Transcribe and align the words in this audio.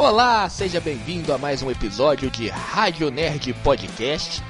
Olá, 0.00 0.48
seja 0.48 0.80
bem-vindo 0.80 1.30
a 1.30 1.36
mais 1.36 1.60
um 1.60 1.70
episódio 1.70 2.30
de 2.30 2.48
Rádio 2.48 3.10
Nerd 3.10 3.52
Podcast. 3.62 4.42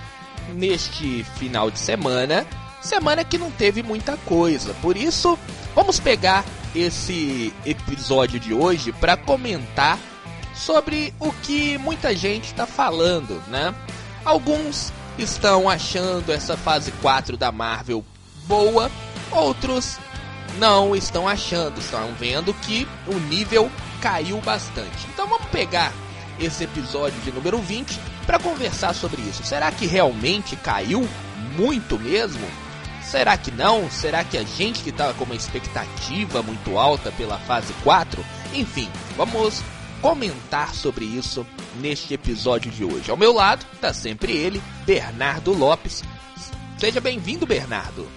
Neste 0.55 1.25
final 1.25 1.73
de 1.73 1.79
semana, 1.81 2.47
semana 2.81 3.25
que 3.25 3.37
não 3.37 3.51
teve 3.51 3.83
muita 3.83 4.17
coisa, 4.19 4.73
por 4.75 4.97
isso 4.97 5.37
vamos 5.75 5.99
pegar 5.99 6.45
esse 6.73 7.53
episódio 7.67 8.39
de 8.39 8.55
hoje 8.55 8.93
para 8.93 9.17
comentar 9.17 9.99
sobre 10.55 11.13
o 11.19 11.33
que 11.33 11.77
muita 11.79 12.15
gente 12.15 12.45
está 12.45 12.65
falando, 12.65 13.43
né? 13.49 13.75
Alguns 14.25 14.93
estão 15.19 15.69
achando 15.69 16.31
essa 16.31 16.57
fase 16.57 16.93
4 17.03 17.37
da 17.37 17.51
Marvel 17.51 18.05
boa, 18.47 18.89
outros 19.33 19.99
não 20.61 20.95
estão 20.95 21.27
achando, 21.27 21.81
estão 21.81 22.15
vendo 22.15 22.55
que 22.55 22.87
o 23.09 23.15
nível 23.19 23.69
caiu 24.01 24.41
bastante. 24.41 25.07
Então 25.13 25.27
vamos 25.27 25.47
pegar 25.49 25.93
esse 26.39 26.65
episódio 26.65 27.21
de 27.21 27.31
número 27.33 27.59
20 27.59 27.99
para 28.27 28.39
conversar 28.39 28.95
sobre 28.95 29.21
isso. 29.23 29.45
Será 29.45 29.71
que 29.71 29.87
realmente 29.87 30.57
caiu 30.57 31.07
muito 31.57 31.99
mesmo? 31.99 32.47
Será 33.03 33.37
que 33.37 33.51
não? 33.51 33.91
Será 33.91 34.25
que 34.25 34.39
a 34.39 34.45
gente 34.45 34.83
que 34.83 34.91
estava 34.91 35.13
com 35.15 35.25
uma 35.25 35.35
expectativa 35.35 36.43
muito 36.43 36.79
alta 36.79 37.11
pela 37.13 37.39
fase 37.39 37.73
4? 37.83 38.25
Enfim, 38.55 38.89
vamos 39.17 39.63
comentar 40.01 40.75
sobre 40.75 41.05
isso 41.05 41.47
neste 41.81 42.15
episódio 42.15 42.71
de 42.71 42.85
hoje. 42.85 43.11
Ao 43.11 43.17
meu 43.17 43.33
lado 43.33 43.67
está 43.73 43.93
sempre 43.93 44.33
ele, 44.33 44.63
Bernardo 44.87 45.53
Lopes. 45.53 46.03
Seja 46.79 47.01
bem-vindo, 47.01 47.47
Bernardo. 47.47 48.09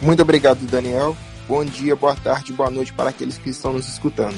Muito 0.00 0.22
obrigado, 0.22 0.64
Daniel. 0.66 1.16
Bom 1.48 1.64
dia, 1.64 1.96
boa 1.96 2.14
tarde, 2.14 2.52
boa 2.52 2.70
noite 2.70 2.92
para 2.92 3.10
aqueles 3.10 3.38
que 3.38 3.50
estão 3.50 3.72
nos 3.72 3.88
escutando. 3.88 4.36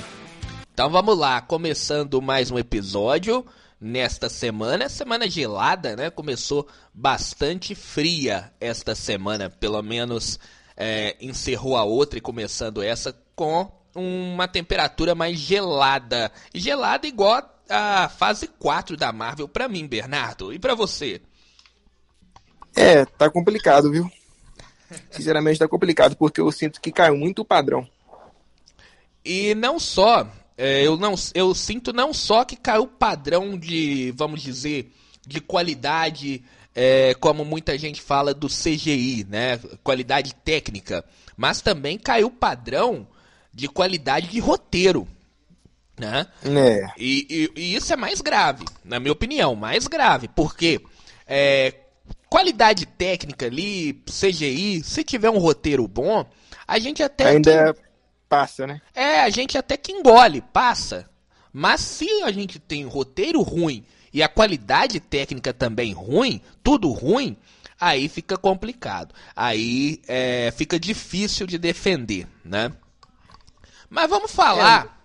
Então 0.78 0.88
vamos 0.88 1.18
lá, 1.18 1.40
começando 1.40 2.22
mais 2.22 2.52
um 2.52 2.56
episódio 2.56 3.44
nesta 3.80 4.28
semana. 4.28 4.88
Semana 4.88 5.28
gelada, 5.28 5.96
né? 5.96 6.08
Começou 6.08 6.68
bastante 6.94 7.74
fria 7.74 8.52
esta 8.60 8.94
semana, 8.94 9.50
pelo 9.50 9.82
menos 9.82 10.38
é, 10.76 11.16
encerrou 11.20 11.76
a 11.76 11.82
outra 11.82 12.20
e 12.20 12.22
começando 12.22 12.80
essa 12.80 13.12
com 13.34 13.68
uma 13.92 14.46
temperatura 14.46 15.16
mais 15.16 15.36
gelada. 15.36 16.30
Gelada 16.54 17.08
igual 17.08 17.42
a 17.68 18.08
fase 18.08 18.46
4 18.46 18.96
da 18.96 19.10
Marvel 19.10 19.48
para 19.48 19.66
mim, 19.66 19.84
Bernardo. 19.84 20.52
E 20.52 20.60
para 20.60 20.76
você? 20.76 21.20
É, 22.76 23.04
tá 23.04 23.28
complicado, 23.28 23.90
viu? 23.90 24.08
Sinceramente 25.10 25.58
tá 25.58 25.66
complicado, 25.66 26.14
porque 26.14 26.40
eu 26.40 26.52
sinto 26.52 26.80
que 26.80 26.92
caiu 26.92 27.16
muito 27.16 27.42
o 27.42 27.44
padrão. 27.44 27.84
E 29.24 29.56
não 29.56 29.80
só, 29.80 30.24
é, 30.58 30.84
eu, 30.84 30.96
não, 30.96 31.14
eu 31.34 31.54
sinto 31.54 31.92
não 31.92 32.12
só 32.12 32.44
que 32.44 32.56
caiu 32.56 32.82
o 32.82 32.88
padrão 32.88 33.56
de, 33.56 34.12
vamos 34.16 34.42
dizer, 34.42 34.92
de 35.24 35.40
qualidade, 35.40 36.42
é, 36.74 37.14
como 37.14 37.44
muita 37.44 37.78
gente 37.78 38.02
fala 38.02 38.34
do 38.34 38.48
CGI, 38.48 39.24
né? 39.30 39.60
Qualidade 39.84 40.34
técnica. 40.34 41.04
Mas 41.36 41.60
também 41.60 41.96
caiu 41.96 42.26
o 42.26 42.32
padrão 42.32 43.06
de 43.54 43.68
qualidade 43.68 44.26
de 44.26 44.40
roteiro. 44.40 45.06
Né? 45.96 46.26
É. 46.44 46.86
E, 46.98 47.50
e, 47.56 47.60
e, 47.60 47.74
isso 47.76 47.92
é 47.92 47.96
mais 47.96 48.20
grave, 48.20 48.64
na 48.84 48.98
minha 48.98 49.12
opinião, 49.12 49.54
mais 49.54 49.86
grave, 49.86 50.28
porque 50.28 50.80
é, 51.26 51.74
qualidade 52.28 52.86
técnica 52.86 53.46
ali, 53.46 53.94
CGI, 54.06 54.82
se 54.84 55.02
tiver 55.02 55.30
um 55.30 55.38
roteiro 55.38 55.86
bom, 55.88 56.24
a 56.66 56.78
gente 56.78 57.02
até. 57.02 57.30
Ainda 57.30 57.74
que... 57.74 57.87
passa, 58.28 58.66
né? 58.66 58.80
É, 58.94 59.20
a 59.20 59.30
gente 59.30 59.56
até 59.56 59.76
que 59.76 59.92
engole, 59.92 60.40
passa. 60.40 61.08
Mas 61.52 61.80
se 61.80 62.08
a 62.22 62.30
gente 62.30 62.58
tem 62.58 62.84
roteiro 62.84 63.40
ruim 63.42 63.84
e 64.12 64.22
a 64.22 64.28
qualidade 64.28 65.00
técnica 65.00 65.52
também 65.52 65.92
ruim, 65.92 66.40
tudo 66.62 66.90
ruim, 66.90 67.36
aí 67.80 68.08
fica 68.08 68.36
complicado. 68.36 69.14
Aí 69.34 70.00
é, 70.06 70.52
fica 70.56 70.78
difícil 70.78 71.46
de 71.46 71.58
defender, 71.58 72.26
né? 72.44 72.72
Mas 73.88 74.08
vamos 74.08 74.30
falar. 74.30 74.86
É. 74.94 74.98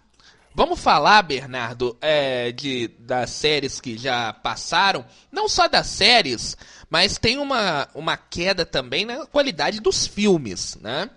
Vamos 0.55 0.79
falar, 0.79 1.23
Bernardo, 1.23 1.97
é, 1.99 2.51
de, 2.51 2.87
das 2.99 3.31
séries 3.31 3.81
que 3.81 3.97
já 3.97 4.31
passaram. 4.31 5.03
Não 5.31 5.49
só 5.49 5.67
das 5.67 5.87
séries, 5.87 6.55
mas 6.91 7.17
tem 7.17 7.39
uma, 7.39 7.87
uma 7.95 8.15
queda 8.15 8.63
também 8.63 9.03
na 9.03 9.25
qualidade 9.25 9.79
dos 9.79 10.05
filmes, 10.05 10.77
né? 10.79 11.09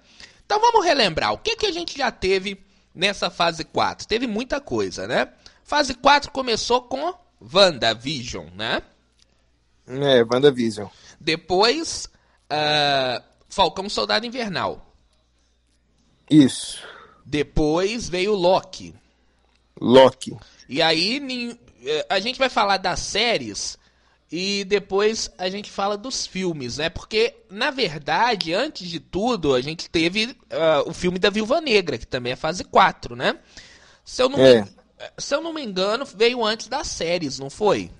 Então 0.46 0.60
vamos 0.60 0.84
relembrar. 0.84 1.32
O 1.32 1.38
que, 1.38 1.56
que 1.56 1.66
a 1.66 1.72
gente 1.72 1.98
já 1.98 2.10
teve 2.10 2.64
nessa 2.94 3.28
fase 3.28 3.64
4? 3.64 4.06
Teve 4.06 4.28
muita 4.28 4.60
coisa, 4.60 5.06
né? 5.06 5.28
Fase 5.64 5.92
4 5.92 6.30
começou 6.30 6.82
com 6.82 7.12
WandaVision, 7.52 8.46
né? 8.54 8.80
É, 9.88 10.22
WandaVision. 10.22 10.88
Depois, 11.20 12.08
uh, 12.50 13.22
Falcão 13.48 13.88
Soldado 13.88 14.24
Invernal. 14.24 14.94
Isso. 16.30 16.82
Depois 17.24 18.08
veio 18.08 18.34
Loki. 18.34 18.94
Loki. 19.80 20.36
E 20.68 20.80
aí 20.80 21.58
eh, 21.84 22.06
a 22.08 22.20
gente 22.20 22.38
vai 22.38 22.48
falar 22.48 22.76
das 22.76 23.00
séries 23.00 23.78
e 24.30 24.64
depois 24.64 25.30
a 25.38 25.48
gente 25.48 25.70
fala 25.70 25.96
dos 25.96 26.26
filmes, 26.26 26.78
né? 26.78 26.88
Porque, 26.88 27.34
na 27.48 27.70
verdade, 27.70 28.52
antes 28.52 28.88
de 28.88 28.98
tudo, 28.98 29.54
a 29.54 29.60
gente 29.60 29.88
teve 29.88 30.26
uh, 30.26 30.88
o 30.88 30.92
filme 30.92 31.18
da 31.18 31.30
Viúva 31.30 31.60
Negra, 31.60 31.96
que 31.96 32.06
também 32.06 32.32
é 32.32 32.36
fase 32.36 32.64
4, 32.64 33.14
né? 33.14 33.38
Se 34.04 34.22
eu, 34.22 34.28
não 34.28 34.40
é. 34.40 34.62
me, 34.62 34.68
se 35.18 35.34
eu 35.34 35.40
não 35.40 35.52
me 35.52 35.62
engano, 35.62 36.04
veio 36.04 36.44
antes 36.44 36.66
das 36.66 36.88
séries, 36.88 37.38
não 37.38 37.48
foi? 37.48 37.90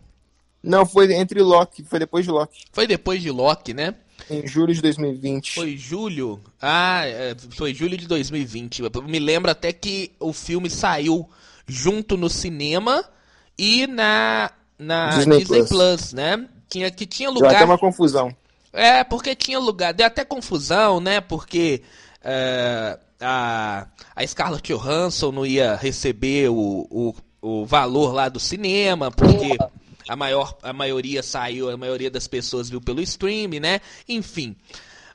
Não, 0.63 0.85
foi 0.85 1.13
entre 1.15 1.41
Loki, 1.41 1.85
foi 1.85 2.01
depois 2.01 2.25
de 2.25 2.31
Loki. 2.31 2.65
Foi 2.73 2.87
depois 2.89 3.23
de 3.23 3.31
Loki, 3.31 3.73
né? 3.73 3.95
Em 4.29 4.47
julho 4.47 4.75
de 4.75 4.83
2020. 4.83 5.55
Foi 5.55 5.77
julho? 5.77 6.41
Ah, 6.61 7.07
é, 7.07 7.37
foi 7.51 7.73
julho 7.73 7.97
de 7.97 8.09
2020. 8.09 8.83
Eu 8.83 9.03
me 9.03 9.21
lembro 9.21 9.51
até 9.51 9.73
que 9.73 10.13
o 10.19 10.33
filme 10.33 10.69
saiu 10.69 11.29
junto 11.69 12.17
no 12.17 12.29
cinema 12.29 13.05
e 13.57 13.87
na, 13.87 14.51
na 14.79 15.11
Disney, 15.11 15.39
Disney 15.39 15.59
Plus. 15.59 15.69
Plus. 15.69 16.13
né? 16.13 16.49
Tinha, 16.69 16.91
que 16.91 17.07
tinha 17.07 17.31
lugar. 17.31 17.49
Deu 17.49 17.57
até 17.57 17.65
uma 17.65 17.79
confusão. 17.79 18.35
É, 18.73 19.05
porque 19.05 19.35
tinha 19.35 19.59
lugar. 19.59 19.95
Deu 19.95 20.07
até 20.07 20.25
confusão, 20.25 21.01
né? 21.01 21.21
Porque. 21.21 21.83
É, 22.23 22.99
a, 23.21 23.87
a 24.15 24.27
Scarlett 24.27 24.73
Johansson 24.73 25.33
não 25.33 25.47
ia 25.47 25.77
receber 25.77 26.51
o, 26.51 26.87
o, 26.91 27.15
o 27.41 27.65
valor 27.65 28.13
lá 28.13 28.29
do 28.29 28.39
cinema, 28.39 29.11
porque 29.11 29.57
a, 30.09 30.17
maior, 30.17 30.57
a 30.63 30.73
maioria 30.73 31.23
saiu, 31.23 31.71
a 31.71 31.77
maioria 31.77 32.11
das 32.11 32.27
pessoas 32.27 32.69
viu 32.69 32.81
pelo 32.81 33.01
stream, 33.01 33.61
né? 33.61 33.81
Enfim. 34.09 34.57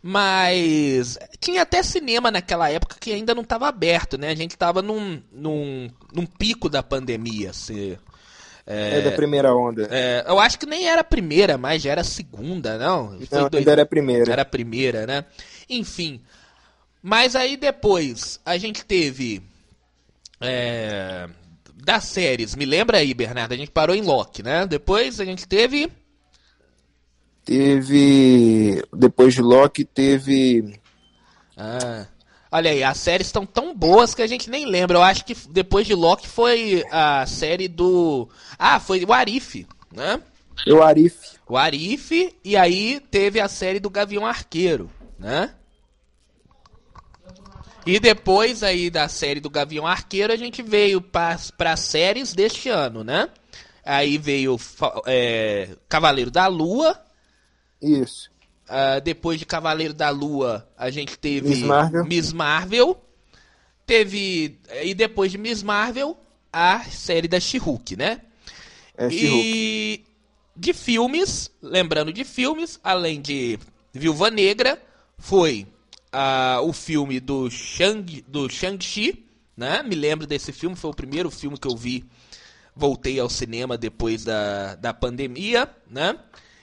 Mas 0.03 1.19
tinha 1.39 1.61
até 1.61 1.83
cinema 1.83 2.31
naquela 2.31 2.69
época 2.71 2.95
que 2.99 3.13
ainda 3.13 3.35
não 3.35 3.43
estava 3.43 3.67
aberto, 3.67 4.17
né? 4.17 4.29
A 4.29 4.35
gente 4.35 4.51
estava 4.51 4.81
num, 4.81 5.21
num, 5.31 5.89
num 6.11 6.25
pico 6.25 6.67
da 6.67 6.81
pandemia. 6.81 7.51
Assim, 7.51 7.97
é, 8.65 8.99
é, 8.99 9.01
da 9.01 9.11
primeira 9.11 9.53
onda. 9.55 9.87
É, 9.89 10.23
eu 10.27 10.39
acho 10.39 10.59
que 10.59 10.65
nem 10.65 10.87
era 10.87 11.01
a 11.01 11.03
primeira, 11.03 11.57
mas 11.57 11.81
já 11.81 11.91
era 11.91 12.01
a 12.01 12.05
segunda, 12.05 12.77
não? 12.77 13.19
Foi 13.25 13.39
não, 13.39 13.49
dois... 13.49 13.61
ainda 13.61 13.71
era 13.71 13.81
a 13.81 13.85
primeira. 13.85 14.31
Era 14.31 14.41
a 14.41 14.45
primeira, 14.45 15.07
né? 15.07 15.25
Enfim. 15.69 16.21
Mas 17.01 17.35
aí 17.35 17.57
depois 17.57 18.39
a 18.45 18.57
gente 18.57 18.85
teve. 18.85 19.41
É, 20.39 21.27
das 21.83 22.05
séries, 22.05 22.55
me 22.55 22.65
lembra 22.65 22.97
aí, 22.97 23.13
Bernardo, 23.13 23.53
a 23.53 23.57
gente 23.57 23.71
parou 23.71 23.95
em 23.95 24.01
Loki, 24.01 24.43
né? 24.43 24.67
Depois 24.67 25.19
a 25.19 25.25
gente 25.25 25.47
teve. 25.47 25.91
Teve. 27.43 28.83
Depois 28.93 29.33
de 29.33 29.41
Loki, 29.41 29.83
teve. 29.83 30.79
Ah. 31.57 32.05
Olha 32.51 32.69
aí, 32.69 32.83
as 32.83 32.97
séries 32.97 33.27
estão 33.27 33.45
tão 33.45 33.73
boas 33.73 34.13
que 34.13 34.21
a 34.21 34.27
gente 34.27 34.49
nem 34.49 34.65
lembra. 34.65 34.97
Eu 34.97 35.03
acho 35.03 35.23
que 35.23 35.33
depois 35.49 35.87
de 35.87 35.95
Loki 35.95 36.27
foi 36.27 36.83
a 36.91 37.25
série 37.25 37.69
do. 37.69 38.27
Ah, 38.59 38.77
foi 38.77 39.05
o 39.05 39.13
Arif, 39.13 39.65
né? 39.89 40.21
O 40.67 40.81
Arif. 40.81 41.37
O 41.47 41.55
Arif, 41.57 42.35
e 42.43 42.57
aí 42.57 42.99
teve 43.09 43.39
a 43.39 43.47
série 43.47 43.79
do 43.79 43.89
Gavião 43.89 44.25
Arqueiro, 44.25 44.91
né? 45.17 45.53
E 47.85 47.99
depois 47.99 48.63
aí 48.63 48.89
da 48.89 49.07
série 49.07 49.39
do 49.39 49.49
Gavião 49.49 49.87
Arqueiro, 49.87 50.31
a 50.31 50.35
gente 50.35 50.61
veio 50.61 51.01
para 51.01 51.75
séries 51.77 52.33
deste 52.33 52.69
ano, 52.69 53.03
né? 53.03 53.29
Aí 53.83 54.17
veio 54.17 54.59
é, 55.05 55.69
Cavaleiro 55.89 56.29
da 56.29 56.47
Lua. 56.47 56.99
Isso. 57.81 58.29
Uh, 58.71 59.01
depois 59.01 59.37
de 59.37 59.45
Cavaleiro 59.45 59.93
da 59.93 60.09
Lua, 60.09 60.65
a 60.77 60.89
gente 60.89 61.19
teve 61.19 61.49
Miss 61.49 61.61
Marvel. 61.61 62.05
Miss 62.05 62.31
Marvel. 62.31 63.01
Teve. 63.85 64.57
E 64.81 64.93
depois 64.93 65.29
de 65.29 65.37
Miss 65.37 65.61
Marvel, 65.61 66.17
a 66.53 66.85
série 66.85 67.27
da 67.27 67.37
She-Hulk, 67.37 67.97
né? 67.97 68.21
É, 68.97 69.09
e 69.11 70.05
de 70.55 70.71
filmes, 70.73 71.51
lembrando 71.61 72.13
de 72.13 72.23
filmes, 72.23 72.79
além 72.81 73.19
de 73.19 73.59
Viúva 73.93 74.31
Negra, 74.31 74.81
foi 75.17 75.67
uh, 76.13 76.65
o 76.65 76.71
filme 76.71 77.19
do 77.19 77.49
Shang 77.49 78.23
do 78.25 78.49
Shang-Chi, 78.49 79.25
né? 79.57 79.83
Me 79.83 79.95
lembro 79.95 80.25
desse 80.25 80.53
filme, 80.53 80.77
foi 80.77 80.91
o 80.91 80.95
primeiro 80.95 81.29
filme 81.29 81.57
que 81.57 81.67
eu 81.67 81.75
vi 81.75 82.05
voltei 82.73 83.19
ao 83.19 83.29
cinema 83.29 83.77
depois 83.77 84.23
da, 84.23 84.75
da 84.75 84.93
pandemia, 84.93 85.69
né? 85.89 86.17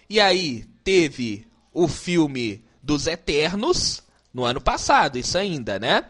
E 0.08 0.18
aí 0.20 0.64
teve 0.82 1.46
o 1.72 1.88
filme 1.88 2.64
dos 2.82 3.06
Eternos 3.06 4.02
no 4.32 4.44
ano 4.44 4.60
passado, 4.60 5.18
isso 5.18 5.36
ainda, 5.36 5.78
né? 5.78 6.04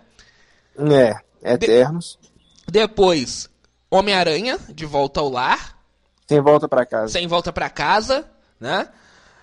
É, 0.76 1.54
Eternos. 1.54 2.18
De 2.66 2.72
depois, 2.72 3.48
Homem-Aranha, 3.90 4.58
de 4.68 4.84
volta 4.84 5.20
ao 5.20 5.28
lar. 5.28 5.78
Sem 6.26 6.40
volta 6.40 6.68
para 6.68 6.84
casa. 6.84 7.12
Sem 7.12 7.26
volta 7.26 7.52
para 7.52 7.70
casa, 7.70 8.28
né? 8.60 8.88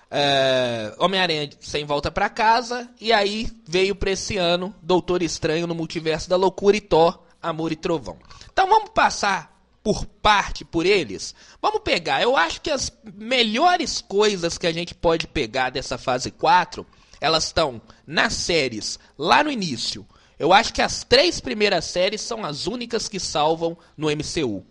É, 0.08 0.94
Homem-Aranha 0.98 1.50
sem 1.60 1.84
volta 1.84 2.10
para 2.10 2.28
casa. 2.28 2.88
E 3.00 3.12
aí 3.12 3.50
veio 3.66 3.94
pra 3.96 4.10
esse 4.10 4.36
ano 4.36 4.74
Doutor 4.80 5.22
Estranho 5.22 5.66
no 5.66 5.74
Multiverso 5.74 6.30
da 6.30 6.36
Loucura 6.36 6.76
e 6.76 6.80
Thor, 6.80 7.18
Amor 7.42 7.72
e 7.72 7.76
Trovão. 7.76 8.16
Então 8.52 8.68
vamos 8.68 8.90
passar 8.90 9.55
por 9.86 10.04
parte 10.04 10.64
por 10.64 10.84
eles? 10.84 11.32
Vamos 11.62 11.82
pegar. 11.82 12.20
Eu 12.20 12.36
acho 12.36 12.60
que 12.60 12.72
as 12.72 12.90
melhores 13.14 14.00
coisas 14.00 14.58
que 14.58 14.66
a 14.66 14.72
gente 14.72 14.92
pode 14.92 15.28
pegar 15.28 15.70
dessa 15.70 15.96
fase 15.96 16.32
4, 16.32 16.84
elas 17.20 17.44
estão 17.44 17.80
nas 18.04 18.32
séries, 18.32 18.98
lá 19.16 19.44
no 19.44 19.50
início. 19.50 20.04
Eu 20.40 20.52
acho 20.52 20.74
que 20.74 20.82
as 20.82 21.04
três 21.04 21.38
primeiras 21.38 21.84
séries 21.84 22.20
são 22.20 22.44
as 22.44 22.66
únicas 22.66 23.08
que 23.08 23.20
salvam 23.20 23.78
no 23.96 24.08
MCU. 24.08 24.66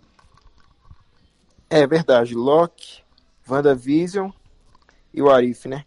É 1.70 1.88
verdade. 1.88 2.36
Loki, 2.36 3.02
WandaVision 3.50 4.32
e 5.14 5.22
o 5.22 5.32
Arif, 5.32 5.70
né? 5.70 5.86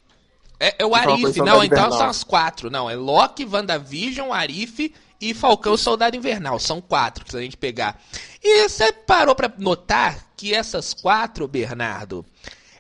É, 0.59 0.77
é 0.79 0.87
o 0.87 0.95
Arif, 0.95 1.39
não, 1.43 1.63
então 1.63 1.93
são 1.93 2.09
as 2.09 2.25
quatro. 2.25 2.71
Não, 2.71 2.89
é 2.89 2.97
Loki, 2.97 3.45
WandaVision, 3.45 4.33
Arif 4.33 4.91
e 5.21 5.35
Falcão 5.35 5.77
Soldado 5.77 6.17
Invernal. 6.17 6.59
São 6.59 6.81
quatro 6.81 7.27
que 7.27 7.37
a 7.37 7.41
gente 7.41 7.59
pegar. 7.59 8.01
E 8.43 8.69
você 8.69 8.93
parou 8.93 9.35
para 9.35 9.53
notar 9.59 10.29
que 10.37 10.55
essas 10.55 10.95
quatro, 10.95 11.49
Bernardo, 11.49 12.25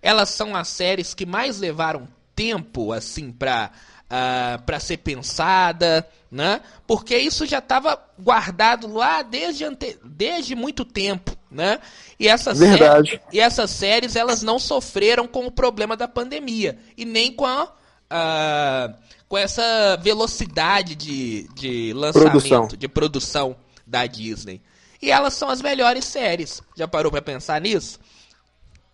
elas 0.01 0.31
são 0.31 0.55
as 0.55 0.69
séries 0.69 1.15
que 1.15 1.27
mais 1.27 1.59
levaram 1.59 2.09
tempo, 2.35 2.93
assim, 2.93 3.33
pra, 3.33 3.71
uh, 4.05 4.63
pra 4.63 4.79
ser 4.79 4.99
pensada, 4.99 6.09
né? 6.31 6.61
Porque 6.87 7.19
isso 7.19 7.45
já 7.47 7.59
estava 7.59 8.01
guardado 8.19 8.93
lá 8.93 9.23
desde, 9.23 9.65
ante... 9.65 9.99
desde 10.05 10.55
muito 10.55 10.85
tempo, 10.85 11.37
né? 11.51 11.81
E 12.19 12.29
essas, 12.29 12.59
Verdade. 12.59 13.11
Séries, 13.11 13.27
e 13.33 13.41
essas 13.41 13.71
séries, 13.71 14.15
elas 14.15 14.43
não 14.43 14.59
sofreram 14.59 15.27
com 15.27 15.47
o 15.47 15.51
problema 15.51 15.97
da 15.97 16.07
pandemia. 16.07 16.79
E 16.97 17.05
nem 17.05 17.33
com 17.33 17.45
a... 17.47 17.73
Uh, 18.11 19.09
com 19.29 19.37
essa 19.37 19.99
velocidade 20.01 20.95
de, 20.95 21.47
de 21.55 21.93
lançamento, 21.93 22.31
produção. 22.31 22.69
de 22.69 22.89
produção 22.89 23.57
da 23.87 24.07
Disney. 24.07 24.63
E 25.01 25.11
elas 25.11 25.35
são 25.35 25.49
as 25.49 25.63
melhores 25.63 26.05
séries. 26.05 26.63
Já 26.77 26.89
parou 26.89 27.11
para 27.11 27.23
pensar 27.23 27.61
nisso? 27.61 27.99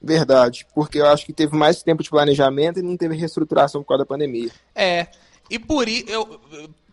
Verdade, 0.01 0.67
porque 0.75 0.99
eu 0.99 1.07
acho 1.07 1.25
que 1.25 1.33
teve 1.33 1.57
mais 1.57 1.83
tempo 1.83 2.03
de 2.03 2.11
planejamento 2.11 2.79
e 2.79 2.83
não 2.83 2.97
teve 2.97 3.17
reestruturação 3.17 3.83
por 3.83 3.89
causa 3.89 4.05
da 4.05 4.07
pandemia. 4.07 4.51
É, 4.75 5.07
e 5.49 5.59
por 5.59 5.89
isso, 5.89 6.41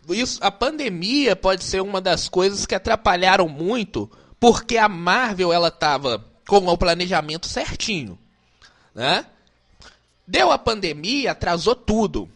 isso 0.08 0.38
a 0.42 0.50
pandemia 0.50 1.36
pode 1.36 1.62
ser 1.62 1.82
uma 1.82 2.00
das 2.00 2.26
coisas 2.28 2.64
que 2.64 2.74
atrapalharam 2.74 3.48
muito, 3.48 4.10
porque 4.40 4.78
a 4.78 4.88
Marvel 4.88 5.52
ela 5.52 5.70
tava 5.70 6.24
com 6.48 6.66
o 6.66 6.78
planejamento 6.78 7.46
certinho, 7.46 8.18
né? 8.94 9.26
Deu 10.26 10.50
a 10.50 10.58
pandemia, 10.58 11.32
atrasou 11.32 11.74
tudo. 11.74 12.30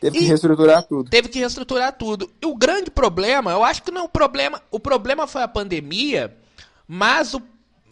Teve 0.00 0.18
que 0.18 0.24
reestruturar 0.24 0.82
tudo. 0.84 1.10
Teve 1.10 1.28
que 1.28 1.38
reestruturar 1.38 1.92
tudo. 1.92 2.30
E 2.40 2.46
o 2.46 2.54
grande 2.54 2.90
problema, 2.90 3.50
eu 3.50 3.64
acho 3.64 3.82
que 3.82 3.90
não 3.90 4.02
é 4.02 4.04
o 4.04 4.08
problema. 4.08 4.62
O 4.70 4.78
problema 4.78 5.26
foi 5.26 5.42
a 5.42 5.48
pandemia, 5.48 6.36
mas 6.86 7.34
o. 7.34 7.42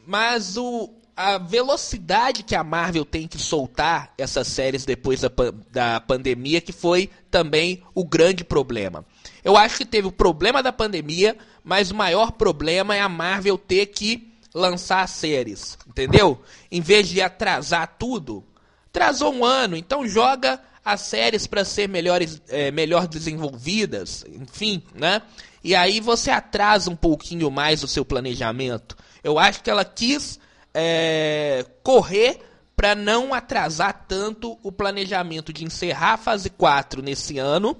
Mas 0.06 0.56
o. 0.56 0.90
A 1.18 1.38
velocidade 1.38 2.42
que 2.42 2.54
a 2.54 2.62
Marvel 2.62 3.02
tem 3.02 3.26
que 3.26 3.38
soltar 3.38 4.12
essas 4.18 4.48
séries 4.48 4.84
depois 4.84 5.22
da, 5.22 5.30
da 5.72 5.98
pandemia, 5.98 6.60
que 6.60 6.72
foi 6.72 7.08
também 7.30 7.82
o 7.94 8.04
grande 8.04 8.44
problema. 8.44 9.02
Eu 9.42 9.56
acho 9.56 9.78
que 9.78 9.86
teve 9.86 10.06
o 10.06 10.12
problema 10.12 10.62
da 10.62 10.74
pandemia, 10.74 11.34
mas 11.64 11.90
o 11.90 11.94
maior 11.94 12.32
problema 12.32 12.94
é 12.94 13.00
a 13.00 13.08
Marvel 13.08 13.56
ter 13.56 13.86
que 13.86 14.30
lançar 14.54 15.08
séries, 15.08 15.78
entendeu? 15.86 16.40
Em 16.70 16.82
vez 16.82 17.08
de 17.08 17.22
atrasar 17.22 17.96
tudo, 17.98 18.44
atrasou 18.88 19.32
um 19.32 19.44
ano, 19.44 19.74
então 19.74 20.06
joga 20.06 20.60
as 20.86 21.00
séries 21.00 21.48
para 21.48 21.64
ser 21.64 21.88
melhores, 21.88 22.40
é, 22.48 22.70
melhor 22.70 23.08
desenvolvidas, 23.08 24.24
enfim, 24.28 24.80
né? 24.94 25.20
E 25.64 25.74
aí 25.74 25.98
você 25.98 26.30
atrasa 26.30 26.88
um 26.88 26.94
pouquinho 26.94 27.50
mais 27.50 27.82
o 27.82 27.88
seu 27.88 28.04
planejamento. 28.04 28.96
Eu 29.24 29.36
acho 29.36 29.64
que 29.64 29.68
ela 29.68 29.84
quis 29.84 30.38
é, 30.72 31.66
correr 31.82 32.38
para 32.76 32.94
não 32.94 33.34
atrasar 33.34 34.04
tanto 34.06 34.56
o 34.62 34.70
planejamento 34.70 35.52
de 35.52 35.64
encerrar 35.64 36.12
a 36.12 36.18
fase 36.18 36.50
4 36.50 37.02
nesse 37.02 37.36
ano 37.36 37.76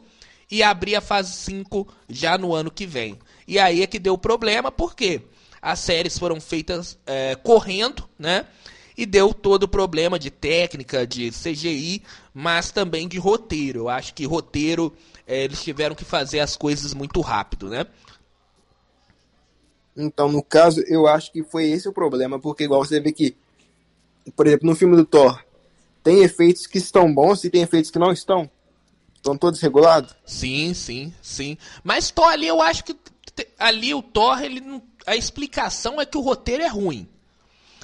e 0.51 0.61
abrir 0.61 0.97
a 0.97 1.01
fase 1.01 1.33
5 1.33 1.87
já 2.09 2.37
no 2.37 2.53
ano 2.53 2.73
que 2.73 2.87
vem. 2.89 3.17
E 3.47 3.57
aí 3.57 3.85
é 3.85 3.87
que 3.87 4.01
deu 4.01 4.19
problema, 4.19 4.73
porque 4.73 5.23
as 5.63 5.79
séries 5.79 6.19
foram 6.19 6.41
feitas 6.41 6.99
é, 7.07 7.37
correndo, 7.37 8.09
né? 8.19 8.47
E 8.97 9.05
deu 9.05 9.35
todo 9.35 9.65
o 9.65 9.69
problema 9.69 10.19
de 10.19 10.31
técnica, 10.31 11.07
de 11.07 11.31
CGI, 11.31 12.03
mas 12.33 12.71
também 12.71 13.07
de 13.07 13.19
roteiro. 13.19 13.81
Eu 13.81 13.89
acho 13.89 14.15
que 14.15 14.25
roteiro 14.25 14.93
é, 15.27 15.45
eles 15.45 15.63
tiveram 15.63 15.95
que 15.95 16.05
fazer 16.05 16.41
as 16.41 16.57
coisas 16.57 16.95
muito 16.95 17.21
rápido, 17.21 17.69
né? 17.69 17.87
Então, 19.97 20.31
no 20.31 20.43
caso, 20.43 20.83
eu 20.87 21.07
acho 21.07 21.33
que 21.33 21.43
foi 21.43 21.67
esse 21.67 21.89
o 21.89 21.93
problema, 21.93 22.39
porque 22.39 22.65
igual 22.65 22.85
você 22.85 23.01
vê 23.01 23.13
que, 23.13 23.35
por 24.35 24.47
exemplo, 24.47 24.69
no 24.69 24.77
filme 24.77 24.97
do 24.97 25.05
Thor, 25.05 25.43
tem 26.03 26.23
efeitos 26.23 26.67
que 26.67 26.79
estão 26.79 27.13
bons 27.13 27.43
e 27.45 27.51
tem 27.51 27.63
efeitos 27.63 27.91
que 27.91 27.99
não 27.99 28.13
estão. 28.13 28.49
Estão 29.15 29.37
todos 29.37 29.61
regulados? 29.61 30.15
Sim, 30.25 30.73
sim, 30.73 31.13
sim. 31.21 31.59
Mas 31.83 32.11
Thor 32.11 32.29
ali, 32.29 32.47
eu 32.47 32.61
acho 32.63 32.85
que 32.85 32.97
ali 33.59 33.93
o 33.93 34.03
Thor, 34.03 34.41
ele 34.41 34.63
a 35.07 35.17
explicação 35.17 36.01
é 36.01 36.07
que 36.07 36.19
o 36.19 36.21
roteiro 36.21 36.63
é 36.63 36.69
ruim. 36.69 37.09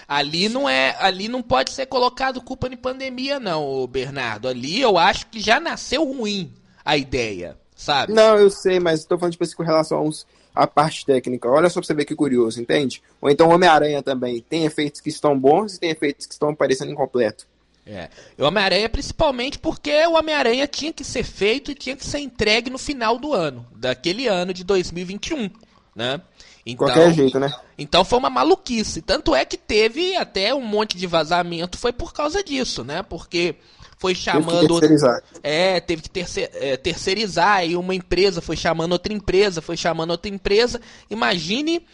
Ali 0.06 0.48
não 0.48 0.68
é, 0.68 0.96
ali 0.98 1.28
não 1.28 1.42
pode 1.42 1.70
ser 1.70 1.86
colocado 1.86 2.40
culpa 2.40 2.68
de 2.68 2.76
pandemia 2.76 3.40
não, 3.40 3.86
Bernardo. 3.86 4.48
Ali 4.48 4.80
eu 4.80 4.98
acho 4.98 5.26
que 5.26 5.40
já 5.40 5.58
nasceu 5.58 6.04
ruim 6.04 6.52
a 6.84 6.96
ideia, 6.96 7.56
sabe? 7.74 8.12
Não, 8.12 8.36
eu 8.36 8.50
sei, 8.50 8.80
mas 8.80 9.00
estou 9.00 9.18
falando 9.18 9.32
tipo 9.32 9.44
assim, 9.44 9.56
com 9.56 9.62
relação 9.62 10.08
à 10.54 10.66
parte 10.66 11.06
técnica. 11.06 11.48
Olha 11.48 11.68
só 11.68 11.80
pra 11.80 11.86
você 11.86 11.94
ver 11.94 12.04
que 12.04 12.14
curioso, 12.14 12.60
entende? 12.60 13.02
Ou 13.20 13.30
então 13.30 13.48
Homem-Aranha 13.48 14.02
também. 14.02 14.44
Tem 14.48 14.64
efeitos 14.64 15.00
que 15.00 15.08
estão 15.08 15.38
bons 15.38 15.76
e 15.76 15.80
tem 15.80 15.90
efeitos 15.90 16.26
que 16.26 16.32
estão 16.32 16.54
parecendo 16.54 16.92
incompleto. 16.92 17.46
É. 17.84 18.08
O 18.38 18.44
Homem-Aranha 18.44 18.88
principalmente 18.88 19.58
porque 19.58 20.06
o 20.06 20.12
Homem-Aranha 20.12 20.66
tinha 20.68 20.92
que 20.92 21.02
ser 21.02 21.24
feito 21.24 21.72
e 21.72 21.74
tinha 21.74 21.96
que 21.96 22.06
ser 22.06 22.20
entregue 22.20 22.70
no 22.70 22.78
final 22.78 23.18
do 23.18 23.32
ano, 23.32 23.66
daquele 23.74 24.28
ano 24.28 24.54
de 24.54 24.62
2021, 24.62 25.50
né? 25.94 26.20
Então, 26.64 26.86
Qualquer 26.86 27.12
jeito, 27.12 27.40
né? 27.40 27.52
Então 27.76 28.04
foi 28.04 28.18
uma 28.18 28.30
maluquice. 28.30 29.02
Tanto 29.02 29.34
é 29.34 29.44
que 29.44 29.56
teve 29.56 30.16
até 30.16 30.54
um 30.54 30.62
monte 30.62 30.96
de 30.96 31.06
vazamento, 31.06 31.76
foi 31.76 31.92
por 31.92 32.12
causa 32.12 32.42
disso, 32.42 32.84
né? 32.84 33.02
Porque 33.02 33.56
foi 33.98 34.14
chamando. 34.14 34.60
Teve 34.60 34.68
terceirizar. 34.80 35.22
É, 35.42 35.80
teve 35.80 36.02
que 36.02 36.10
terce... 36.10 36.50
é, 36.54 36.76
terceirizar. 36.76 37.64
E 37.64 37.76
uma 37.76 37.94
empresa 37.94 38.40
foi 38.40 38.56
chamando 38.56 38.92
outra 38.92 39.12
empresa, 39.12 39.62
foi 39.62 39.76
chamando 39.76 40.10
outra 40.10 40.28
empresa. 40.28 40.80
Imagine 41.08 41.84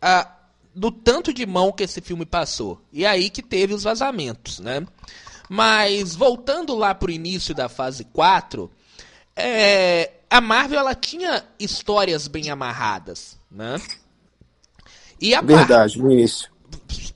a, 0.00 0.30
do 0.74 0.90
tanto 0.90 1.32
de 1.32 1.44
mão 1.44 1.72
que 1.72 1.82
esse 1.84 2.00
filme 2.00 2.24
passou. 2.24 2.80
E 2.92 3.04
aí 3.04 3.30
que 3.30 3.42
teve 3.42 3.74
os 3.74 3.82
vazamentos, 3.82 4.60
né? 4.60 4.86
Mas 5.48 6.14
voltando 6.14 6.74
lá 6.74 6.94
pro 6.94 7.10
início 7.10 7.54
da 7.54 7.68
fase 7.68 8.04
4, 8.04 8.70
é, 9.34 10.10
a 10.28 10.40
Marvel 10.40 10.78
ela 10.78 10.94
tinha 10.94 11.44
histórias 11.58 12.28
bem 12.28 12.50
amarradas, 12.50 13.38
né? 13.50 13.80
E 15.20 15.34
a 15.34 15.40
Verdade, 15.40 15.98
no 15.98 16.10
início. 16.12 16.50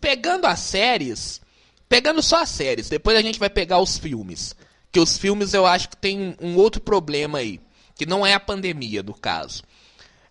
Pegando 0.00 0.47
as 0.47 0.59
séries, 0.61 1.40
pegando 1.88 2.23
só 2.23 2.42
as 2.42 2.49
séries, 2.49 2.88
depois 2.88 3.16
a 3.16 3.23
gente 3.23 3.38
vai 3.38 3.49
pegar 3.49 3.78
os 3.78 3.97
filmes. 3.97 4.54
Que 4.90 4.99
os 5.00 5.16
filmes 5.16 5.54
eu 5.54 5.64
acho 5.64 5.88
que 5.88 5.97
tem 5.97 6.37
um 6.40 6.56
outro 6.56 6.80
problema 6.80 7.38
aí, 7.38 7.61
que 7.94 8.04
não 8.04 8.26
é 8.26 8.35
a 8.35 8.40
pandemia, 8.40 9.02
no 9.02 9.14
caso. 9.14 9.62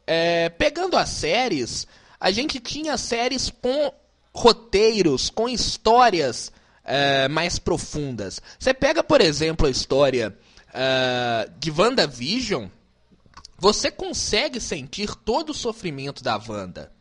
É, 0.06 0.50
pegando 0.50 0.98
as 0.98 1.10
séries, 1.10 1.88
a 2.20 2.30
gente 2.30 2.60
tinha 2.60 2.98
séries 2.98 3.50
com 3.50 3.94
roteiros, 4.34 5.30
com 5.30 5.48
histórias 5.48 6.51
é, 6.84 7.28
mais 7.28 7.58
profundas. 7.58 8.42
Você 8.60 8.74
pega, 8.74 9.04
por 9.04 9.22
exemplo, 9.22 9.66
a 9.66 9.70
história 9.70 10.38
é, 10.74 11.50
de 11.58 11.72
WandaVision, 11.72 12.68
você 13.58 13.90
consegue 13.90 14.60
sentir 14.60 15.16
todo 15.16 15.51
o 15.51 15.56
sofrimento 15.56 16.22
da 16.22 16.38
Wanda 16.38 16.92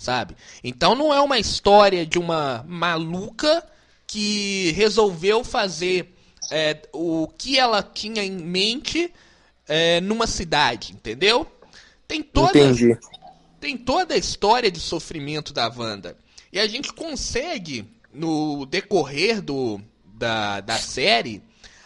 sabe? 0.00 0.34
Então 0.64 0.94
não 0.94 1.12
é 1.12 1.20
uma 1.20 1.38
história 1.38 2.06
de 2.06 2.18
uma 2.18 2.64
maluca 2.66 3.62
que 4.06 4.70
resolveu 4.70 5.44
fazer 5.44 6.16
é, 6.50 6.88
o 6.90 7.28
que 7.28 7.58
ela 7.58 7.82
tinha 7.82 8.24
em 8.24 8.30
mente 8.30 9.12
é, 9.68 10.00
numa 10.00 10.26
cidade, 10.26 10.94
entendeu? 10.94 11.46
Tem 12.08 12.22
toda, 12.22 12.58
Entendi. 12.58 12.98
tem 13.60 13.76
toda 13.76 14.14
a 14.14 14.16
história 14.16 14.70
de 14.70 14.80
sofrimento 14.80 15.52
da 15.52 15.68
Wanda. 15.68 16.16
E 16.50 16.58
a 16.58 16.66
gente 16.66 16.94
consegue, 16.94 17.84
no 18.12 18.64
decorrer 18.64 19.42
do, 19.42 19.82
da, 20.14 20.62
da 20.62 20.78
série, 20.78 21.42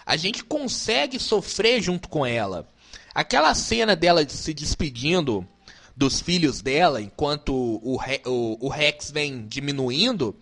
a 0.06 0.16
gente 0.16 0.44
consegue 0.44 1.18
sofrer 1.18 1.83
junto 1.83 2.09
com 2.09 2.25
ela. 2.25 2.68
Aquela 3.12 3.52
cena 3.54 3.97
dela 3.97 4.26
se 4.28 4.54
despedindo 4.54 5.47
dos 5.96 6.20
filhos 6.20 6.60
dela, 6.60 7.00
enquanto 7.00 7.54
o, 7.54 7.98
o, 8.26 8.66
o 8.66 8.68
Rex 8.68 9.10
vem 9.10 9.46
diminuindo, 9.46 10.34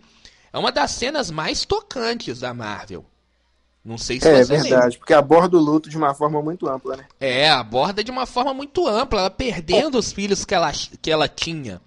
é 0.51 0.57
uma 0.57 0.71
das 0.71 0.91
cenas 0.91 1.29
mais 1.29 1.65
tocantes 1.65 2.39
da 2.39 2.53
Marvel. 2.53 3.05
Não 3.83 3.97
sei 3.97 4.19
se 4.19 4.27
é, 4.27 4.43
você 4.43 4.53
verdade, 4.53 4.73
lembra. 4.73 4.97
porque 4.97 5.13
aborda 5.13 5.57
o 5.57 5.59
luto 5.59 5.89
de 5.89 5.97
uma 5.97 6.13
forma 6.13 6.41
muito 6.41 6.69
ampla, 6.69 6.95
né? 6.95 7.05
É, 7.19 7.49
aborda 7.49 8.03
de 8.03 8.11
uma 8.11 8.25
forma 8.25 8.53
muito 8.53 8.87
ampla, 8.87 9.19
ela 9.21 9.29
perdendo 9.29 9.97
os 9.97 10.13
filhos 10.13 10.45
que 10.45 10.55
ela, 10.55 10.71
que 11.01 11.11
ela 11.11 11.27
tinha. 11.27 11.81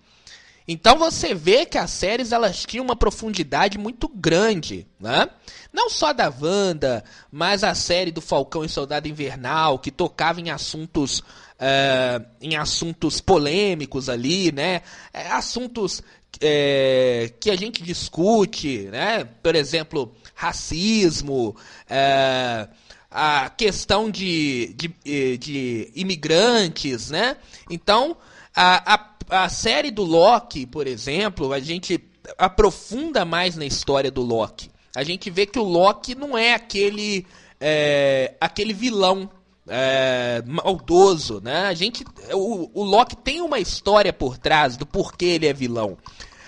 Então 0.69 0.99
você 0.99 1.35
vê 1.35 1.65
que 1.65 1.79
as 1.79 1.91
séries 1.91 2.33
elas 2.33 2.65
tinham 2.65 2.85
uma 2.85 2.97
profundidade 2.97 3.79
muito 3.79 4.09
grande, 4.09 4.87
né? 4.99 5.29
Não 5.73 5.89
só 5.89 6.13
da 6.13 6.33
Wanda, 6.41 7.05
mas 7.31 7.63
a 7.63 7.75
série 7.75 8.11
do 8.11 8.21
Falcão 8.21 8.65
e 8.65 8.69
Soldado 8.69 9.07
Invernal, 9.07 9.79
que 9.79 9.91
tocava 9.91 10.41
em 10.41 10.51
assuntos 10.51 11.21
uh, 11.21 12.25
em 12.41 12.57
assuntos 12.57 13.21
polêmicos 13.21 14.09
ali, 14.09 14.51
né? 14.53 14.83
É, 15.13 15.29
assuntos 15.31 16.03
é, 16.41 17.33
que 17.41 17.51
a 17.51 17.57
gente 17.57 17.83
discute, 17.83 18.89
né? 18.91 19.25
Por 19.43 19.55
exemplo, 19.55 20.15
racismo, 20.35 21.57
é, 21.89 22.69
a 23.11 23.51
questão 23.51 24.11
de, 24.11 24.75
de, 24.75 25.39
de, 25.39 25.93
imigrantes, 25.95 27.11
né? 27.11 27.37
Então, 27.71 28.17
a, 28.55 28.95
a, 28.95 28.99
a 29.29 29.49
série 29.49 29.91
do 29.91 30.03
Loki, 30.03 30.67
por 30.67 30.87
exemplo, 30.87 31.53
a 31.53 31.61
gente 31.61 32.03
aprofunda 32.39 33.25
mais 33.25 33.57
na 33.57 33.65
história 33.65 34.11
do 34.11 34.23
Loki. 34.23 34.71
A 34.95 35.03
gente 35.03 35.31
vê 35.31 35.47
que 35.47 35.59
o 35.59 35.65
Loki 35.65 36.15
não 36.15 36.37
é 36.37 36.55
aquele, 36.55 37.27
é, 37.61 38.35
aquele 38.41 38.73
vilão 38.73 39.31
é, 39.69 40.43
maldoso, 40.47 41.41
né? 41.43 41.67
A 41.67 41.75
gente, 41.75 42.05
o, 42.33 42.71
o 42.81 42.85
Loki 42.85 43.17
tem 43.17 43.41
uma 43.41 43.59
história 43.59 44.13
por 44.13 44.39
trás 44.39 44.77
do 44.77 44.87
porquê 44.87 45.27
ele 45.27 45.47
é 45.47 45.53
vilão. 45.53 45.99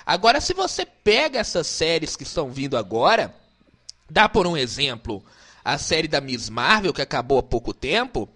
Agora, 0.06 0.40
se 0.40 0.54
você 0.54 0.86
pega 0.86 1.38
essas 1.38 1.66
séries 1.66 2.16
que 2.16 2.22
estão 2.22 2.50
vindo 2.50 2.76
agora, 2.76 3.34
dá 4.08 4.28
por 4.28 4.46
um 4.46 4.56
exemplo 4.56 5.22
a 5.64 5.76
série 5.76 6.08
da 6.08 6.20
Miss 6.20 6.48
Marvel 6.48 6.94
que 6.94 7.02
acabou 7.02 7.38
há 7.38 7.42
pouco 7.42 7.74
tempo, 7.74 8.26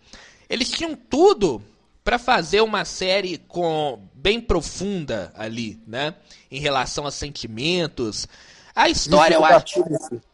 eles 0.51 0.69
tinham 0.71 0.95
tudo 0.95 1.63
para 2.05 2.19
fazer 2.19 2.61
uma 2.61 2.85
série 2.85 3.39
com 3.39 4.09
bem 4.15 4.41
profunda 4.41 5.33
ali, 5.37 5.81
né? 5.87 6.15
Em 6.51 6.61
relação 6.61 7.07
a 7.07 7.11
sentimentos, 7.11 8.29
a 8.75 8.89
história 8.89 9.35
eu 9.35 9.45
acho. 9.45 9.85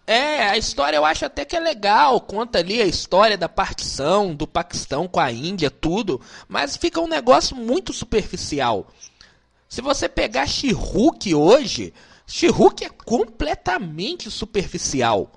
É, 0.06 0.48
a 0.48 0.56
história 0.56 0.96
eu 0.96 1.04
acho 1.04 1.24
até 1.24 1.44
que 1.44 1.56
é 1.56 1.60
legal. 1.60 2.20
Conta 2.20 2.58
ali 2.58 2.80
a 2.80 2.86
história 2.86 3.36
da 3.36 3.48
partição 3.48 4.34
do 4.34 4.46
Paquistão 4.46 5.08
com 5.08 5.20
a 5.20 5.30
Índia, 5.30 5.70
tudo. 5.70 6.20
Mas 6.46 6.76
fica 6.76 7.00
um 7.00 7.08
negócio 7.08 7.56
muito 7.56 7.92
superficial. 7.92 8.86
Se 9.68 9.82
você 9.82 10.08
pegar 10.08 10.46
she 10.46 10.72
hoje, 11.34 11.92
she 12.26 12.46
é 12.46 12.88
completamente 13.04 14.30
superficial. 14.30 15.32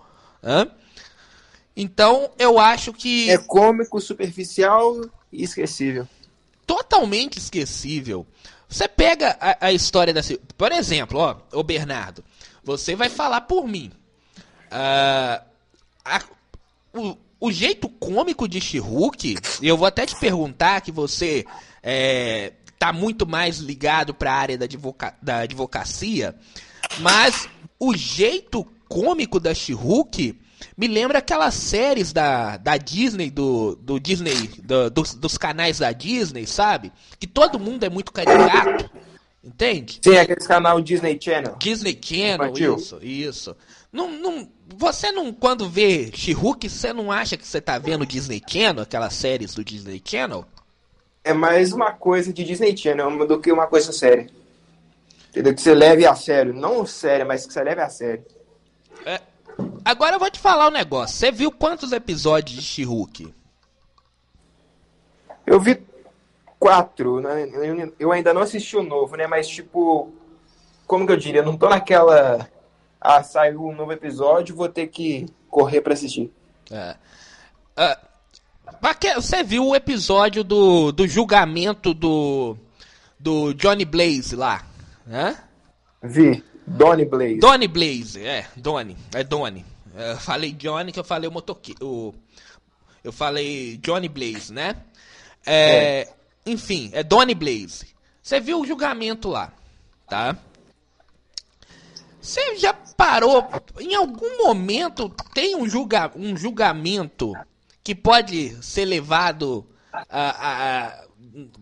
Então 1.76 2.30
eu 2.38 2.60
acho 2.60 2.94
que. 2.94 3.32
É 3.32 3.38
cômico, 3.38 4.00
superficial 4.00 5.02
e 5.34 5.44
esquecível. 5.44 6.08
Totalmente 6.72 7.38
esquecível. 7.38 8.26
Você 8.70 8.88
pega 8.88 9.38
a, 9.42 9.68
a 9.68 9.74
história 9.74 10.14
da. 10.14 10.22
Por 10.58 10.72
exemplo, 10.72 11.20
ó, 11.20 11.36
o 11.52 11.62
Bernardo. 11.64 12.24
Você 12.64 12.96
vai 12.96 13.10
falar 13.10 13.42
por 13.42 13.68
mim. 13.68 13.92
Uh, 14.68 15.44
a, 16.06 16.22
o, 16.94 17.18
o, 17.42 17.52
jeito 17.52 17.90
cômico 17.90 18.48
de 18.48 18.62
She-Hulk, 18.62 19.36
e 19.62 19.68
eu 19.68 19.76
vou 19.76 19.86
até 19.86 20.06
te 20.06 20.16
perguntar 20.16 20.80
que 20.80 20.94
você 20.94 21.46
é, 21.84 22.54
tá 22.80 22.94
muito 22.94 23.28
mais 23.28 23.58
ligado 23.58 24.14
para 24.14 24.32
a 24.32 24.38
área 24.38 24.58
da, 24.58 24.64
advoca, 24.64 25.14
da 25.22 25.40
advocacia, 25.40 26.34
mas 27.00 27.50
o 27.78 27.94
jeito 27.94 28.66
cômico 28.88 29.42
da 29.42 29.54
She-Hulk 29.54 30.40
me 30.78 30.88
lembra 30.88 31.20
aquelas 31.20 31.54
séries 31.54 32.12
da, 32.14 32.58
da 32.58 32.78
Disney, 32.78 33.30
do, 33.30 33.76
do 33.76 34.00
Disney, 34.00 34.50
do, 34.64 34.90
dos, 34.90 35.14
dos 35.14 35.38
canais 35.38 35.80
da 35.80 35.92
Disney, 35.92 36.46
sabe? 36.46 36.92
Que 37.20 37.28
todo 37.28 37.60
mundo 37.60 37.84
é 37.84 37.90
muito 37.90 38.12
caricato. 38.12 38.90
Entende? 39.44 40.00
Sim, 40.04 40.18
aquele 40.18 40.40
canal 40.40 40.80
Disney 40.82 41.18
Channel. 41.20 41.56
Disney 41.58 42.00
Channel, 42.00 42.46
Infantil. 42.48 42.76
isso, 42.76 43.00
isso. 43.02 43.58
Não, 43.92 44.10
não, 44.12 44.48
você 44.78 45.12
não, 45.12 45.34
quando 45.34 45.68
vê 45.68 46.12
she 46.14 46.34
você 46.34 46.94
não 46.94 47.12
acha 47.12 47.36
que 47.36 47.46
você 47.46 47.60
tá 47.60 47.80
vendo 47.80 48.06
Disney 48.06 48.42
Channel, 48.48 48.84
aquelas 48.84 49.14
séries 49.14 49.56
do 49.56 49.64
Disney 49.64 50.02
Channel? 50.04 50.46
É 51.24 51.34
mais 51.34 51.74
uma 51.74 51.92
coisa 51.92 52.32
de 52.32 52.44
Disney 52.44 52.78
Channel 52.78 53.28
do 53.28 53.40
que 53.40 53.52
uma 53.52 53.68
coisa 53.68 53.92
séria. 53.92 54.28
Entendeu? 55.30 55.56
Que 55.56 55.62
você 55.62 55.74
leve 55.74 56.06
a 56.06 56.16
sério. 56.16 56.54
Não 56.54 56.86
séria, 56.86 57.26
mas 57.26 57.46
que 57.46 57.54
você 57.54 57.64
leve 57.64 57.82
a 57.82 57.90
sério. 57.90 58.24
É, 59.06 59.22
agora 59.84 60.16
eu 60.16 60.20
vou 60.20 60.30
te 60.30 60.40
falar 60.40 60.68
um 60.68 60.72
negócio. 60.72 61.18
Você 61.18 61.32
viu 61.32 61.52
quantos 61.52 61.92
episódios 61.92 62.58
de 62.58 62.62
she 62.62 62.86
Eu 65.46 65.60
vi 65.60 65.84
quatro, 66.60 67.20
né? 67.20 67.50
Eu 68.00 68.12
ainda 68.12 68.34
não 68.34 68.42
assisti 68.42 68.78
o 68.78 68.84
novo, 68.84 69.16
né? 69.16 69.26
Mas, 69.28 69.48
tipo, 69.48 70.12
como 70.86 71.06
que 71.06 71.12
eu 71.12 71.18
diria? 71.18 71.42
Eu 71.42 71.46
não 71.46 71.58
tô 71.58 71.68
naquela. 71.68 72.48
Ah, 73.00 73.24
saiu 73.24 73.66
um 73.66 73.76
novo 73.76 73.92
episódio, 73.92 74.56
vou 74.56 74.70
ter 74.70 74.88
que 74.88 75.26
correr 75.50 75.82
para 75.82 75.94
assistir. 75.94 76.32
É. 76.70 76.96
Uh, 77.78 78.12
você 79.16 79.44
viu 79.44 79.68
o 79.68 79.76
episódio 79.76 80.44
do, 80.44 80.92
do 80.92 81.08
julgamento 81.08 81.94
do, 81.94 82.56
do 83.20 83.54
Johnny 83.54 83.86
Blaze 83.86 84.36
lá? 84.36 84.64
Né? 85.06 85.38
Vi. 86.04 86.44
Donny 86.78 87.06
Blaze. 87.06 87.40
Donny 87.40 87.68
Blaze, 87.68 88.26
é, 88.26 88.48
Donny. 88.56 88.98
É 89.14 89.24
Donny. 89.24 89.66
Eu 89.96 90.18
falei 90.18 90.54
Johnny 90.54 90.92
que 90.92 91.00
eu 91.00 91.04
falei 91.04 91.30
o 91.30 91.32
motoqueiro. 91.32 92.16
Eu 93.04 93.12
falei 93.12 93.78
Johnny 93.78 94.08
Blaze, 94.08 94.54
né? 94.54 94.76
É, 95.46 95.54
é. 95.54 96.14
Enfim, 96.46 96.90
é 96.94 97.04
Donny 97.04 97.36
Blaze. 97.36 97.88
Você 98.22 98.40
viu 98.40 98.62
o 98.62 98.66
julgamento 98.66 99.30
lá, 99.30 99.52
tá? 100.08 100.38
Você 102.22 102.56
já 102.58 102.74
parou? 102.74 103.48
Em 103.80 103.96
algum 103.96 104.38
momento 104.46 105.10
tem 105.34 105.56
um, 105.56 105.68
julga, 105.68 106.12
um 106.16 106.38
julgamento 106.38 107.34
que 107.84 107.96
pode 107.96 108.56
ser 108.64 108.86
levado 108.86 109.66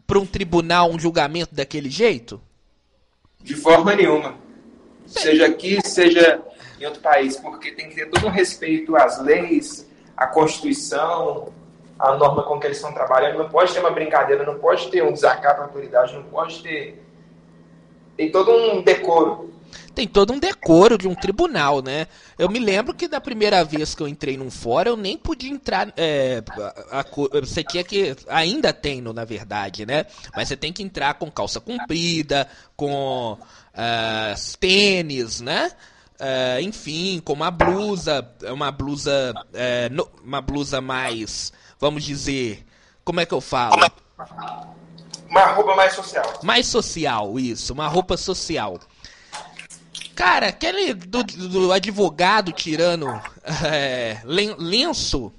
para 0.05 0.19
um 0.19 0.25
tribunal, 0.25 0.91
um 0.91 0.99
julgamento 0.99 1.55
daquele 1.55 1.89
jeito? 1.89 2.41
De 3.41 3.55
forma 3.55 3.95
nenhuma. 3.95 4.48
Seja 5.09 5.47
aqui, 5.47 5.79
seja 5.83 6.41
em 6.79 6.85
outro 6.85 7.01
país, 7.01 7.35
porque 7.37 7.71
tem 7.71 7.89
que 7.89 7.95
ter 7.95 8.09
todo 8.09 8.27
um 8.27 8.29
respeito 8.29 8.95
às 8.95 9.19
leis, 9.21 9.87
à 10.15 10.27
Constituição, 10.27 11.51
a 11.97 12.15
norma 12.15 12.43
com 12.43 12.59
que 12.59 12.67
eles 12.67 12.77
estão 12.77 12.93
trabalhando. 12.93 13.37
Não 13.37 13.49
pode 13.49 13.73
ter 13.73 13.79
uma 13.79 13.91
brincadeira, 13.91 14.45
não 14.45 14.57
pode 14.57 14.89
ter 14.89 15.03
um 15.03 15.11
desacato 15.11 15.61
à 15.61 15.65
autoridade, 15.65 16.13
não 16.13 16.23
pode 16.23 16.63
ter. 16.63 17.03
Tem 18.15 18.31
todo 18.31 18.51
um 18.51 18.81
decoro. 18.81 19.49
Tem 19.93 20.07
todo 20.07 20.31
um 20.31 20.39
decoro 20.39 20.97
de 20.97 21.07
um 21.07 21.15
tribunal, 21.15 21.81
né? 21.81 22.07
Eu 22.37 22.47
me 22.47 22.57
lembro 22.57 22.93
que 22.93 23.07
da 23.07 23.19
primeira 23.19 23.63
vez 23.65 23.93
que 23.93 24.01
eu 24.01 24.07
entrei 24.07 24.37
num 24.37 24.49
fórum, 24.49 24.91
eu 24.91 24.97
nem 24.97 25.17
podia 25.17 25.49
entrar. 25.49 25.91
É, 25.97 26.41
a, 26.89 27.01
a, 27.01 27.05
você 27.41 27.63
tinha 27.63 27.83
que. 27.83 28.15
Ainda 28.29 28.71
tem, 28.71 29.01
na 29.01 29.25
verdade, 29.25 29.85
né? 29.85 30.05
Mas 30.33 30.47
você 30.47 30.55
tem 30.55 30.71
que 30.71 30.81
entrar 30.81 31.15
com 31.15 31.29
calça 31.29 31.59
comprida, 31.59 32.47
com 32.77 33.37
uh, 33.73 34.57
tênis, 34.59 35.41
né? 35.41 35.71
Uh, 36.19 36.61
enfim, 36.61 37.21
com 37.23 37.33
uma 37.33 37.49
blusa, 37.49 38.29
uma 38.51 38.71
blusa, 38.71 39.33
uh, 39.33 40.09
uma 40.23 40.41
blusa 40.41 40.81
mais 40.81 41.53
vamos 41.79 42.03
dizer, 42.03 42.65
como 43.03 43.21
é 43.21 43.25
que 43.25 43.33
eu 43.33 43.41
falo? 43.41 43.89
Uma 45.29 45.45
roupa 45.45 45.75
mais 45.75 45.93
social. 45.93 46.39
Mais 46.43 46.67
social, 46.67 47.39
isso, 47.39 47.73
uma 47.73 47.87
roupa 47.87 48.17
social. 48.17 48.79
Cara, 50.15 50.47
aquele 50.47 50.93
do, 50.93 51.23
do 51.23 51.71
advogado 51.71 52.51
tirando 52.51 53.07
é, 53.65 54.21
lenço, 54.25 55.31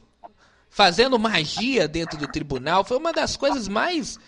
fazendo 0.70 1.18
magia 1.18 1.86
dentro 1.86 2.16
do 2.18 2.26
tribunal, 2.26 2.82
foi 2.82 2.96
uma 2.96 3.12
das 3.12 3.36
coisas 3.36 3.68
mais, 3.68 4.18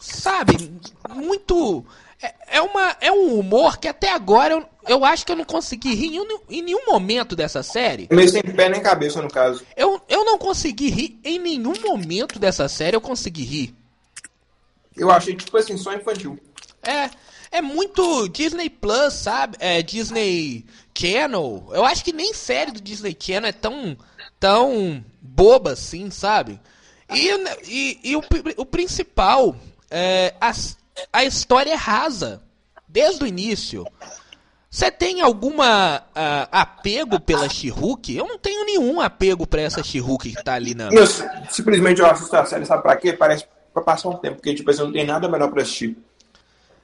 sabe, 0.00 0.72
muito 1.10 1.84
é, 2.20 2.34
é, 2.58 2.62
uma, 2.62 2.96
é 3.00 3.12
um 3.12 3.38
humor 3.38 3.78
que 3.78 3.86
até 3.86 4.10
agora 4.10 4.54
eu, 4.54 4.68
eu 4.88 5.04
acho 5.04 5.24
que 5.24 5.30
eu 5.30 5.36
não 5.36 5.44
consegui 5.44 5.94
rir 5.94 6.16
em, 6.16 6.58
em 6.58 6.62
nenhum 6.62 6.86
momento 6.86 7.36
dessa 7.36 7.62
série. 7.62 8.08
Meio 8.10 8.28
sem 8.28 8.42
pé 8.42 8.68
nem 8.68 8.82
cabeça, 8.82 9.22
no 9.22 9.30
caso. 9.30 9.64
Eu, 9.76 10.00
eu 10.08 10.24
não 10.24 10.36
consegui 10.36 10.90
rir 10.90 11.20
em 11.22 11.38
nenhum 11.38 11.74
momento 11.80 12.38
dessa 12.38 12.68
série, 12.68 12.96
eu 12.96 13.00
consegui 13.00 13.44
rir. 13.44 13.74
Eu 14.96 15.10
achei, 15.10 15.34
tipo 15.36 15.56
assim, 15.56 15.76
só 15.76 15.94
infantil. 15.94 16.38
É, 16.82 17.08
é 17.52 17.62
muito 17.62 18.28
Disney 18.28 18.68
Plus, 18.68 19.14
sabe? 19.14 19.56
É 19.60 19.80
Disney 19.80 20.64
Channel. 20.96 21.68
Eu 21.70 21.84
acho 21.84 22.04
que 22.04 22.12
nem 22.12 22.34
série 22.34 22.72
do 22.72 22.80
Disney 22.80 23.16
Channel 23.18 23.50
é 23.50 23.52
tão, 23.52 23.96
tão 24.40 25.04
boba 25.20 25.72
assim, 25.72 26.10
sabe? 26.10 26.60
E, 27.14 27.30
e, 27.68 28.00
e 28.02 28.16
o, 28.16 28.22
o 28.56 28.66
principal, 28.66 29.56
é, 29.88 30.34
a, 30.40 30.52
a 31.12 31.24
história 31.24 31.72
é 31.72 31.76
rasa, 31.76 32.42
desde 32.86 33.24
o 33.24 33.26
início. 33.26 33.86
Você 34.70 34.90
tem 34.90 35.22
alguma 35.22 35.98
uh, 35.98 36.48
apego 36.52 37.18
pela 37.18 37.48
She-Hulk? 37.48 38.14
Eu 38.14 38.26
não 38.26 38.38
tenho 38.38 38.66
nenhum 38.66 39.00
apego 39.00 39.46
pra 39.46 39.62
essa 39.62 39.82
She-Hulk 39.82 40.34
que 40.34 40.44
tá 40.44 40.54
ali 40.54 40.74
na. 40.74 40.90
Eu, 40.92 41.06
simplesmente 41.48 42.00
eu 42.00 42.06
assisto 42.06 42.36
a 42.36 42.44
série, 42.44 42.66
sabe 42.66 42.82
pra 42.82 42.96
quê? 42.96 43.14
Parece 43.14 43.46
pra 43.72 43.82
passar 43.82 44.10
um 44.10 44.16
tempo, 44.16 44.36
porque 44.36 44.54
tipo 44.54 44.70
assim, 44.70 44.82
não 44.82 44.92
tem 44.92 45.06
nada 45.06 45.28
melhor 45.28 45.50
pra 45.50 45.62
assistir. 45.62 45.96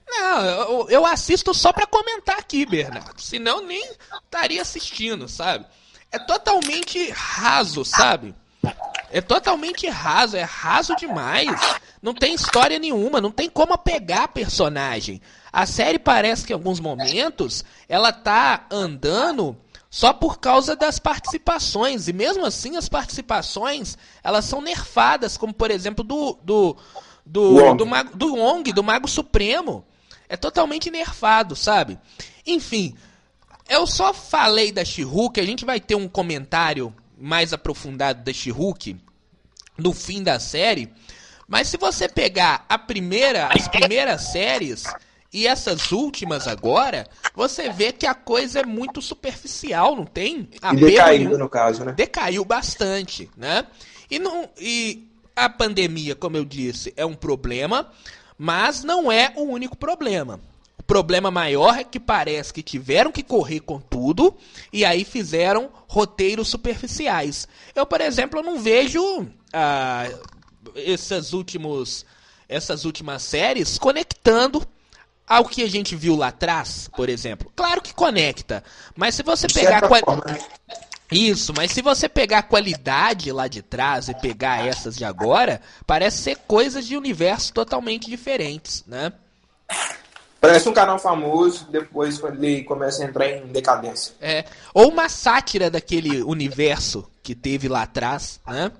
Não, 0.09 0.44
eu, 0.44 0.87
eu 0.88 1.06
assisto 1.06 1.52
só 1.52 1.73
pra 1.73 1.87
comentar 1.87 2.38
aqui, 2.38 2.64
Bernardo. 2.64 3.21
Senão 3.21 3.62
nem 3.62 3.87
estaria 4.25 4.62
assistindo, 4.62 5.28
sabe? 5.28 5.66
É 6.11 6.18
totalmente 6.18 7.11
raso, 7.11 7.85
sabe? 7.85 8.35
É 9.11 9.21
totalmente 9.21 9.88
raso, 9.88 10.37
é 10.37 10.42
raso 10.42 10.94
demais. 10.97 11.50
Não 12.04 12.12
tem 12.12 12.34
história 12.34 12.78
nenhuma, 12.78 13.18
não 13.18 13.30
tem 13.30 13.49
como 13.49 13.73
apegar 13.73 14.28
personagem. 14.28 15.23
A 15.50 15.64
série 15.64 15.99
parece 15.99 16.44
que 16.44 16.52
em 16.52 16.54
alguns 16.54 16.78
momentos 16.78 17.64
ela 17.88 18.12
tá 18.12 18.66
andando 18.70 19.56
só 19.88 20.12
por 20.12 20.38
causa 20.38 20.76
das 20.76 20.99
participações. 20.99 22.06
E 22.06 22.12
mesmo 22.12 22.44
assim 22.44 22.76
as 22.76 22.90
participações 22.90 23.96
elas 24.23 24.44
são 24.44 24.61
nerfadas, 24.61 25.38
como 25.38 25.54
por 25.54 25.70
exemplo 25.70 26.04
do 26.04 26.38
do 26.44 26.76
do, 27.25 27.54
Wong. 27.54 27.78
do, 27.78 27.87
Mago, 27.87 28.14
do 28.14 28.34
Wong, 28.34 28.70
do 28.70 28.84
Mago 28.84 29.08
Supremo. 29.08 29.82
É 30.28 30.37
totalmente 30.37 30.90
nerfado, 30.90 31.56
sabe? 31.56 31.99
Enfim, 32.46 32.94
eu 33.66 33.87
só 33.87 34.12
falei 34.12 34.70
da 34.70 34.84
she 34.84 35.04
a 35.38 35.42
gente 35.42 35.64
vai 35.64 35.80
ter 35.80 35.94
um 35.94 36.06
comentário 36.06 36.94
mais 37.18 37.54
aprofundado 37.54 38.23
da 38.23 38.30
she 38.30 38.50
no 39.78 39.94
fim 39.94 40.23
da 40.23 40.38
série. 40.38 40.92
Mas 41.48 41.68
se 41.68 41.76
você 41.76 42.08
pegar 42.08 42.64
a 42.68 42.78
primeira, 42.78 43.48
as 43.48 43.68
primeiras 43.68 44.22
séries, 44.32 44.84
e 45.32 45.48
essas 45.48 45.90
últimas 45.90 46.46
agora, 46.46 47.08
você 47.34 47.68
vê 47.68 47.92
que 47.92 48.06
a 48.06 48.14
coisa 48.14 48.60
é 48.60 48.64
muito 48.64 49.02
superficial, 49.02 49.96
não 49.96 50.06
tem? 50.06 50.48
E 50.52 50.76
decaiu, 50.76 51.36
no 51.36 51.48
caso, 51.48 51.84
né? 51.84 51.92
Decaiu 51.92 52.44
bastante, 52.44 53.28
né? 53.36 53.66
E, 54.08 54.20
não, 54.20 54.48
e 54.56 55.08
a 55.34 55.48
pandemia, 55.48 56.14
como 56.14 56.36
eu 56.36 56.44
disse, 56.44 56.94
é 56.96 57.04
um 57.04 57.14
problema, 57.14 57.90
mas 58.38 58.84
não 58.84 59.10
é 59.10 59.32
o 59.34 59.42
único 59.42 59.76
problema. 59.76 60.40
O 60.78 60.82
problema 60.84 61.30
maior 61.30 61.78
é 61.78 61.84
que 61.84 61.98
parece 61.98 62.52
que 62.52 62.62
tiveram 62.62 63.10
que 63.10 63.22
correr 63.22 63.60
com 63.60 63.80
tudo 63.80 64.36
e 64.72 64.84
aí 64.84 65.04
fizeram 65.04 65.70
roteiros 65.88 66.46
superficiais. 66.46 67.48
Eu, 67.74 67.86
por 67.86 68.00
exemplo, 68.00 68.42
não 68.42 68.60
vejo 68.60 69.26
ah, 69.52 70.08
esses 70.75 71.33
últimos, 71.33 72.04
essas 72.49 72.85
últimas 72.85 73.23
séries 73.23 73.78
conectando 73.78 74.66
ao 75.26 75.45
que 75.45 75.62
a 75.62 75.69
gente 75.69 75.97
viu 75.97 76.16
lá 76.16 76.28
atrás, 76.28 76.88
por 76.95 77.09
exemplo. 77.09 77.50
Claro 77.57 77.81
que 77.81 77.95
conecta, 77.95 78.62
mas 78.95 79.14
se 79.14 79.23
você 79.23 79.47
pegar 79.47 79.83
né? 79.83 80.38
isso, 81.11 81.52
mas 81.57 81.71
se 81.71 81.81
você 81.81 82.09
pegar 82.09 82.38
a 82.38 82.43
qualidade 82.43 83.33
lá 83.33 83.49
de 83.49 83.62
trás 83.62 84.09
e 84.09 84.14
pegar 84.14 84.66
essas 84.66 84.96
de 84.96 85.05
agora, 85.05 85.61
parece 85.87 86.18
ser 86.18 86.37
coisas 86.46 86.87
de 86.87 86.96
universos 86.96 87.51
totalmente 87.51 88.09
diferentes, 88.09 88.85
né? 88.87 89.12
Parece 90.40 90.68
um 90.68 90.75
canal 90.75 90.98
famoso, 90.98 91.66
depois 91.70 92.22
ele 92.22 92.64
começa 92.64 93.03
a 93.03 93.07
entrar 93.07 93.27
em 93.31 93.46
decadência. 93.46 94.14
É, 94.20 94.44
ou 94.75 94.90
uma 94.90 95.09
sátira 95.09 95.70
daquele 95.70 96.22
universo 96.22 97.09
que 97.22 97.35
teve 97.35 97.66
lá 97.66 97.83
atrás, 97.83 98.40
né? 98.46 98.70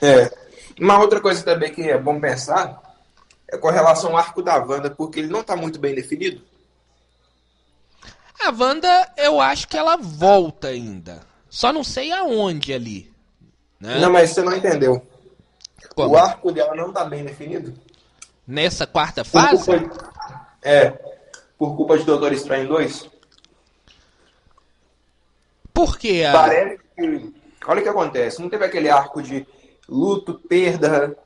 É. 0.00 0.32
Uma 0.80 0.98
outra 0.98 1.20
coisa 1.20 1.42
também 1.42 1.72
que 1.72 1.82
é 1.82 1.96
bom 1.96 2.20
pensar 2.20 2.82
é 3.48 3.56
com 3.56 3.70
relação 3.70 4.10
ao 4.10 4.18
arco 4.18 4.42
da 4.42 4.56
Wanda, 4.56 4.90
porque 4.90 5.20
ele 5.20 5.28
não 5.28 5.40
está 5.40 5.56
muito 5.56 5.78
bem 5.78 5.94
definido. 5.94 6.42
A 8.44 8.50
Wanda, 8.50 9.12
eu 9.16 9.40
acho 9.40 9.66
que 9.66 9.76
ela 9.76 9.96
volta 9.96 10.68
ainda. 10.68 11.20
Só 11.48 11.72
não 11.72 11.82
sei 11.82 12.12
aonde 12.12 12.72
ali. 12.72 13.12
Né? 13.80 13.98
Não, 13.98 14.12
mas 14.12 14.30
você 14.30 14.42
não 14.42 14.54
entendeu. 14.54 15.06
Como? 15.94 16.14
O 16.14 16.18
arco 16.18 16.52
dela 16.52 16.74
não 16.74 16.88
está 16.88 17.04
bem 17.04 17.24
definido. 17.24 17.72
Nessa 18.46 18.86
quarta 18.86 19.24
fase? 19.24 19.64
Por 19.64 19.90
é. 20.62 20.90
Por 21.58 21.74
culpa 21.74 21.96
de 21.96 22.04
Doutor 22.04 22.32
Estranho 22.32 22.68
2. 22.68 23.10
Por 25.72 25.98
que 25.98 26.24
a... 26.24 26.32
Parece 26.32 26.80
que... 26.94 27.34
Olha 27.66 27.80
o 27.80 27.82
que 27.82 27.88
acontece. 27.88 28.42
Não 28.42 28.50
teve 28.50 28.64
aquele 28.64 28.90
arco 28.90 29.22
de 29.22 29.46
luto, 29.88 30.34
perda, 30.34 31.16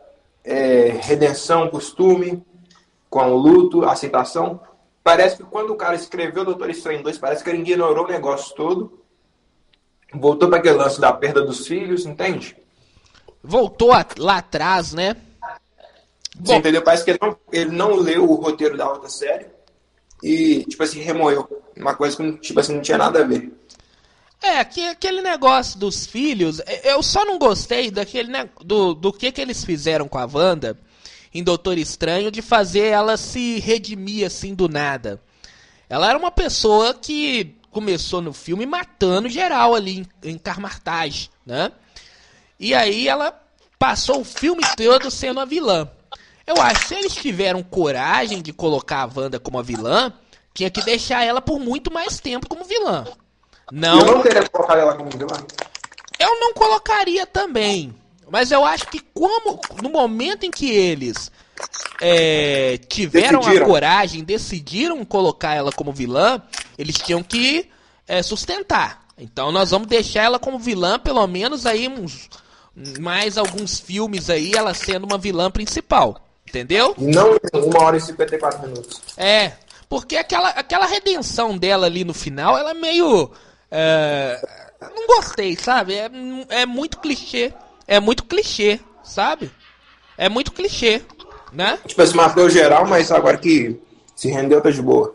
é, 0.44 0.98
redenção, 1.00 1.68
costume, 1.68 2.44
com 3.08 3.30
o 3.30 3.36
luto, 3.36 3.84
aceitação. 3.84 4.60
Parece 5.02 5.38
que 5.38 5.42
quando 5.44 5.70
o 5.70 5.76
cara 5.76 5.94
escreveu 5.94 6.44
Doutor 6.44 6.70
Estranho 6.70 7.02
2, 7.02 7.18
parece 7.18 7.42
que 7.42 7.50
ele 7.50 7.60
ignorou 7.60 8.04
o 8.04 8.08
negócio 8.08 8.54
todo. 8.54 9.00
Voltou 10.12 10.48
para 10.48 10.58
aquele 10.58 10.76
lance 10.76 11.00
da 11.00 11.12
perda 11.12 11.42
dos 11.42 11.66
filhos, 11.66 12.04
entende? 12.04 12.56
Voltou 13.42 13.90
lá 14.18 14.36
atrás, 14.36 14.92
né? 14.92 15.16
Bom, 16.36 16.54
entendeu? 16.54 16.82
Parece 16.82 17.04
que 17.04 17.10
ele 17.10 17.18
não, 17.20 17.36
ele 17.52 17.70
não 17.70 17.94
leu 17.96 18.28
o 18.28 18.34
roteiro 18.34 18.76
da 18.76 18.90
outra 18.90 19.08
série 19.08 19.46
e, 20.22 20.64
tipo 20.64 20.82
assim, 20.82 21.00
remoeu. 21.00 21.48
Uma 21.76 21.94
coisa 21.94 22.16
que, 22.16 22.32
tipo 22.38 22.60
assim, 22.60 22.74
não 22.74 22.82
tinha 22.82 22.98
nada 22.98 23.20
a 23.20 23.26
ver. 23.26 23.52
É, 24.42 24.64
que, 24.64 24.88
aquele 24.88 25.20
negócio 25.20 25.78
dos 25.78 26.06
filhos, 26.06 26.60
é, 26.60 26.92
eu 26.92 27.02
só 27.02 27.24
não 27.24 27.38
gostei 27.38 27.90
daquele 27.90 28.32
do, 28.64 28.94
do 28.94 29.12
que, 29.12 29.30
que 29.30 29.40
eles 29.40 29.64
fizeram 29.64 30.08
com 30.08 30.18
a 30.18 30.24
Wanda 30.24 30.78
em 31.32 31.44
Doutor 31.44 31.78
Estranho 31.78 32.30
de 32.30 32.40
fazer 32.40 32.86
ela 32.86 33.16
se 33.16 33.58
redimir 33.60 34.26
assim 34.26 34.54
do 34.54 34.68
nada. 34.68 35.20
Ela 35.88 36.08
era 36.08 36.18
uma 36.18 36.30
pessoa 36.30 36.94
que 36.94 37.54
começou 37.70 38.20
no 38.20 38.32
filme 38.32 38.66
matando 38.66 39.28
geral 39.28 39.74
ali 39.74 40.06
em, 40.22 40.30
em 40.30 40.38
Carmartage, 40.38 41.30
né? 41.44 41.70
E 42.58 42.74
aí 42.74 43.08
ela 43.08 43.38
passou 43.78 44.20
o 44.20 44.24
filme 44.24 44.62
todo 44.76 45.10
sendo 45.10 45.40
a 45.40 45.44
vilã. 45.44 45.88
Eu 46.46 46.60
acho 46.60 46.80
que 46.80 46.88
se 46.88 46.94
eles 46.94 47.14
tiveram 47.14 47.62
coragem 47.62 48.42
de 48.42 48.52
colocar 48.52 49.02
a 49.02 49.10
Wanda 49.14 49.38
como 49.38 49.58
a 49.58 49.62
vilã, 49.62 50.12
tinha 50.52 50.68
que 50.68 50.82
deixar 50.82 51.24
ela 51.24 51.40
por 51.40 51.60
muito 51.60 51.92
mais 51.92 52.18
tempo 52.18 52.48
como 52.48 52.64
vilã. 52.64 53.04
Não. 53.70 54.00
Eu 54.00 54.06
não 54.06 54.22
teria 54.22 54.48
colocado 54.48 54.78
ela 54.78 54.94
como 54.94 55.10
vilã. 55.10 55.36
Eu 56.18 56.40
não 56.40 56.52
colocaria 56.52 57.26
também. 57.26 57.94
Mas 58.30 58.50
eu 58.50 58.64
acho 58.64 58.86
que 58.86 59.00
como 59.12 59.60
no 59.82 59.90
momento 59.90 60.44
em 60.44 60.50
que 60.50 60.70
eles 60.70 61.32
é, 62.00 62.78
tiveram 62.88 63.40
decidiram. 63.40 63.64
a 63.64 63.68
coragem, 63.68 64.24
decidiram 64.24 65.04
colocar 65.04 65.54
ela 65.54 65.72
como 65.72 65.92
vilã, 65.92 66.40
eles 66.78 66.96
tinham 66.96 67.22
que 67.22 67.68
é, 68.06 68.22
sustentar. 68.22 69.02
Então 69.18 69.50
nós 69.50 69.70
vamos 69.70 69.88
deixar 69.88 70.22
ela 70.22 70.38
como 70.38 70.58
vilã, 70.58 70.98
pelo 70.98 71.26
menos 71.26 71.66
aí 71.66 71.88
uns 71.88 72.28
mais 72.98 73.36
alguns 73.36 73.80
filmes 73.80 74.30
aí, 74.30 74.52
ela 74.54 74.72
sendo 74.74 75.04
uma 75.04 75.18
vilã 75.18 75.50
principal. 75.50 76.20
Entendeu? 76.48 76.94
Não 76.98 77.36
uma 77.54 77.84
hora 77.84 77.96
e 77.96 78.00
54 78.00 78.62
minutos. 78.62 79.00
É, 79.16 79.52
porque 79.88 80.16
aquela, 80.16 80.48
aquela 80.50 80.86
redenção 80.86 81.56
dela 81.56 81.86
ali 81.86 82.04
no 82.04 82.14
final, 82.14 82.56
ela 82.56 82.70
é 82.70 82.74
meio 82.74 83.30
é, 83.70 84.40
não 84.80 85.06
gostei, 85.06 85.56
sabe? 85.56 85.94
É, 85.94 86.10
é 86.48 86.66
muito 86.66 86.98
clichê. 86.98 87.52
É 87.86 88.00
muito 88.00 88.24
clichê, 88.24 88.80
sabe? 89.02 89.50
É 90.16 90.28
muito 90.28 90.52
clichê, 90.52 91.02
né? 91.52 91.78
Tipo, 91.86 92.06
se 92.06 92.14
matou 92.14 92.48
geral, 92.50 92.86
mas 92.86 93.10
agora 93.10 93.36
que 93.36 93.80
se 94.14 94.28
rendeu, 94.28 94.60
tá 94.60 94.70
de 94.70 94.82
boa. 94.82 95.14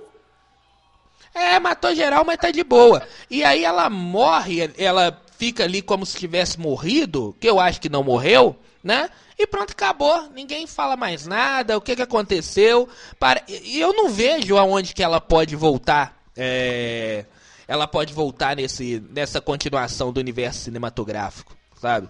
É, 1.34 1.60
matou 1.60 1.94
geral, 1.94 2.24
mas 2.26 2.38
tá 2.38 2.50
de 2.50 2.64
boa. 2.64 3.06
E 3.30 3.44
aí 3.44 3.64
ela 3.66 3.90
morre, 3.90 4.72
ela 4.78 5.22
fica 5.38 5.64
ali 5.64 5.82
como 5.82 6.06
se 6.06 6.18
tivesse 6.18 6.60
morrido, 6.60 7.36
que 7.40 7.50
eu 7.50 7.60
acho 7.60 7.82
que 7.82 7.90
não 7.90 8.04
morreu, 8.04 8.56
né? 8.84 9.10
E 9.38 9.46
pronto, 9.46 9.72
acabou. 9.72 10.30
Ninguém 10.34 10.66
fala 10.66 10.96
mais 10.96 11.28
nada. 11.28 11.78
O 11.78 11.82
que, 11.82 11.96
que 11.96 12.02
aconteceu? 12.02 12.88
Para... 13.20 13.44
E 13.50 13.80
eu 13.80 13.94
não 13.94 14.10
vejo 14.10 14.58
aonde 14.58 14.94
que 14.94 15.04
ela 15.04 15.20
pode 15.20 15.58
voltar. 15.58 16.18
É 16.38 17.26
ela 17.68 17.88
pode 17.88 18.14
voltar 18.14 18.56
nesse, 18.56 19.00
nessa 19.12 19.40
continuação 19.42 20.12
do 20.14 20.20
universo 20.20 20.62
cinematográfico, 20.62 21.56
sabe? 21.82 22.08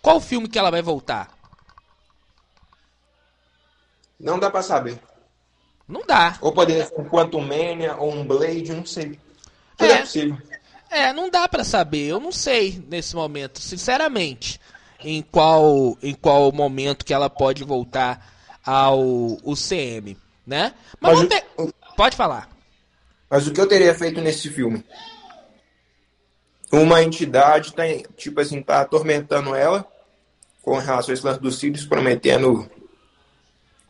Qual 0.00 0.20
filme 0.20 0.48
que 0.48 0.58
ela 0.58 0.70
vai 0.70 0.82
voltar? 0.82 1.30
Não 4.18 4.38
dá 4.38 4.50
para 4.50 4.62
saber. 4.62 4.98
Não 5.88 6.02
dá. 6.06 6.38
Ou 6.40 6.52
poderia 6.52 6.86
ser 6.86 6.98
um 7.00 7.04
Quantum 7.08 7.40
Mania 7.40 7.96
ou 7.96 8.12
um 8.12 8.24
Blade, 8.24 8.72
não 8.72 8.86
sei. 8.86 9.18
Tudo 9.76 9.90
é, 9.90 9.94
é 9.96 10.00
possível. 10.00 10.38
É, 10.90 11.12
não 11.12 11.28
dá 11.30 11.48
para 11.48 11.64
saber. 11.64 12.06
Eu 12.06 12.20
não 12.20 12.30
sei 12.32 12.82
nesse 12.88 13.16
momento, 13.16 13.60
sinceramente, 13.60 14.60
em 15.00 15.22
qual 15.22 15.96
em 16.02 16.14
qual 16.14 16.52
momento 16.52 17.04
que 17.04 17.12
ela 17.14 17.28
pode 17.28 17.64
voltar 17.64 18.30
ao 18.64 19.00
UCM. 19.44 20.16
né? 20.46 20.74
Mas, 21.00 21.20
o- 21.20 21.26
pe- 21.28 21.44
Pode 21.96 22.16
falar. 22.16 22.48
Mas 23.32 23.46
o 23.46 23.50
que 23.50 23.58
eu 23.58 23.66
teria 23.66 23.94
feito 23.94 24.20
nesse 24.20 24.50
filme? 24.50 24.84
Uma 26.70 27.02
entidade 27.02 27.72
tá, 27.72 27.82
tipo 28.14 28.38
assim, 28.38 28.62
tá 28.62 28.82
atormentando 28.82 29.54
ela 29.54 29.86
com 30.60 30.76
relação 30.76 31.12
a 31.12 31.14
esse 31.14 31.24
lance 31.24 31.40
dos 31.40 31.58
filhos, 31.58 31.86
prometendo 31.86 32.70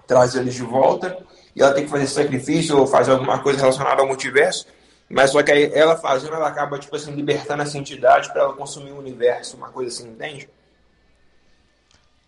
trazer 0.07 0.43
eles 0.43 0.55
de 0.55 0.63
volta. 0.63 1.19
E 1.57 1.61
ela 1.61 1.75
tem 1.75 1.83
que 1.83 1.91
fazer 1.91 2.07
sacrifício 2.07 2.79
ou 2.79 2.87
fazer 2.87 3.11
alguma 3.11 3.41
coisa 3.41 3.59
relacionada 3.59 4.01
ao 4.01 4.07
multiverso. 4.07 4.65
Mas 5.11 5.33
só 5.33 5.43
que 5.43 5.51
aí 5.51 5.73
ela 5.75 5.97
fazendo, 5.97 6.37
ela 6.37 6.47
acaba, 6.47 6.79
tipo 6.79 6.95
assim, 6.95 7.11
libertando 7.11 7.65
essa 7.65 7.77
entidade 7.77 8.33
para 8.33 8.43
ela 8.43 8.53
consumir 8.53 8.93
o 8.93 8.99
universo, 8.99 9.57
uma 9.57 9.71
coisa 9.71 9.91
assim, 9.91 10.09
entende? 10.09 10.49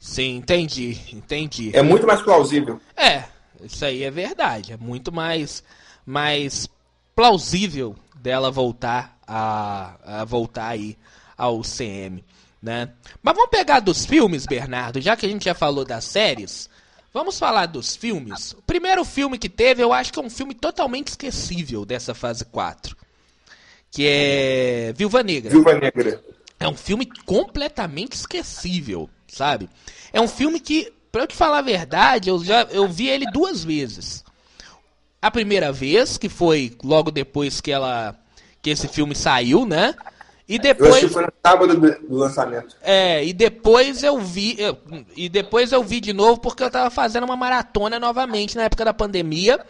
Sim, 0.00 0.38
entendi, 0.38 1.00
entendi. 1.12 1.70
É 1.76 1.80
muito 1.80 2.08
mais 2.08 2.20
plausível. 2.22 2.80
É, 2.96 3.22
isso 3.62 3.84
aí 3.84 4.02
é 4.02 4.10
verdade. 4.10 4.72
É 4.72 4.76
muito 4.76 5.12
mais, 5.12 5.62
mais 6.04 6.68
plausível 7.14 7.94
dela 8.16 8.50
voltar 8.50 9.18
a, 9.26 10.20
a 10.20 10.24
voltar 10.24 10.68
aí 10.68 10.96
ao 11.36 11.62
CM, 11.62 12.24
né? 12.62 12.90
Mas 13.22 13.34
vamos 13.34 13.50
pegar 13.50 13.80
dos 13.80 14.06
filmes, 14.06 14.46
Bernardo, 14.46 15.00
já 15.00 15.16
que 15.16 15.26
a 15.26 15.28
gente 15.28 15.44
já 15.44 15.54
falou 15.54 15.84
das 15.84 16.04
séries. 16.04 16.68
Vamos 17.12 17.38
falar 17.38 17.66
dos 17.66 17.94
filmes. 17.94 18.52
O 18.54 18.62
primeiro 18.62 19.04
filme 19.04 19.38
que 19.38 19.48
teve, 19.48 19.82
eu 19.82 19.92
acho 19.92 20.12
que 20.12 20.18
é 20.18 20.22
um 20.22 20.30
filme 20.30 20.52
totalmente 20.52 21.08
esquecível 21.08 21.84
dessa 21.84 22.12
fase 22.12 22.44
4. 22.44 22.96
Que 23.88 24.06
é 24.08 24.92
Viúva 24.96 25.22
Negra. 25.22 25.50
Viúva 25.50 25.74
Negra. 25.74 26.20
É 26.58 26.66
um 26.66 26.76
filme 26.76 27.06
completamente 27.24 28.14
esquecível, 28.14 29.08
sabe? 29.28 29.70
É 30.12 30.20
um 30.20 30.26
filme 30.26 30.58
que, 30.58 30.92
pra 31.12 31.22
eu 31.22 31.26
te 31.28 31.36
falar 31.36 31.58
a 31.58 31.62
verdade, 31.62 32.30
eu 32.30 32.42
já 32.42 32.62
eu 32.64 32.88
vi 32.88 33.08
ele 33.08 33.30
duas 33.30 33.62
vezes. 33.62 34.23
A 35.24 35.30
primeira 35.30 35.72
vez, 35.72 36.18
que 36.18 36.28
foi 36.28 36.76
logo 36.84 37.10
depois 37.10 37.60
que 37.60 37.72
ela 37.72 38.14
que 38.60 38.68
esse 38.70 38.88
filme 38.88 39.14
saiu, 39.14 39.64
né? 39.64 39.94
E 40.46 40.56
Eu 40.56 40.58
depois 40.60 40.90
assisti 40.96 41.08
foi 41.14 41.22
no 41.24 41.32
sábado 41.44 41.74
do, 41.80 42.08
do 42.08 42.14
lançamento. 42.16 42.76
é, 42.82 43.24
e 43.24 43.32
depois 43.32 44.02
eu 44.02 44.18
vi, 44.18 44.54
eu- 44.58 44.76
e 45.16 45.28
depois 45.30 45.72
eu 45.72 45.82
vi 45.82 45.98
de 46.00 46.12
novo 46.12 46.38
porque 46.40 46.62
eu 46.62 46.70
tava 46.70 46.90
fazendo 46.90 47.24
uma 47.24 47.36
maratona 47.36 47.98
novamente 47.98 48.54
na 48.54 48.64
época 48.64 48.84
da 48.84 48.92
pandemia 48.92 49.64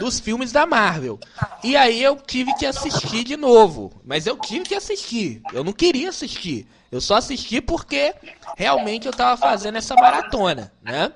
dos 0.00 0.18
filmes 0.18 0.50
da 0.50 0.66
Marvel. 0.66 1.18
E 1.62 1.76
aí 1.76 2.02
eu 2.02 2.16
tive 2.16 2.52
que 2.54 2.66
assistir 2.66 3.22
de 3.22 3.36
novo, 3.36 3.92
mas 4.04 4.26
eu 4.26 4.36
tive 4.36 4.64
que 4.64 4.74
assistir. 4.74 5.40
Eu 5.52 5.62
não 5.62 5.72
queria 5.72 6.08
assistir. 6.08 6.66
Eu 6.90 7.00
só 7.00 7.16
assisti 7.16 7.60
porque 7.60 8.14
realmente 8.56 9.06
eu 9.06 9.12
tava 9.12 9.36
fazendo 9.40 9.78
essa 9.78 9.94
maratona, 9.94 10.72
né? 10.82 11.12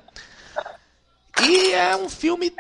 E 1.42 1.73
é 1.73 1.97
um 1.97 2.09
filme 2.09 2.53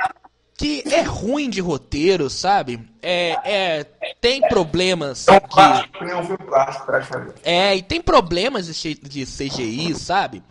que 0.62 0.84
é 0.94 1.02
ruim 1.02 1.50
de 1.50 1.60
roteiro, 1.60 2.30
sabe? 2.30 2.88
É, 3.02 3.36
é 3.44 3.84
tem 4.20 4.40
problemas 4.42 5.26
É 5.26 5.32
um 5.32 5.40
que 5.40 5.48
clássico, 5.48 6.04
né? 6.04 6.14
Um 6.16 6.24
filme 6.24 6.44
clássico, 6.46 6.86
praticamente. 6.86 7.34
é, 7.42 7.76
e 7.76 7.82
tem 7.82 8.00
problemas 8.00 8.66
de 8.66 8.94
de 8.94 9.26
CGI, 9.26 9.94
sabe? 9.96 10.42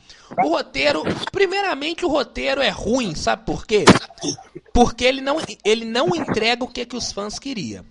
O 0.44 0.50
roteiro, 0.50 1.04
primeiramente 1.32 2.06
o 2.06 2.10
roteiro 2.10 2.62
é 2.62 2.70
ruim, 2.70 3.16
sabe 3.16 3.46
por 3.46 3.66
quê? 3.66 3.86
Porque 4.74 5.04
ele 5.06 5.22
não, 5.22 5.38
ele 5.64 5.86
não 5.86 6.10
entrega 6.16 6.64
o 6.64 6.68
que, 6.68 6.86
que 6.86 6.96
os 6.96 7.12
fãs 7.12 7.38
queriam. 7.40 7.86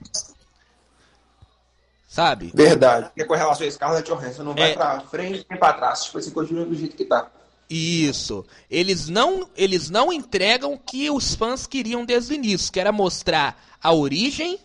Sabe? 2.09 2.51
Verdade. 2.55 3.07
Porque 3.07 3.25
com 3.25 3.35
relação 3.35 3.67
a 3.67 3.71
Scarlett 3.71 4.11
Johansson, 4.11 4.43
não 4.43 4.55
vai 4.55 4.73
É. 4.73 4.75
pra 4.75 5.01
frente 5.01 5.47
nem 5.49 5.59
pra 5.59 5.73
trás. 5.75 6.05
Tipo 6.05 6.19
assim, 6.19 6.31
continua 6.31 6.65
do 6.67 6.75
jeito 6.75 6.97
que 6.97 7.05
tá. 7.05 7.29
Isso. 7.71 8.45
Eles 8.69 9.09
não, 9.09 9.49
eles 9.57 9.89
não 9.89 10.13
entregam 10.13 10.73
o 10.75 10.79
que 10.79 11.09
os 11.09 11.35
fãs 11.37 11.67
queriam 11.67 12.05
desde 12.05 12.33
o 12.33 12.35
início, 12.35 12.73
que 12.73 12.81
era 12.81 12.91
mostrar 12.91 13.63
a 13.81 13.93
origem 13.95 14.59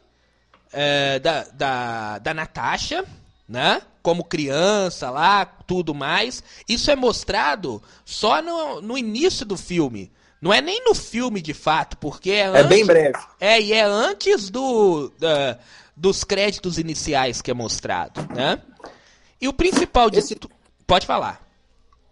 é, 0.73 1.19
da, 1.19 1.43
da, 1.53 2.19
da 2.19 2.33
Natasha, 2.33 3.05
né? 3.47 3.81
Como 4.01 4.23
criança 4.23 5.09
lá, 5.11 5.45
tudo 5.45 5.93
mais. 5.93 6.43
Isso 6.67 6.89
é 6.89 6.95
mostrado 6.95 7.81
só 8.03 8.41
no, 8.41 8.81
no 8.81 8.97
início 8.97 9.45
do 9.45 9.55
filme. 9.55 10.11
Não 10.41 10.51
é 10.53 10.61
nem 10.61 10.83
no 10.83 10.93
filme 10.93 11.41
de 11.41 11.53
fato, 11.53 11.97
porque 11.97 12.31
é, 12.31 12.39
É 12.41 12.47
antes, 12.47 12.67
bem 12.69 12.85
breve. 12.85 13.17
é, 13.39 13.61
e 13.61 13.71
é 13.73 13.81
antes 13.83 14.49
do, 14.49 15.11
da- 15.19 15.57
dos 15.95 16.23
créditos 16.23 16.77
iniciais 16.77 17.41
que 17.41 17.49
é 17.49 17.53
mostrado, 17.53 18.27
né? 18.35 18.61
E 19.39 19.47
o 19.47 19.53
principal 19.53 20.09
de 20.09 20.19
Esse- 20.19 20.37
Pode 20.85 21.05
falar. 21.07 21.43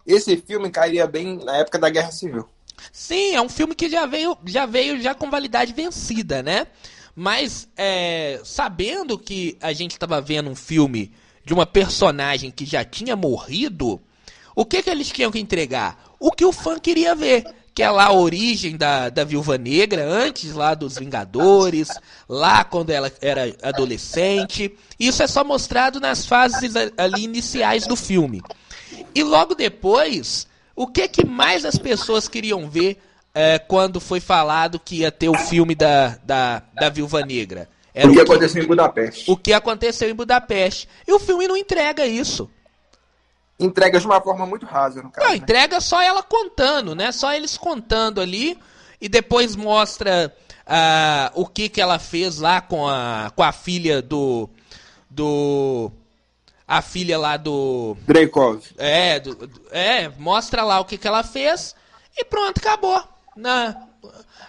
Esse 0.06 0.36
filme 0.36 0.70
cairia 0.70 1.06
bem 1.06 1.38
na 1.44 1.56
época 1.56 1.78
da 1.78 1.88
Guerra 1.88 2.12
Civil. 2.12 2.46
Sim, 2.92 3.34
é 3.34 3.40
um 3.40 3.48
filme 3.48 3.74
que 3.74 3.88
já 3.88 4.06
veio 4.06 4.36
já, 4.44 4.66
veio 4.66 5.00
já 5.00 5.14
com 5.14 5.30
validade 5.30 5.72
vencida, 5.72 6.42
né? 6.42 6.66
Mas 7.14 7.68
é, 7.76 8.40
sabendo 8.44 9.18
que 9.18 9.56
a 9.60 9.72
gente 9.72 9.92
estava 9.92 10.20
vendo 10.20 10.50
um 10.50 10.56
filme 10.56 11.12
de 11.44 11.54
uma 11.54 11.66
personagem 11.66 12.50
que 12.50 12.64
já 12.64 12.84
tinha 12.84 13.14
morrido, 13.14 14.00
o 14.54 14.64
que, 14.64 14.82
que 14.82 14.90
eles 14.90 15.08
tinham 15.08 15.30
que 15.30 15.38
entregar? 15.38 16.16
O 16.18 16.30
que 16.30 16.44
o 16.44 16.52
fã 16.52 16.78
queria 16.78 17.14
ver. 17.14 17.44
Que 17.74 17.82
é 17.82 17.90
lá 17.90 18.04
a 18.04 18.12
origem 18.12 18.76
da, 18.76 19.08
da 19.08 19.24
Viúva 19.24 19.58
Negra, 19.58 20.04
antes 20.08 20.52
lá 20.52 20.74
dos 20.74 20.96
Vingadores, 20.96 21.88
lá 22.28 22.62
quando 22.62 22.90
ela 22.90 23.10
era 23.20 23.52
adolescente. 23.64 24.72
Isso 24.98 25.24
é 25.24 25.26
só 25.26 25.42
mostrado 25.42 25.98
nas 25.98 26.24
fases 26.24 26.72
ali 26.96 27.24
iniciais 27.24 27.84
do 27.84 27.96
filme. 27.96 28.40
E 29.14 29.22
logo 29.22 29.54
depois, 29.54 30.46
o 30.74 30.86
que 30.86 31.08
que 31.08 31.26
mais 31.26 31.64
as 31.64 31.78
pessoas 31.78 32.28
queriam 32.28 32.68
ver 32.68 33.00
é, 33.34 33.58
quando 33.58 34.00
foi 34.00 34.20
falado 34.20 34.78
que 34.78 34.96
ia 35.00 35.10
ter 35.10 35.28
o 35.28 35.34
filme 35.34 35.74
da, 35.74 36.18
da, 36.24 36.62
da 36.74 36.88
Viúva 36.88 37.24
Negra? 37.24 37.68
Era 37.94 38.08
o 38.08 38.12
que 38.12 38.20
o 38.20 38.24
que, 38.24 38.32
aconteceu 38.32 38.62
em 38.62 38.66
Budapeste. 38.66 39.30
o 39.30 39.36
que 39.36 39.52
aconteceu 39.52 40.10
em 40.10 40.14
Budapeste. 40.14 40.88
E 41.06 41.12
o 41.12 41.20
filme 41.20 41.46
não 41.46 41.56
entrega 41.56 42.04
isso. 42.04 42.50
Entrega 43.58 44.00
de 44.00 44.06
uma 44.06 44.20
forma 44.20 44.44
muito 44.44 44.66
rasa, 44.66 45.00
no 45.00 45.10
caso. 45.10 45.26
Não, 45.26 45.32
né? 45.32 45.38
entrega 45.38 45.80
só 45.80 46.02
ela 46.02 46.22
contando, 46.22 46.94
né? 46.94 47.12
Só 47.12 47.32
eles 47.32 47.56
contando 47.56 48.20
ali. 48.20 48.58
E 49.00 49.08
depois 49.08 49.54
mostra 49.54 50.34
ah, 50.66 51.30
o 51.34 51.46
que, 51.46 51.68
que 51.68 51.80
ela 51.80 51.98
fez 51.98 52.38
lá 52.38 52.60
com 52.60 52.88
a, 52.88 53.30
com 53.34 53.42
a 53.42 53.52
filha 53.52 54.02
do. 54.02 54.48
Do. 55.08 55.92
A 56.76 56.82
filha 56.82 57.16
lá 57.16 57.36
do. 57.36 57.96
Dreykov. 58.04 58.60
É, 58.76 59.20
do- 59.20 59.34
do- 59.46 59.62
é, 59.70 60.08
mostra 60.18 60.64
lá 60.64 60.80
o 60.80 60.84
que, 60.84 60.98
que 60.98 61.06
ela 61.06 61.22
fez 61.22 61.72
e 62.16 62.24
pronto, 62.24 62.58
acabou. 62.58 63.00
Né? 63.36 63.76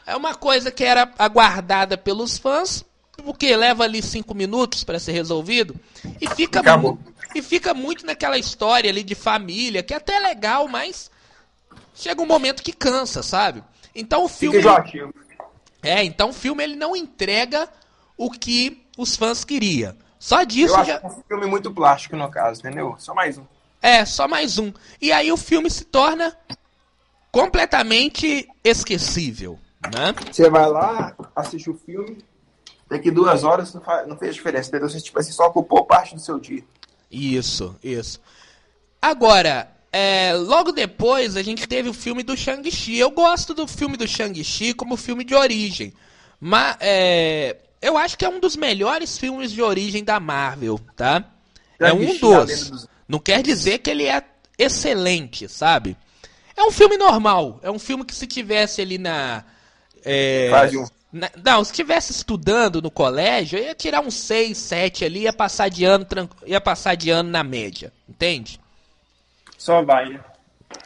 É 0.08 0.16
uma 0.16 0.34
coisa 0.34 0.72
que 0.72 0.84
era 0.84 1.12
aguardada 1.20 1.96
pelos 1.98 2.36
fãs, 2.40 2.84
porque 3.24 3.56
leva 3.56 3.84
ali 3.84 4.02
cinco 4.02 4.34
minutos 4.34 4.84
para 4.84 4.98
ser 5.00 5.12
resolvido 5.12 5.76
e 6.20 6.28
fica 6.30 6.62
Acabou. 6.62 6.98
e 7.36 7.44
fica 7.44 7.76
muito 7.76 8.04
naquela 8.08 8.40
história 8.40 8.90
ali 8.90 9.04
de 9.04 9.14
família, 9.14 9.84
que 9.84 9.94
é 9.94 9.98
até 9.98 10.18
legal, 10.20 10.68
mas 10.68 11.12
chega 11.94 12.22
um 12.24 12.26
momento 12.28 12.64
que 12.64 12.74
cansa, 12.74 13.22
sabe? 13.22 13.64
Então 13.94 14.24
o 14.24 14.28
filme 14.28 14.58
enjoativo. 14.58 15.14
é, 15.84 16.04
então 16.04 16.30
o 16.30 16.34
filme 16.34 16.64
ele 16.64 16.76
não 16.76 16.96
entrega 16.96 17.70
o 18.18 18.32
que 18.32 18.84
os 18.98 19.16
fãs 19.16 19.44
queriam. 19.46 19.96
Só 20.26 20.42
disso 20.42 20.74
Eu 20.74 20.78
acho 20.78 20.90
já 20.90 21.00
que 21.00 21.06
é 21.06 21.08
um 21.08 21.24
filme 21.28 21.46
muito 21.46 21.72
plástico, 21.72 22.16
no 22.16 22.28
caso, 22.32 22.60
entendeu? 22.60 22.96
Só 22.98 23.14
mais 23.14 23.38
um. 23.38 23.44
É, 23.80 24.04
só 24.06 24.28
mais 24.28 24.58
um. 24.58 24.74
E 25.00 25.12
aí 25.12 25.32
o 25.32 25.38
filme 25.38 25.70
se 25.70 25.86
torna 25.86 26.36
completamente 27.32 28.50
esquecível, 28.64 29.60
né? 29.84 30.16
Você 30.32 30.50
vai 30.50 30.68
lá, 30.68 31.16
assiste 31.36 31.70
o 31.70 31.76
filme, 31.78 32.26
daqui 32.90 33.12
duas 33.12 33.44
horas 33.44 33.72
não, 33.72 33.82
faz, 33.82 34.08
não 34.08 34.18
fez 34.18 34.34
diferença, 34.34 34.70
entendeu? 34.70 34.90
Você, 34.90 35.00
tipo 35.00 35.20
assim, 35.20 35.32
só 35.32 35.46
ocupou 35.46 35.86
parte 35.86 36.16
do 36.16 36.22
seu 36.22 36.40
dia. 36.40 36.64
Isso, 37.12 37.76
isso. 37.84 38.20
Agora, 39.00 39.70
é, 39.92 40.34
logo 40.34 40.72
depois 40.72 41.38
a 41.38 41.44
gente 41.44 41.68
teve 41.68 41.88
o 41.88 41.94
filme 41.94 42.24
do 42.24 42.36
Shang-Chi. 42.36 42.98
Eu 42.98 43.12
gosto 43.12 43.54
do 43.54 43.68
filme 43.68 43.96
do 43.96 44.08
Shang-Chi 44.08 44.74
como 44.74 44.98
filme 44.98 45.24
de 45.24 45.36
origem. 45.36 45.94
Mas 46.40 46.78
é, 46.80 47.58
eu 47.88 47.98
acho 47.98 48.18
que 48.18 48.26
é 48.26 48.30
um 48.30 48.40
dos 48.40 48.56
melhores 48.56 49.18
filmes 49.18 49.52
de 49.52 49.62
origem 49.62 50.04
da 50.04 50.20
Marvel, 50.20 50.80
tá? 50.96 51.24
É 51.80 51.94
um 51.94 52.18
dos. 52.18 52.88
Não 53.08 53.20
quer 53.20 53.42
dizer 53.44 53.80
que 53.80 53.90
ele 53.90 54.06
é 54.06 54.24
excelente, 54.58 55.48
sabe? 55.48 55.96
É 56.56 56.64
um 56.64 56.72
filme 56.72 56.98
normal. 56.98 57.60
É 57.62 57.70
um 57.70 57.80
filme 57.80 58.06
que 58.06 58.16
se 58.16 58.26
tivesse 58.26 58.82
ali 58.82 58.98
na. 58.98 59.44
é, 60.04 60.50
um. 60.78 60.88
na- 61.12 61.32
não, 61.44 61.64
se 61.64 61.72
estivesse 61.72 62.12
estudando 62.12 62.82
no 62.82 62.90
colégio, 62.90 63.60
eu 63.60 63.66
ia 63.66 63.76
tirar 63.76 64.02
uns 64.02 64.16
6, 64.16 64.58
7 64.58 65.06
ali, 65.06 65.22
ia 65.22 65.34
passar 65.34 65.70
de 65.70 65.84
ano, 65.84 66.08
ia 66.46 66.62
passar 66.62 66.96
de 66.96 67.10
ano 67.10 67.30
na 67.30 67.44
média, 67.44 67.92
entende? 68.08 68.60
Só 69.58 69.84
vai, 69.84 70.10
né? 70.10 70.20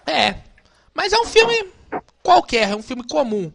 É. 0.06 0.36
Mas 0.94 1.14
é 1.14 1.20
um 1.20 1.26
filme 1.26 1.66
qualquer, 2.24 2.70
é 2.72 2.76
um 2.76 2.84
filme 2.84 3.04
comum. 3.08 3.52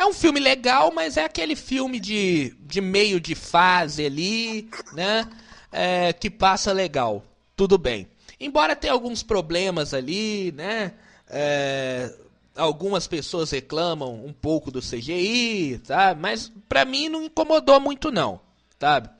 É 0.00 0.06
um 0.06 0.14
filme 0.14 0.40
legal, 0.40 0.90
mas 0.90 1.18
é 1.18 1.26
aquele 1.26 1.54
filme 1.54 2.00
de, 2.00 2.56
de 2.60 2.80
meio 2.80 3.20
de 3.20 3.34
fase 3.34 4.06
ali, 4.06 4.66
né? 4.94 5.28
É, 5.70 6.10
que 6.14 6.30
passa 6.30 6.72
legal. 6.72 7.22
Tudo 7.54 7.76
bem. 7.76 8.08
Embora 8.40 8.74
tenha 8.74 8.94
alguns 8.94 9.22
problemas 9.22 9.92
ali, 9.92 10.52
né? 10.52 10.94
É, 11.28 12.14
algumas 12.56 13.06
pessoas 13.06 13.50
reclamam 13.50 14.24
um 14.24 14.32
pouco 14.32 14.70
do 14.70 14.80
CGI, 14.80 15.82
tá? 15.86 16.16
Mas 16.18 16.50
pra 16.66 16.86
mim 16.86 17.10
não 17.10 17.22
incomodou 17.22 17.78
muito 17.78 18.10
não, 18.10 18.40
sabe? 18.80 19.10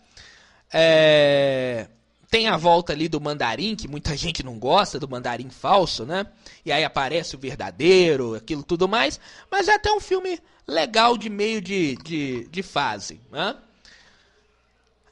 É... 0.72 1.88
Tem 2.30 2.46
a 2.46 2.56
volta 2.56 2.94
ali 2.94 3.06
do 3.06 3.20
mandarim, 3.20 3.76
que 3.76 3.86
muita 3.86 4.16
gente 4.16 4.42
não 4.42 4.58
gosta 4.58 4.98
do 4.98 5.08
mandarim 5.08 5.50
falso, 5.50 6.06
né? 6.06 6.26
E 6.64 6.72
aí 6.72 6.84
aparece 6.84 7.36
o 7.36 7.38
verdadeiro, 7.38 8.34
aquilo 8.34 8.62
tudo 8.62 8.88
mais. 8.88 9.20
Mas 9.50 9.68
é 9.68 9.74
até 9.74 9.92
um 9.92 10.00
filme 10.00 10.40
legal 10.70 11.18
de 11.18 11.28
meio 11.28 11.60
de, 11.60 11.96
de, 11.96 12.48
de 12.48 12.62
fase, 12.62 13.20
né? 13.30 13.56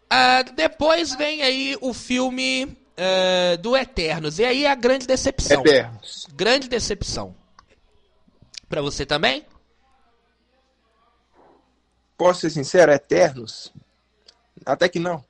Ah, 0.09 0.43
depois 0.43 1.15
vem 1.15 1.43
aí 1.43 1.77
o 1.81 1.93
filme 1.93 2.65
uh, 2.65 3.59
do 3.59 3.77
Eternos. 3.77 4.39
E 4.39 4.45
aí 4.45 4.67
a 4.67 4.75
grande 4.75 5.07
decepção. 5.07 5.61
Eternos. 5.61 6.27
Grande 6.35 6.69
decepção. 6.69 7.35
Pra 8.69 8.81
você 8.81 9.05
também? 9.05 9.45
Posso 12.17 12.41
ser 12.41 12.51
sincero, 12.51 12.91
Eternos? 12.91 13.73
Até 14.65 14.89
que 14.89 14.99
não. 14.99 15.25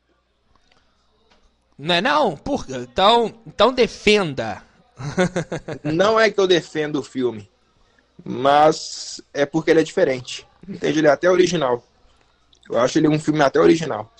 Não 1.76 1.94
é 1.94 2.00
não? 2.00 2.36
Por... 2.36 2.66
Então, 2.68 3.34
então 3.46 3.72
defenda. 3.72 4.62
não 5.84 6.18
é 6.18 6.30
que 6.30 6.40
eu 6.40 6.46
defendo 6.46 6.96
o 6.96 7.02
filme, 7.02 7.48
mas 8.24 9.20
é 9.32 9.46
porque 9.46 9.70
ele 9.70 9.80
é 9.80 9.84
diferente. 9.84 10.46
Entende? 10.68 10.98
Ele 10.98 11.06
é 11.06 11.10
até 11.10 11.30
original. 11.30 11.82
Eu 12.68 12.78
acho 12.78 12.98
ele 12.98 13.08
um 13.08 13.18
filme 13.18 13.40
até 13.40 13.58
original. 13.58 14.12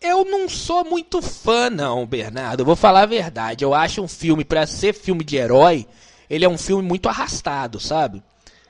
Eu 0.00 0.24
não 0.24 0.48
sou 0.48 0.84
muito 0.84 1.22
fã, 1.22 1.70
não, 1.70 2.04
Bernardo. 2.04 2.60
Eu 2.60 2.66
vou 2.66 2.76
falar 2.76 3.02
a 3.02 3.06
verdade. 3.06 3.64
Eu 3.64 3.72
acho 3.72 4.02
um 4.02 4.08
filme, 4.08 4.44
para 4.44 4.66
ser 4.66 4.92
filme 4.92 5.24
de 5.24 5.36
herói, 5.36 5.86
ele 6.28 6.44
é 6.44 6.48
um 6.48 6.58
filme 6.58 6.82
muito 6.82 7.08
arrastado, 7.08 7.80
sabe? 7.80 8.22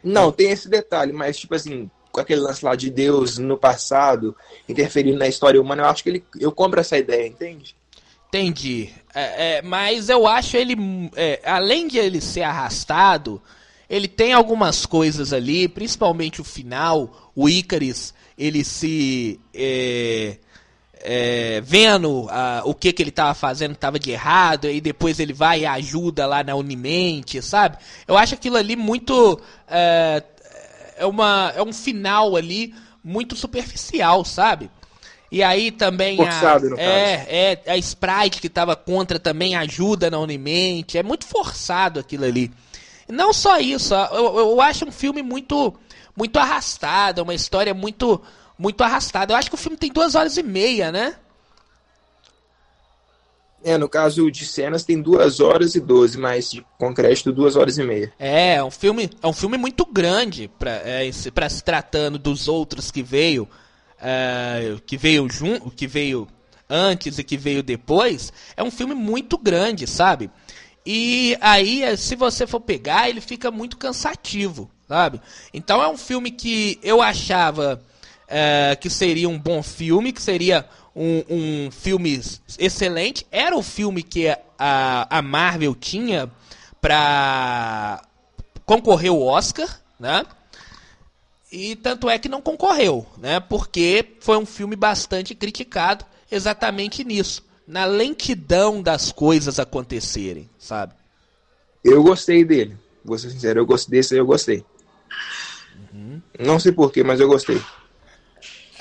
Não, 0.02 0.30
tem 0.30 0.50
esse 0.50 0.68
detalhe, 0.68 1.12
mas 1.12 1.38
tipo 1.38 1.54
assim, 1.54 1.90
com 2.12 2.20
aquele 2.20 2.40
lance 2.40 2.64
lá 2.64 2.76
de 2.76 2.90
Deus 2.90 3.38
no 3.38 3.56
passado, 3.56 4.36
interferindo 4.68 5.18
na 5.18 5.26
história 5.26 5.60
humana, 5.60 5.82
eu 5.82 5.86
acho 5.86 6.02
que 6.02 6.10
ele. 6.10 6.24
Eu 6.38 6.52
compro 6.52 6.78
essa 6.78 6.96
ideia, 6.96 7.26
entende? 7.26 7.74
Entendi. 8.28 8.90
É, 9.14 9.56
é, 9.56 9.62
mas 9.62 10.08
eu 10.08 10.26
acho 10.26 10.56
ele. 10.56 10.76
É, 11.16 11.40
além 11.44 11.88
de 11.88 11.98
ele 11.98 12.20
ser 12.20 12.42
arrastado, 12.42 13.42
ele 13.94 14.08
tem 14.08 14.32
algumas 14.32 14.84
coisas 14.84 15.32
ali, 15.32 15.68
principalmente 15.68 16.40
o 16.40 16.44
final, 16.44 17.30
o 17.32 17.48
Icaris, 17.48 18.12
ele 18.36 18.64
se. 18.64 19.38
É, 19.54 20.38
é, 21.06 21.60
vendo 21.60 22.26
ah, 22.28 22.62
o 22.64 22.74
que, 22.74 22.92
que 22.92 23.02
ele 23.02 23.10
estava 23.10 23.34
fazendo 23.34 23.74
estava 23.74 23.96
de 23.98 24.10
errado, 24.10 24.68
e 24.68 24.80
depois 24.80 25.20
ele 25.20 25.32
vai 25.32 25.60
e 25.60 25.66
ajuda 25.66 26.26
lá 26.26 26.42
na 26.42 26.56
Unimente, 26.56 27.40
sabe? 27.40 27.76
Eu 28.08 28.18
acho 28.18 28.34
aquilo 28.34 28.56
ali 28.56 28.74
muito. 28.74 29.40
É, 29.68 30.24
é, 30.96 31.06
uma, 31.06 31.52
é 31.54 31.62
um 31.62 31.72
final 31.72 32.34
ali 32.34 32.74
muito 33.02 33.36
superficial, 33.36 34.24
sabe? 34.24 34.70
E 35.30 35.40
aí 35.40 35.70
também 35.70 36.16
Forçado, 36.16 36.66
a, 36.66 36.70
no 36.70 36.80
é, 36.80 37.16
caso. 37.16 37.28
é 37.30 37.72
a 37.72 37.76
Sprite 37.76 38.40
que 38.40 38.48
estava 38.48 38.74
contra 38.74 39.20
também 39.20 39.54
ajuda 39.54 40.10
na 40.10 40.18
Unimente. 40.18 40.98
É 40.98 41.02
muito 41.02 41.26
forçado 41.26 42.00
aquilo 42.00 42.24
ali. 42.24 42.50
Não 43.08 43.32
só 43.32 43.58
isso, 43.58 43.94
eu, 43.94 44.38
eu 44.38 44.60
acho 44.60 44.86
um 44.86 44.92
filme 44.92 45.22
muito 45.22 45.74
muito 46.16 46.38
arrastado, 46.38 47.22
uma 47.22 47.34
história 47.34 47.74
muito 47.74 48.20
muito 48.58 48.82
arrastada. 48.82 49.32
Eu 49.32 49.36
acho 49.36 49.48
que 49.48 49.54
o 49.54 49.58
filme 49.58 49.76
tem 49.76 49.92
duas 49.92 50.14
horas 50.14 50.36
e 50.36 50.42
meia, 50.42 50.92
né? 50.92 51.16
É, 53.64 53.78
no 53.78 53.88
caso 53.88 54.30
de 54.30 54.44
cenas 54.44 54.84
tem 54.84 55.00
duas 55.00 55.40
horas 55.40 55.74
e 55.74 55.80
doze, 55.80 56.18
mas 56.18 56.50
de, 56.50 56.64
com 56.78 56.92
crédito 56.92 57.32
duas 57.32 57.56
horas 57.56 57.78
e 57.78 57.82
meia. 57.82 58.12
É, 58.18 58.56
é 58.56 58.64
um 58.64 58.70
filme, 58.70 59.10
é 59.22 59.26
um 59.26 59.32
filme 59.32 59.56
muito 59.56 59.86
grande 59.86 60.50
para 60.58 60.72
é, 60.84 61.10
pra 61.34 61.48
se 61.48 61.64
tratando 61.64 62.18
dos 62.18 62.46
outros 62.46 62.90
que 62.90 63.02
veio, 63.02 63.48
é, 63.98 64.76
que 64.86 64.98
veio 64.98 65.26
junto, 65.30 65.70
que 65.70 65.86
veio 65.86 66.28
antes 66.68 67.18
e 67.18 67.24
que 67.24 67.38
veio 67.38 67.62
depois. 67.62 68.30
É 68.54 68.62
um 68.62 68.70
filme 68.70 68.94
muito 68.94 69.38
grande, 69.38 69.86
sabe? 69.86 70.30
E 70.86 71.36
aí, 71.40 71.96
se 71.96 72.14
você 72.14 72.46
for 72.46 72.60
pegar, 72.60 73.08
ele 73.08 73.20
fica 73.20 73.50
muito 73.50 73.76
cansativo, 73.76 74.70
sabe? 74.86 75.20
Então 75.52 75.82
é 75.82 75.88
um 75.88 75.96
filme 75.96 76.30
que 76.30 76.78
eu 76.82 77.00
achava 77.00 77.82
é, 78.28 78.76
que 78.78 78.90
seria 78.90 79.28
um 79.28 79.38
bom 79.38 79.62
filme, 79.62 80.12
que 80.12 80.20
seria 80.20 80.68
um, 80.94 81.24
um 81.28 81.70
filme 81.70 82.20
excelente. 82.58 83.26
Era 83.30 83.56
o 83.56 83.62
filme 83.62 84.02
que 84.02 84.28
a, 84.58 85.18
a 85.18 85.22
Marvel 85.22 85.74
tinha 85.74 86.30
para 86.80 88.02
concorrer 88.66 89.12
o 89.12 89.22
Oscar, 89.22 89.80
né? 89.98 90.24
E 91.50 91.76
tanto 91.76 92.10
é 92.10 92.18
que 92.18 92.28
não 92.28 92.42
concorreu, 92.42 93.06
né? 93.16 93.40
Porque 93.40 94.16
foi 94.20 94.36
um 94.36 94.44
filme 94.44 94.76
bastante 94.76 95.34
criticado 95.34 96.04
exatamente 96.30 97.04
nisso, 97.04 97.44
na 97.66 97.84
lentidão 97.84 98.82
das 98.82 99.10
coisas 99.10 99.58
acontecerem, 99.58 100.48
sabe? 100.58 100.94
Eu 101.82 102.02
gostei 102.02 102.44
dele, 102.44 102.76
vou 103.04 103.18
ser 103.18 103.30
sincero, 103.30 103.60
eu 103.60 103.66
gostei 103.66 103.98
desse, 103.98 104.16
eu 104.16 104.26
gostei. 104.26 104.64
Uhum. 105.92 106.20
Não 106.38 106.58
sei 106.58 106.72
porquê, 106.72 107.02
mas 107.02 107.20
eu 107.20 107.28
gostei. 107.28 107.60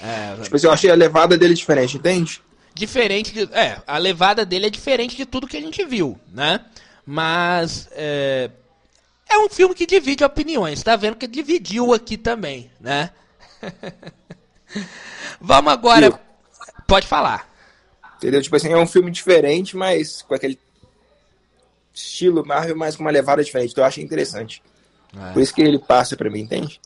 É, 0.02 0.36
tipo 0.42 0.56
assim, 0.56 0.68
eu 0.68 0.74
achei 0.74 0.90
a 0.90 0.96
levada 0.96 1.38
dele 1.38 1.54
diferente, 1.54 1.98
entende? 1.98 2.42
Diferente 2.74 3.34
de. 3.34 3.44
É, 3.54 3.82
a 3.86 3.98
levada 3.98 4.46
dele 4.46 4.66
é 4.66 4.70
diferente 4.70 5.16
de 5.16 5.26
tudo 5.26 5.48
que 5.48 5.58
a 5.58 5.62
gente 5.62 5.86
viu, 5.86 6.20
né? 6.32 6.66
Mas. 7.06 7.88
É, 7.92 8.50
é 9.30 9.38
um 9.38 9.50
filme 9.50 9.74
que 9.74 9.86
divide 9.86 10.24
opiniões, 10.24 10.84
tá 10.84 10.96
vendo 10.96 11.16
que 11.16 11.28
dividiu 11.28 11.94
aqui 11.94 12.18
também, 12.18 12.70
né? 12.80 13.12
Vamos 15.40 15.72
agora. 15.72 16.08
Eu... 16.08 16.20
Pode 16.88 17.08
falar. 17.08 17.53
Entendeu? 18.24 18.42
Tipo 18.42 18.56
assim, 18.56 18.72
é 18.72 18.78
um 18.78 18.88
filme 18.88 19.12
diferente, 19.12 19.76
mas 19.76 20.22
com 20.22 20.34
aquele 20.34 20.58
estilo 21.94 22.46
Marvel, 22.46 22.78
mas 22.78 22.96
com 22.96 23.04
uma 23.04 23.12
levada 23.12 23.44
diferente. 23.44 23.72
Então 23.72 23.84
eu 23.84 23.88
achei 23.88 24.02
interessante. 24.02 24.64
É. 25.14 25.34
Por 25.34 25.42
isso 25.42 25.54
que 25.54 25.62
ele 25.62 25.78
passa 25.78 26.16
pra 26.16 26.30
mim, 26.30 26.40
entende? 26.40 26.80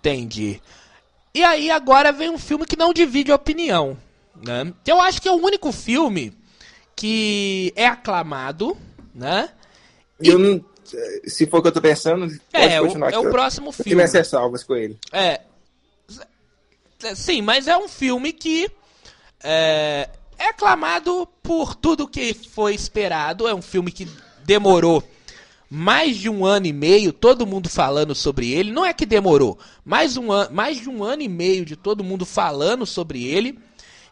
Entendi. 0.00 0.60
E 1.32 1.44
aí 1.44 1.70
agora 1.70 2.10
vem 2.10 2.30
um 2.30 2.38
filme 2.38 2.66
que 2.66 2.76
não 2.76 2.92
divide 2.92 3.30
opinião. 3.30 3.96
Né? 4.44 4.74
Eu 4.84 5.00
acho 5.00 5.22
que 5.22 5.28
é 5.28 5.30
o 5.30 5.36
único 5.36 5.70
filme 5.70 6.36
que 6.96 7.72
é 7.76 7.86
aclamado, 7.86 8.76
né? 9.14 9.48
E... 10.20 10.28
Eu 10.28 10.38
não, 10.40 10.64
se 11.28 11.46
for 11.46 11.58
o 11.58 11.62
que 11.62 11.68
eu 11.68 11.72
tô 11.72 11.80
pensando, 11.80 12.26
é, 12.52 12.80
o, 12.80 12.86
é 13.06 13.18
o 13.18 13.30
próximo 13.30 13.70
filme. 13.70 13.96
Tem 13.96 14.08
minhas 14.10 14.26
salvas 14.26 14.64
com 14.64 14.74
ele. 14.74 14.98
É. 15.12 15.42
Sim, 17.14 17.42
mas 17.42 17.68
é 17.68 17.76
um 17.78 17.86
filme 17.86 18.32
que 18.32 18.68
é, 19.44 20.08
é 20.38 20.48
aclamado 20.48 21.26
por 21.42 21.74
tudo 21.74 22.08
que 22.08 22.34
foi 22.34 22.74
esperado. 22.74 23.48
É 23.48 23.54
um 23.54 23.62
filme 23.62 23.90
que 23.90 24.08
demorou 24.44 25.02
mais 25.70 26.16
de 26.16 26.28
um 26.28 26.44
ano 26.44 26.66
e 26.66 26.72
meio, 26.72 27.12
todo 27.12 27.46
mundo 27.46 27.68
falando 27.68 28.14
sobre 28.14 28.52
ele. 28.52 28.70
Não 28.70 28.84
é 28.84 28.92
que 28.92 29.04
demorou, 29.04 29.58
mais, 29.84 30.16
um 30.16 30.32
an 30.32 30.48
mais 30.50 30.80
de 30.80 30.88
um 30.88 31.02
ano 31.02 31.22
e 31.22 31.28
meio 31.28 31.64
de 31.64 31.76
todo 31.76 32.04
mundo 32.04 32.24
falando 32.24 32.86
sobre 32.86 33.24
ele. 33.24 33.58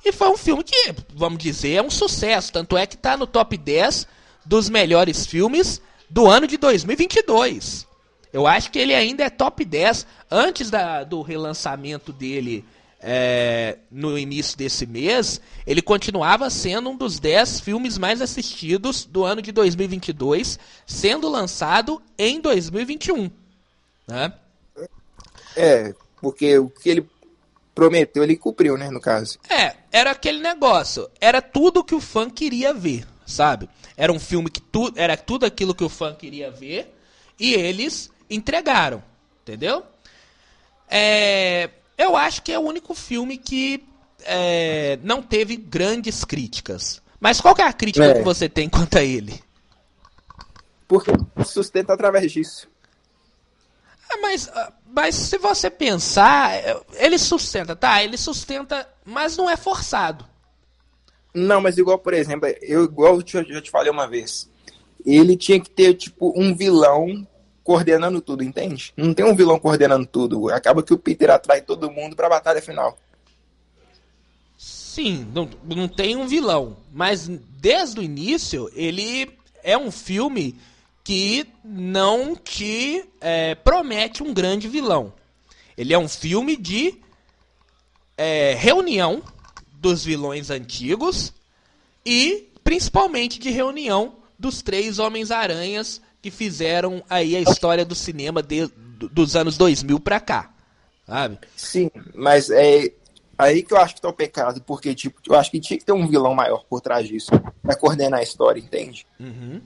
E 0.04 0.12
foi 0.12 0.28
um 0.28 0.37
filme 0.37 0.62
que, 0.62 0.94
vamos 1.14 1.38
dizer, 1.38 1.76
é 1.76 1.82
um 1.82 1.90
sucesso. 1.90 2.52
Tanto 2.52 2.76
é 2.76 2.87
que 2.87 2.94
está 2.94 3.16
no 3.16 3.26
top 3.26 3.56
10 3.56 4.06
dos 4.44 4.68
melhores 4.68 5.24
filmes 5.24 5.80
do 6.10 6.26
ano 6.26 6.46
de 6.46 6.58
2022. 6.58 7.87
Eu 8.32 8.46
acho 8.46 8.70
que 8.70 8.78
ele 8.78 8.94
ainda 8.94 9.24
é 9.24 9.30
top 9.30 9.64
10 9.64 10.06
antes 10.30 10.68
da, 10.68 11.04
do 11.04 11.22
relançamento 11.22 12.12
dele 12.12 12.64
é, 13.06 13.76
no 13.90 14.18
início 14.18 14.56
desse 14.56 14.86
mês, 14.86 15.38
ele 15.66 15.82
continuava 15.82 16.48
sendo 16.48 16.88
um 16.88 16.96
dos 16.96 17.20
10 17.20 17.60
filmes 17.60 17.98
mais 17.98 18.22
assistidos 18.22 19.04
do 19.04 19.24
ano 19.24 19.42
de 19.42 19.52
2022, 19.52 20.58
sendo 20.86 21.28
lançado 21.28 22.00
em 22.16 22.40
2021. 22.40 23.30
Né? 24.08 24.32
É, 25.54 25.94
porque 26.18 26.58
o 26.58 26.70
que 26.70 26.88
ele 26.88 27.06
prometeu, 27.74 28.22
ele 28.22 28.36
cumpriu, 28.36 28.78
né, 28.78 28.88
no 28.90 29.00
caso. 29.00 29.38
É, 29.50 29.76
era 29.92 30.12
aquele 30.12 30.40
negócio, 30.40 31.10
era 31.20 31.42
tudo 31.42 31.84
que 31.84 31.94
o 31.94 32.00
fã 32.00 32.30
queria 32.30 32.72
ver, 32.72 33.06
sabe? 33.26 33.68
Era 33.98 34.12
um 34.12 34.18
filme 34.18 34.48
que 34.48 34.62
tu, 34.62 34.90
era 34.96 35.14
tudo 35.14 35.44
aquilo 35.44 35.74
que 35.74 35.84
o 35.84 35.90
fã 35.90 36.14
queria 36.14 36.50
ver 36.50 36.96
e 37.38 37.52
eles 37.52 38.10
entregaram, 38.30 39.02
entendeu? 39.42 39.84
É, 40.88 41.68
eu 41.96 42.16
acho 42.16 42.42
que 42.42 42.52
é 42.52 42.59
o 42.59 42.62
único 42.62 42.94
filme 42.94 43.37
que 43.37 43.85
é, 44.24 44.98
não 45.02 45.22
teve 45.22 45.57
grandes 45.57 46.24
críticas. 46.24 47.02
Mas 47.20 47.40
qual 47.40 47.54
é 47.59 47.62
a 47.62 47.72
crítica 47.72 48.07
é. 48.07 48.14
que 48.14 48.22
você 48.22 48.48
tem 48.48 48.68
quanto 48.68 48.98
a 48.98 49.02
ele? 49.02 49.42
Porque 50.87 51.11
sustenta 51.44 51.92
através 51.92 52.30
disso. 52.30 52.68
É, 54.11 54.16
mas, 54.18 54.48
ah, 54.48 54.72
mas 54.87 55.14
se 55.14 55.38
você 55.38 55.70
pensar, 55.70 56.52
ele 56.94 57.18
sustenta, 57.18 57.74
tá? 57.74 58.02
Ele 58.02 58.16
sustenta, 58.16 58.88
mas 59.04 59.37
não 59.37 59.48
é 59.48 59.57
forçado. 59.57 60.26
Não, 61.33 61.61
mas 61.61 61.78
igual, 61.78 61.98
por 61.98 62.14
exemplo, 62.14 62.48
eu 62.62 62.85
igual 62.85 63.18
eu 63.18 63.44
já 63.44 63.61
te 63.61 63.70
falei 63.70 63.90
uma 63.90 64.07
vez, 64.07 64.48
ele 65.04 65.37
tinha 65.37 65.61
que 65.61 65.68
ter 65.70 65.94
tipo 65.94 66.33
um 66.37 66.54
vilão 66.54 67.26
coordenando 67.64 68.20
tudo, 68.20 68.44
entende? 68.44 68.92
Não 68.94 69.14
tem 69.14 69.24
um 69.24 69.35
vilão 69.35 69.59
coordenando 69.59 70.07
tudo. 70.07 70.50
Acaba 70.50 70.83
que 70.83 70.92
o 70.92 70.98
Peter 70.98 71.31
atrai 71.31 71.62
todo 71.62 71.90
mundo 71.90 72.14
pra 72.14 72.29
batalha 72.29 72.61
final. 72.61 72.96
Sim, 74.57 75.27
não, 75.35 75.48
não 75.64 75.88
tem 75.88 76.14
um 76.14 76.29
vilão. 76.29 76.77
Mas 76.92 77.27
desde 77.27 77.98
o 77.98 78.03
início, 78.03 78.70
ele 78.74 79.31
é 79.62 79.77
um 79.79 79.90
filme 79.90 80.55
que 81.03 81.46
não 81.64 82.37
te 82.37 83.05
é, 83.20 83.55
promete 83.55 84.22
um 84.22 84.33
grande 84.33 84.68
vilão. 84.68 85.12
Ele 85.77 85.92
é 85.92 85.98
um 85.98 86.09
filme 86.09 86.57
de 86.57 86.94
é, 88.16 88.55
reunião 88.55 89.22
dos 89.72 90.05
vilões 90.05 90.50
antigos 90.50 91.33
e 92.07 92.48
principalmente 92.62 93.38
de 93.38 93.50
reunião 93.50 94.16
dos 94.38 94.62
três 94.62 94.98
Homens-Aranhas 94.98 96.00
que 96.24 96.30
fizeram 96.30 97.04
aí 97.10 97.37
a 97.37 97.40
história 97.42 97.84
do 97.84 97.94
cinema 97.94 98.42
de, 98.42 98.66
dos 99.12 99.37
anos 99.37 99.58
2000 99.58 100.00
pra 100.00 100.18
cá, 100.18 100.50
sabe? 101.06 101.38
Sim, 101.54 101.90
mas 102.14 102.48
é 102.48 102.90
aí 103.37 103.62
que 103.62 103.74
eu 103.74 103.76
acho 103.76 103.94
que 103.94 104.00
tá 104.00 104.08
o 104.08 104.12
pecado, 104.14 104.62
porque 104.62 104.94
tipo, 104.94 105.20
eu 105.28 105.34
acho 105.34 105.50
que 105.50 105.60
tinha 105.60 105.78
que 105.78 105.84
ter 105.84 105.92
um 105.92 106.08
vilão 106.08 106.34
maior 106.34 106.64
por 106.64 106.80
trás 106.80 107.06
disso, 107.06 107.30
pra 107.62 107.76
coordenar 107.76 108.20
a 108.20 108.22
história, 108.22 108.58
entende? 108.58 109.06
Uhum. 109.20 109.60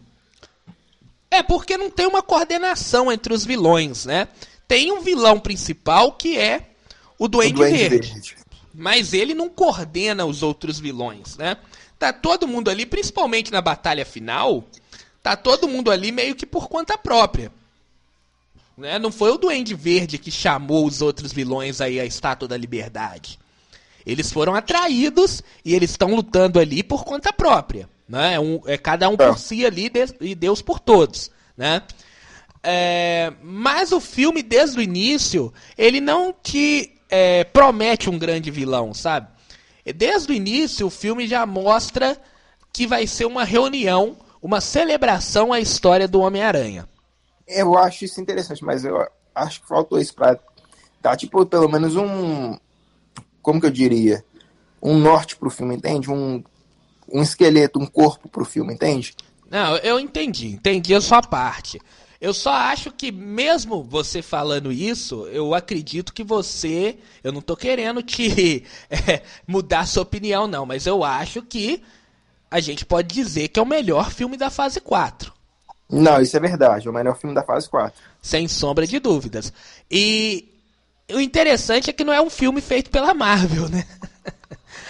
É 1.30 1.44
porque 1.44 1.78
não 1.78 1.90
tem 1.90 2.08
uma 2.08 2.22
coordenação 2.22 3.12
entre 3.12 3.32
os 3.32 3.44
vilões, 3.44 4.04
né? 4.04 4.26
Tem 4.66 4.90
um 4.90 5.00
vilão 5.00 5.38
principal 5.38 6.10
que 6.10 6.36
é 6.36 6.70
o 7.16 7.28
Duende, 7.28 7.52
o 7.52 7.56
Duende 7.58 7.76
Verde. 7.88 8.12
Verde. 8.14 8.36
Mas 8.74 9.12
ele 9.12 9.32
não 9.32 9.48
coordena 9.48 10.26
os 10.26 10.42
outros 10.42 10.80
vilões, 10.80 11.36
né? 11.36 11.56
Tá 12.00 12.12
todo 12.12 12.48
mundo 12.48 12.68
ali, 12.68 12.84
principalmente 12.84 13.52
na 13.52 13.60
batalha 13.60 14.04
final, 14.04 14.64
tá 15.36 15.42
todo 15.42 15.68
mundo 15.68 15.90
ali 15.90 16.12
meio 16.12 16.34
que 16.34 16.46
por 16.46 16.68
conta 16.68 16.96
própria. 16.96 17.52
Né? 18.76 18.98
Não 18.98 19.10
foi 19.10 19.30
o 19.30 19.38
Duende 19.38 19.74
Verde 19.74 20.18
que 20.18 20.30
chamou 20.30 20.86
os 20.86 21.02
outros 21.02 21.32
vilões 21.32 21.80
aí 21.80 21.98
à 21.98 22.04
Estátua 22.04 22.46
da 22.46 22.56
Liberdade. 22.56 23.38
Eles 24.06 24.32
foram 24.32 24.54
atraídos 24.54 25.42
e 25.64 25.74
eles 25.74 25.90
estão 25.90 26.14
lutando 26.14 26.58
ali 26.58 26.82
por 26.82 27.04
conta 27.04 27.32
própria. 27.32 27.88
Né? 28.08 28.34
É, 28.34 28.40
um, 28.40 28.60
é 28.66 28.78
cada 28.78 29.08
um 29.08 29.16
por 29.16 29.34
é. 29.34 29.36
si 29.36 29.66
ali 29.66 29.90
e 30.20 30.34
Deus 30.34 30.62
por 30.62 30.78
todos. 30.78 31.30
Né? 31.56 31.82
É, 32.62 33.32
mas 33.42 33.92
o 33.92 34.00
filme, 34.00 34.42
desde 34.42 34.78
o 34.78 34.82
início, 34.82 35.52
ele 35.76 36.00
não 36.00 36.32
te 36.32 36.92
é, 37.08 37.44
promete 37.44 38.08
um 38.08 38.18
grande 38.18 38.50
vilão, 38.50 38.94
sabe? 38.94 39.28
Desde 39.94 40.32
o 40.32 40.34
início, 40.34 40.86
o 40.86 40.90
filme 40.90 41.26
já 41.26 41.46
mostra 41.46 42.20
que 42.72 42.86
vai 42.86 43.06
ser 43.06 43.24
uma 43.24 43.44
reunião 43.44 44.16
uma 44.40 44.60
celebração 44.60 45.52
à 45.52 45.60
história 45.60 46.08
do 46.08 46.20
Homem-Aranha. 46.20 46.88
Eu 47.46 47.76
acho 47.76 48.04
isso 48.04 48.20
interessante, 48.20 48.64
mas 48.64 48.84
eu 48.84 49.06
acho 49.34 49.60
que 49.60 49.68
faltou 49.68 49.98
isso 49.98 50.14
pra 50.14 50.38
dar, 51.00 51.16
tipo, 51.16 51.44
pelo 51.46 51.68
menos 51.68 51.96
um. 51.96 52.58
Como 53.42 53.60
que 53.60 53.66
eu 53.66 53.70
diria? 53.70 54.24
Um 54.82 54.98
norte 54.98 55.36
pro 55.36 55.50
filme, 55.50 55.76
entende? 55.76 56.10
Um, 56.10 56.42
um 57.10 57.22
esqueleto, 57.22 57.78
um 57.78 57.86
corpo 57.86 58.28
pro 58.28 58.44
filme, 58.44 58.74
entende? 58.74 59.14
Não, 59.50 59.76
eu 59.78 59.98
entendi, 59.98 60.48
entendi 60.48 60.94
a 60.94 61.00
sua 61.00 61.22
parte. 61.22 61.80
Eu 62.20 62.34
só 62.34 62.52
acho 62.52 62.90
que, 62.90 63.12
mesmo 63.12 63.82
você 63.82 64.20
falando 64.20 64.72
isso, 64.72 65.26
eu 65.28 65.54
acredito 65.54 66.12
que 66.12 66.24
você. 66.24 66.98
Eu 67.22 67.32
não 67.32 67.40
tô 67.40 67.56
querendo 67.56 68.02
te 68.02 68.64
é, 68.90 69.22
mudar 69.46 69.86
sua 69.86 70.02
opinião, 70.02 70.46
não, 70.46 70.66
mas 70.66 70.86
eu 70.86 71.04
acho 71.04 71.40
que 71.42 71.82
a 72.50 72.60
gente 72.60 72.84
pode 72.84 73.14
dizer 73.14 73.48
que 73.48 73.58
é 73.58 73.62
o 73.62 73.66
melhor 73.66 74.10
filme 74.10 74.36
da 74.36 74.50
fase 74.50 74.80
4. 74.80 75.32
Não, 75.90 76.20
isso 76.20 76.36
é 76.36 76.40
verdade, 76.40 76.86
é 76.86 76.90
o 76.90 76.94
melhor 76.94 77.16
filme 77.16 77.34
da 77.34 77.42
fase 77.42 77.68
4. 77.68 77.98
Sem 78.20 78.46
sombra 78.46 78.86
de 78.86 78.98
dúvidas. 78.98 79.52
E 79.90 80.48
o 81.12 81.20
interessante 81.20 81.88
é 81.88 81.92
que 81.92 82.04
não 82.04 82.12
é 82.12 82.20
um 82.20 82.28
filme 82.28 82.60
feito 82.60 82.90
pela 82.90 83.14
Marvel, 83.14 83.68
né? 83.68 83.86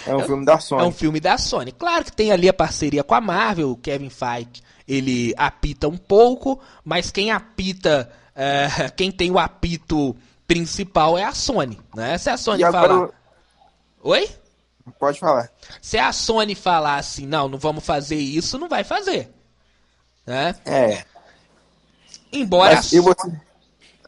É 0.05 0.15
um 0.15 0.23
filme 0.25 0.45
da 0.45 0.59
Sony. 0.59 0.83
É 0.83 0.85
um 0.85 0.91
filme 0.91 1.19
da 1.19 1.37
Sony. 1.37 1.71
Claro 1.71 2.05
que 2.05 2.11
tem 2.11 2.31
ali 2.31 2.49
a 2.49 2.53
parceria 2.53 3.03
com 3.03 3.15
a 3.15 3.21
Marvel, 3.21 3.71
o 3.71 3.77
Kevin 3.77 4.09
Feige, 4.09 4.61
ele 4.87 5.33
apita 5.37 5.87
um 5.87 5.97
pouco, 5.97 6.59
mas 6.83 7.11
quem 7.11 7.31
apita, 7.31 8.11
é, 8.35 8.89
quem 8.95 9.11
tem 9.11 9.31
o 9.31 9.39
apito 9.39 10.15
principal 10.45 11.17
é 11.17 11.23
a 11.23 11.33
Sony, 11.33 11.79
né? 11.95 12.17
Se 12.17 12.29
a 12.29 12.37
Sony 12.37 12.63
e 12.63 12.71
falar... 12.71 12.83
Agora... 12.83 13.11
Oi? 14.01 14.29
Pode 14.91 15.19
falar. 15.19 15.51
Se 15.81 15.97
a 15.97 16.11
Sony 16.11 16.55
falar 16.55 16.95
assim, 16.95 17.25
não, 17.25 17.47
não 17.47 17.57
vamos 17.57 17.85
fazer 17.85 18.17
isso, 18.17 18.57
não 18.57 18.69
vai 18.69 18.83
fazer. 18.83 19.29
Né? 20.25 20.55
É. 20.65 21.03
Embora. 22.31 22.75
Mas 22.75 22.93
eu 22.93 23.03
vou... 23.03 23.15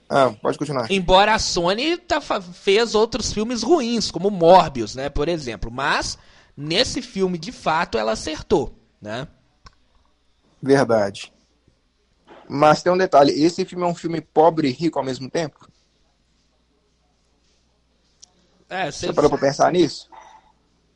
Ah, 0.10 0.34
pode 0.42 0.58
continuar. 0.58 0.92
Embora 0.92 1.34
a 1.34 1.40
Sony 1.40 1.98
tá, 1.98 2.20
fez 2.20 2.94
outros 2.94 3.32
filmes 3.32 3.64
ruins, 3.64 4.12
como 4.12 4.30
Morbius, 4.30 4.94
né, 4.94 5.10
por 5.10 5.30
exemplo. 5.30 5.72
Mas, 5.72 6.18
nesse 6.56 7.02
filme, 7.02 7.38
de 7.38 7.54
fato, 7.54 7.98
ela 7.98 8.12
acertou, 8.12 8.78
né? 9.02 9.26
Verdade. 10.62 11.32
Mas 12.48 12.84
tem 12.84 12.92
um 12.92 12.98
detalhe, 12.98 13.32
esse 13.32 13.64
filme 13.64 13.86
é 13.86 13.88
um 13.88 13.96
filme 13.96 14.20
pobre 14.20 14.68
e 14.68 14.74
rico 14.74 15.00
ao 15.00 15.06
mesmo 15.06 15.30
tempo? 15.30 15.66
É, 18.70 18.92
você... 18.92 19.08
você 19.08 19.14
parou 19.14 19.30
pra 19.30 19.40
pensar 19.40 19.72
nisso? 19.72 20.11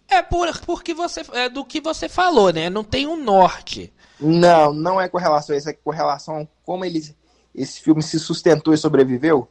É 0.07 0.21
por, 0.21 0.57
porque 0.61 0.93
você, 0.93 1.23
é 1.33 1.49
do 1.49 1.65
que 1.65 1.81
você 1.81 2.07
falou, 2.07 2.51
né? 2.51 2.69
Não 2.69 2.83
tem 2.83 3.07
um 3.07 3.21
norte. 3.21 3.91
Não, 4.19 4.73
não 4.73 5.01
é 5.01 5.09
com 5.09 5.17
relação 5.17 5.55
a 5.55 5.57
isso, 5.57 5.69
é 5.69 5.73
com 5.73 5.89
relação 5.89 6.41
a 6.41 6.47
como 6.63 6.85
ele, 6.85 7.15
esse 7.53 7.81
filme 7.81 8.01
se 8.01 8.19
sustentou 8.19 8.73
e 8.73 8.77
sobreviveu. 8.77 9.47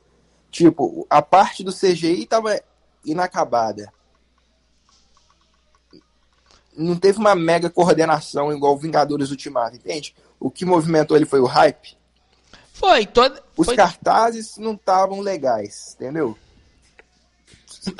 Tipo, 0.51 1.07
a 1.11 1.21
parte 1.21 1.65
do 1.65 1.73
CGI 1.73 2.23
estava 2.23 2.61
inacabada. 3.05 3.93
Não 6.77 6.97
teve 6.97 7.19
uma 7.19 7.35
mega 7.35 7.71
coordenação 7.71 8.53
igual 8.53 8.77
Vingadores 8.77 9.31
Ultimato, 9.31 9.77
entende? 9.77 10.15
O 10.41 10.51
que 10.51 10.65
movimentou 10.65 11.17
ele 11.17 11.27
foi 11.27 11.41
o 11.41 11.47
hype. 11.47 11.97
Foi, 12.73 13.07
todo... 13.07 13.41
Os 13.57 13.67
foi... 13.67 13.77
cartazes 13.77 14.57
não 14.57 14.75
estavam 14.75 15.21
legais, 15.21 15.95
entendeu? 15.95 16.37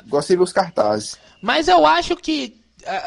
Gostei 0.09 0.37
dos 0.37 0.53
cartazes. 0.53 1.19
Mas 1.41 1.69
eu 1.69 1.87
acho 1.87 2.17
que 2.17 2.61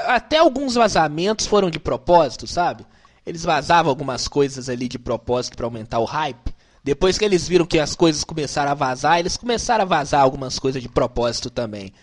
até 0.06 0.38
alguns 0.38 0.76
vazamentos 0.76 1.46
foram 1.46 1.70
de 1.70 1.80
propósito, 1.80 2.48
sabe? 2.48 2.86
Eles 3.26 3.44
vazavam 3.44 3.90
algumas 3.90 4.28
coisas 4.28 4.70
ali 4.70 4.88
de 4.88 4.98
propósito 4.98 5.58
para 5.58 5.66
aumentar 5.66 6.00
o 6.00 6.06
hype. 6.06 6.56
Depois 6.84 7.18
que 7.18 7.26
eles 7.26 7.48
viram 7.48 7.66
que 7.66 7.80
as 7.80 7.96
coisas 7.96 8.24
começaram 8.24 8.72
a 8.72 8.76
vazar, 8.76 9.20
eles 9.20 9.36
começaram 9.36 9.84
a 9.84 9.86
vazar 9.86 10.22
algumas 10.22 10.58
coisas 10.58 10.82
de 10.82 10.88
propósito 10.88 11.50
também. 11.50 11.94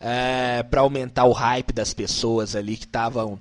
É, 0.00 0.62
para 0.62 0.80
aumentar 0.80 1.24
o 1.24 1.32
hype 1.32 1.72
das 1.72 1.92
pessoas 1.92 2.54
ali 2.54 2.76
que 2.76 2.84
estavam 2.84 3.40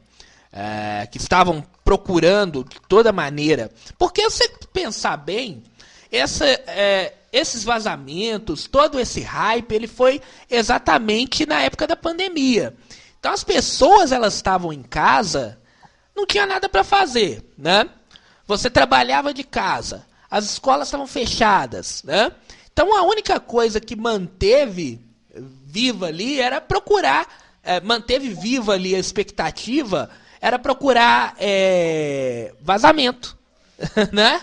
é, 0.52 1.06
que 1.06 1.20
estavam 1.20 1.64
procurando 1.86 2.64
de 2.64 2.80
toda 2.88 3.12
maneira. 3.12 3.70
Porque 3.98 4.28
você 4.28 4.50
pensar 4.74 5.18
bem, 5.18 5.64
essa, 6.12 6.46
é, 6.46 7.14
esses 7.32 7.64
vazamentos, 7.64 8.68
todo 8.68 9.00
esse 9.00 9.22
hype, 9.22 9.72
ele 9.72 9.88
foi 9.88 10.22
exatamente 10.50 11.46
na 11.46 11.62
época 11.62 11.88
da 11.88 11.96
pandemia. 11.96 12.76
Então 13.20 13.32
as 13.32 13.44
pessoas 13.44 14.12
elas 14.12 14.36
estavam 14.36 14.72
em 14.72 14.84
casa, 14.84 15.60
não 16.16 16.26
tinha 16.26 16.46
nada 16.46 16.70
para 16.70 16.84
fazer, 16.84 17.44
né? 17.58 17.90
Você 18.46 18.70
trabalhava 18.70 19.34
de 19.34 19.44
casa, 19.44 20.06
as 20.30 20.46
escolas 20.46 20.88
estavam 20.88 21.08
fechadas, 21.08 22.02
né? 22.04 22.32
Então 22.72 22.96
a 22.96 23.04
única 23.04 23.40
coisa 23.40 23.80
que 23.80 23.96
manteve 23.96 25.02
viva 25.66 26.08
ali 26.08 26.40
era 26.40 26.62
procurar, 26.62 27.28
é, 27.64 27.82
manteve 27.82 28.30
viva 28.30 28.74
ali 28.74 28.96
a 28.96 29.00
expectativa, 29.00 30.10
era 30.40 30.58
procurar 30.58 31.36
é, 31.40 32.54
vazamento, 32.62 33.38
né? 34.14 34.42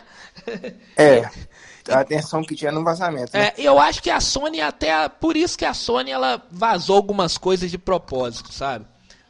É 0.97 1.29
a 1.89 2.01
atenção 2.01 2.43
que 2.43 2.55
tinha 2.55 2.73
no 2.73 2.83
vazamento. 2.83 3.37
Né? 3.37 3.49
É, 3.49 3.55
eu 3.59 3.79
acho 3.79 4.03
que 4.03 4.11
a 4.11 4.21
Sony 4.21 4.61
até 4.61 5.09
por 5.09 5.37
isso 5.37 5.59
que 5.59 5.65
a 5.65 5.75
Sony 5.75 6.11
ela 6.11 6.43
vazou 6.51 6.97
algumas 6.97 7.37
coisas 7.37 7.71
de 7.71 7.79
propósito, 7.79 8.53
sabe? 8.53 8.87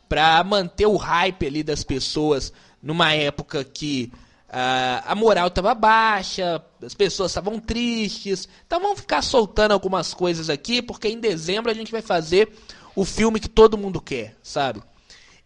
Para 0.09 0.43
manter 0.45 0.87
o 0.87 0.97
hype 0.97 1.47
ali 1.47 1.63
das 1.63 1.83
pessoas 1.83 2.53
numa 2.83 3.13
época 3.13 3.65
que 3.65 4.13
uh, 4.49 5.03
a 5.07 5.15
moral 5.15 5.49
estava 5.49 5.75
baixa, 5.75 6.63
as 6.83 6.95
pessoas 6.95 7.31
estavam 7.31 7.59
tristes. 7.59 8.49
Então 8.67 8.81
vamos 8.81 9.01
ficar 9.01 9.23
soltando 9.23 9.73
algumas 9.73 10.15
coisas 10.15 10.49
aqui, 10.49 10.81
porque 10.81 11.09
em 11.09 11.19
dezembro 11.19 11.71
a 11.71 11.75
gente 11.75 11.91
vai 11.91 12.03
fazer 12.03 12.53
o 12.95 13.05
filme 13.05 13.41
que 13.41 13.49
todo 13.49 13.79
mundo 13.79 14.01
quer, 14.01 14.37
sabe? 14.43 14.83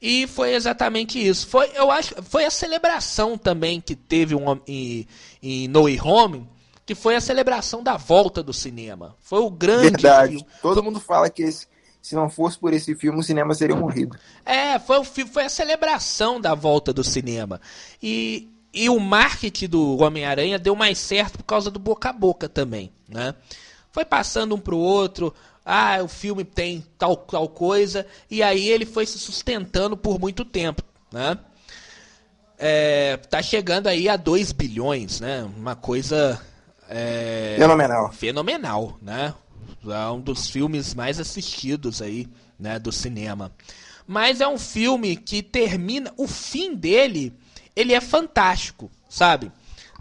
E 0.01 0.27
foi 0.29 0.55
exatamente 0.55 1.19
isso. 1.19 1.47
Foi, 1.47 1.71
eu 1.75 1.91
acho, 1.91 2.15
foi 2.23 2.45
a 2.45 2.51
celebração 2.51 3.37
também 3.37 3.81
que 3.81 3.97
teve 3.97 4.35
um, 4.35 4.61
em, 4.67 5.07
em 5.43 5.67
No 5.67 5.85
Way 5.85 6.01
Home, 6.01 6.49
que 6.89 6.95
foi 6.95 7.15
a 7.15 7.21
celebração 7.21 7.83
da 7.83 7.99
volta 7.99 8.43
do 8.43 8.55
cinema. 8.55 9.15
Foi 9.21 9.41
o 9.41 9.51
grande 9.51 9.91
Verdade. 9.91 10.39
Filme. 10.39 10.47
Todo 10.63 10.83
mundo 10.83 10.99
fala 10.99 11.29
que 11.29 11.43
esse, 11.43 11.67
se 12.01 12.15
não 12.15 12.31
fosse 12.31 12.59
por 12.59 12.73
esse 12.73 12.95
filme, 12.95 13.21
o 13.21 13.23
cinema 13.23 13.53
seria 13.53 13.77
morrido. 13.77 14.17
É, 14.43 14.79
foi, 14.79 14.99
o, 14.99 15.05
foi 15.05 15.45
a 15.45 15.51
celebração 15.51 16.41
da 16.41 16.55
volta 16.55 16.91
do 16.91 17.05
cinema. 17.05 17.61
E 18.03 18.49
e 18.73 18.89
o 18.89 18.99
marketing 18.99 19.69
do 19.69 19.99
Homem-Aranha 19.99 20.59
deu 20.59 20.75
mais 20.75 20.97
certo 20.97 21.37
por 21.37 21.45
causa 21.45 21.71
do 21.71 21.79
boca 21.79 22.09
a 22.09 22.13
boca 22.13 22.49
também, 22.49 22.91
né? 23.07 23.35
Foi 23.93 24.05
passando 24.07 24.55
um 24.55 24.59
pro 24.59 24.79
outro, 24.79 25.35
ah, 25.65 25.99
o 26.03 26.09
filme 26.09 26.45
tem 26.45 26.83
tal, 26.99 27.17
tal 27.17 27.49
coisa, 27.49 28.07
e 28.31 28.43
aí 28.43 28.67
ele 28.69 28.87
foi 28.87 29.05
se 29.05 29.19
sustentando 29.19 29.95
por 29.95 30.19
muito 30.19 30.43
tempo, 30.43 30.83
né? 31.13 31.39
É, 32.59 33.17
tá 33.17 33.43
chegando 33.43 33.89
aí 33.89 34.09
a 34.09 34.17
2 34.17 34.53
bilhões, 34.53 35.21
né? 35.21 35.43
Uma 35.57 35.75
coisa 35.75 36.41
é, 36.89 37.57
fenomenal. 37.59 38.13
Fenomenal, 38.13 38.99
né? 39.03 39.35
É 39.87 40.11
um 40.11 40.21
dos 40.21 40.49
filmes 40.49 40.95
mais 40.95 41.21
assistidos 41.21 42.03
aí, 42.03 42.29
né, 42.59 42.79
do 42.79 42.91
cinema. 42.91 43.53
Mas 44.07 44.41
é 44.41 44.49
um 44.49 44.59
filme 44.59 45.17
que 45.17 45.43
termina, 45.43 46.13
o 46.17 46.27
fim 46.27 46.75
dele, 46.75 47.33
ele 47.77 47.93
é 47.93 48.01
fantástico, 48.01 48.91
sabe? 49.09 49.53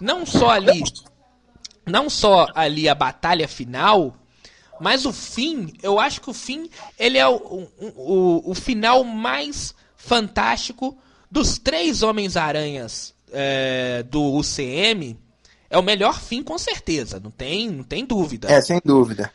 Não 0.01 0.25
só 0.25 0.51
ali, 0.51 0.81
não 1.85 2.09
só 2.09 2.47
ali 2.55 2.87
a 2.87 2.95
batalha 2.95 3.47
final, 3.47 4.15
mas 4.79 5.05
o 5.05 5.11
fim, 5.11 5.73
eu 5.81 5.99
acho 5.99 6.21
que 6.21 6.29
o 6.29 6.33
fim, 6.33 6.69
ele 6.97 7.17
é 7.17 7.27
o, 7.27 7.67
o, 7.95 8.51
o 8.51 8.55
final 8.55 9.03
mais 9.03 9.75
fantástico 9.95 10.97
dos 11.29 11.57
três 11.57 12.03
Homens-Aranhas 12.03 13.13
é, 13.31 14.03
do 14.03 14.35
UCM. 14.35 15.17
É 15.69 15.77
o 15.77 15.83
melhor 15.83 16.19
fim, 16.19 16.41
com 16.41 16.57
certeza, 16.57 17.19
não 17.19 17.31
tem, 17.31 17.69
não 17.69 17.83
tem 17.83 18.05
dúvida. 18.05 18.49
É, 18.51 18.61
sem 18.61 18.79
dúvida. 18.83 19.31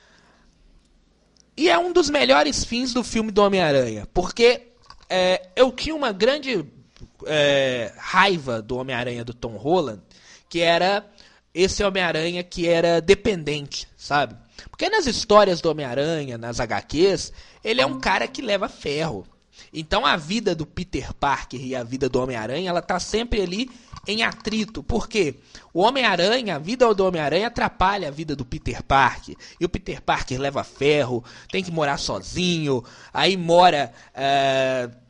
E 1.57 1.68
é 1.68 1.78
um 1.78 1.93
dos 1.93 2.09
melhores 2.09 2.64
fins 2.64 2.95
do 2.95 3.05
filme 3.05 3.30
do 3.30 3.43
Homem-Aranha, 3.43 4.09
porque 4.14 4.68
é, 5.09 5.49
eu 5.55 5.70
tinha 5.70 5.95
uma 5.95 6.11
grande 6.11 6.64
é, 7.26 7.93
raiva 7.99 8.62
do 8.62 8.76
Homem-Aranha 8.76 9.24
do 9.24 9.35
Tom 9.35 9.57
Holland, 9.57 10.01
que 10.49 10.61
era 10.61 11.07
esse 11.55 11.85
Homem-Aranha 11.85 12.43
que 12.43 12.66
era 12.66 13.01
dependente, 13.01 13.87
sabe? 13.97 14.35
Porque 14.70 14.89
nas 14.89 15.07
histórias 15.07 15.61
do 15.61 15.70
Homem-Aranha, 15.70 16.39
nas 16.39 16.61
HQs, 16.61 17.33
ele 17.62 17.80
é 17.80 17.87
um 17.87 18.01
cara 18.01 18.26
que 18.26 18.41
leva 18.41 18.68
ferro. 18.68 19.26
Então 19.72 20.07
a 20.07 20.16
vida 20.16 20.55
do 20.55 20.66
Peter 20.66 21.12
Parker 21.14 21.61
e 21.61 21.76
a 21.76 21.83
vida 21.83 22.09
do 22.09 22.20
Homem-Aranha, 22.20 22.70
ela 22.70 22.83
tá 22.83 22.99
sempre 22.99 23.43
ali 23.43 23.70
em 24.07 24.22
atrito. 24.22 24.82
Por 24.82 25.09
quê? 25.09 25.36
O 25.72 25.80
Homem-Aranha, 25.80 26.57
a 26.57 26.59
vida 26.59 26.92
do 26.94 27.07
Homem-Aranha 27.07 27.46
atrapalha 27.46 28.09
a 28.09 28.11
vida 28.11 28.34
do 28.34 28.44
Peter 28.44 28.82
Parker. 28.82 29.36
E 29.61 29.64
o 29.64 29.68
Peter 29.68 30.00
Parker 30.03 30.40
leva 30.40 30.64
ferro, 30.64 31.24
tem 31.50 31.62
que 31.62 31.70
morar 31.70 31.98
sozinho, 31.98 32.84
aí 33.12 33.36
mora. 33.36 33.92
Uh, 34.14 35.03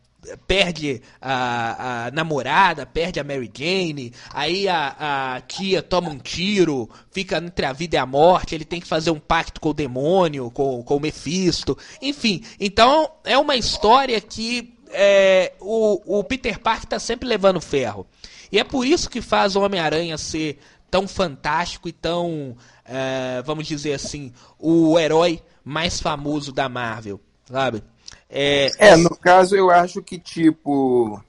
perde 0.46 1.02
a, 1.20 2.06
a, 2.06 2.10
namorada, 2.12 2.86
perde 2.86 3.18
a 3.18 3.24
Mary 3.24 3.50
Jane, 3.52 4.12
aí 4.32 4.68
a, 4.68 5.34
a, 5.34 5.40
tia 5.40 5.82
toma 5.82 6.10
um 6.10 6.18
tiro, 6.18 6.88
fica 7.10 7.38
entre 7.38 7.66
a 7.66 7.72
vida 7.72 7.96
e 7.96 7.98
a 7.98 8.06
morte, 8.06 8.54
ele 8.54 8.64
tem 8.64 8.80
que 8.80 8.86
fazer 8.86 9.10
um 9.10 9.18
pacto 9.18 9.60
com 9.60 9.70
o 9.70 9.74
demônio, 9.74 10.48
com, 10.50 10.82
com 10.82 10.96
o 10.96 11.00
Mephisto, 11.00 11.76
enfim. 12.00 12.42
Então 12.60 13.10
é 13.24 13.36
uma 13.36 13.56
história 13.56 14.20
que 14.20 14.72
é, 14.90 15.54
o, 15.60 16.18
o 16.20 16.24
Peter 16.24 16.58
Parker 16.58 16.84
está 16.84 16.98
sempre 16.98 17.28
levando 17.28 17.60
ferro. 17.60 18.06
E 18.52 18.58
é 18.58 18.64
por 18.64 18.86
isso 18.86 19.08
que 19.08 19.22
faz 19.22 19.56
o 19.56 19.62
Homem-Aranha 19.62 20.18
ser 20.18 20.58
tão 20.90 21.08
fantástico 21.08 21.88
e 21.88 21.92
tão, 21.92 22.54
é, 22.84 23.42
vamos 23.46 23.66
dizer 23.66 23.94
assim, 23.94 24.30
o 24.58 24.98
herói 24.98 25.42
mais 25.64 25.98
famoso 25.98 26.52
da 26.52 26.68
Marvel, 26.68 27.18
sabe? 27.50 27.82
É, 28.28 28.70
é, 28.78 28.96
no 28.96 29.16
caso 29.16 29.56
eu 29.56 29.70
acho 29.70 30.02
que, 30.02 30.18
tipo. 30.18 31.22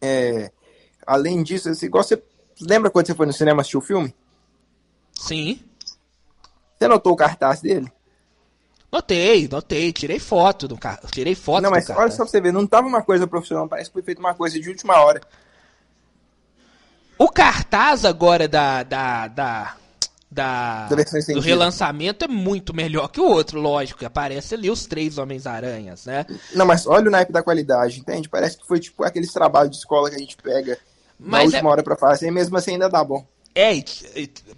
É, 0.00 0.50
além 1.06 1.42
disso, 1.42 1.70
assim, 1.70 1.86
igual 1.86 2.04
você. 2.04 2.22
Lembra 2.60 2.90
quando 2.90 3.06
você 3.06 3.14
foi 3.14 3.26
no 3.26 3.32
cinema 3.32 3.62
assistir 3.62 3.78
o 3.78 3.82
filme? 3.82 4.14
Sim. 5.12 5.60
Você 6.78 6.88
notou 6.88 7.14
o 7.14 7.16
cartaz 7.16 7.60
dele? 7.60 7.90
Notei, 8.92 9.48
notei, 9.48 9.92
tirei 9.92 10.18
foto 10.18 10.68
do 10.68 10.76
cartaz. 10.76 11.10
Tirei 11.10 11.34
foto 11.34 11.62
Não, 11.62 11.70
mas 11.70 11.88
olha 11.90 12.10
só 12.10 12.18
pra 12.18 12.26
você 12.26 12.40
ver, 12.40 12.52
não 12.52 12.66
tava 12.66 12.86
uma 12.86 13.02
coisa 13.02 13.26
profissional, 13.26 13.68
parece 13.68 13.90
que 13.90 13.94
foi 13.94 14.02
feita 14.02 14.20
uma 14.20 14.34
coisa 14.34 14.58
de 14.58 14.68
última 14.68 14.98
hora. 15.02 15.20
O 17.18 17.28
cartaz 17.28 18.04
agora 18.04 18.46
da, 18.46 18.82
da, 18.82 19.28
da, 19.28 19.76
da, 20.30 20.88
do 21.32 21.40
relançamento 21.40 22.24
é 22.24 22.28
muito 22.28 22.74
melhor 22.74 23.08
que 23.08 23.20
o 23.20 23.24
outro, 23.24 23.60
lógico. 23.60 24.04
Aparece 24.04 24.54
ali 24.54 24.70
os 24.70 24.86
três 24.86 25.16
Homens-Aranhas, 25.16 26.04
né? 26.04 26.26
Não, 26.54 26.66
mas 26.66 26.86
olha 26.86 27.08
o 27.08 27.10
naipe 27.10 27.32
da 27.32 27.42
qualidade, 27.42 28.00
entende? 28.00 28.28
Parece 28.28 28.58
que 28.58 28.66
foi 28.66 28.78
tipo 28.78 29.02
aqueles 29.02 29.32
trabalhos 29.32 29.70
de 29.70 29.78
escola 29.78 30.10
que 30.10 30.16
a 30.16 30.18
gente 30.18 30.36
pega 30.36 30.78
mas 31.18 31.50
na 31.50 31.56
última 31.56 31.70
é... 31.70 31.72
hora 31.72 31.82
pra 31.82 31.96
fazer, 31.96 32.28
e 32.28 32.30
mesmo 32.30 32.56
assim 32.56 32.72
ainda 32.72 32.88
dá 32.88 33.02
bom. 33.02 33.26
É, 33.54 33.72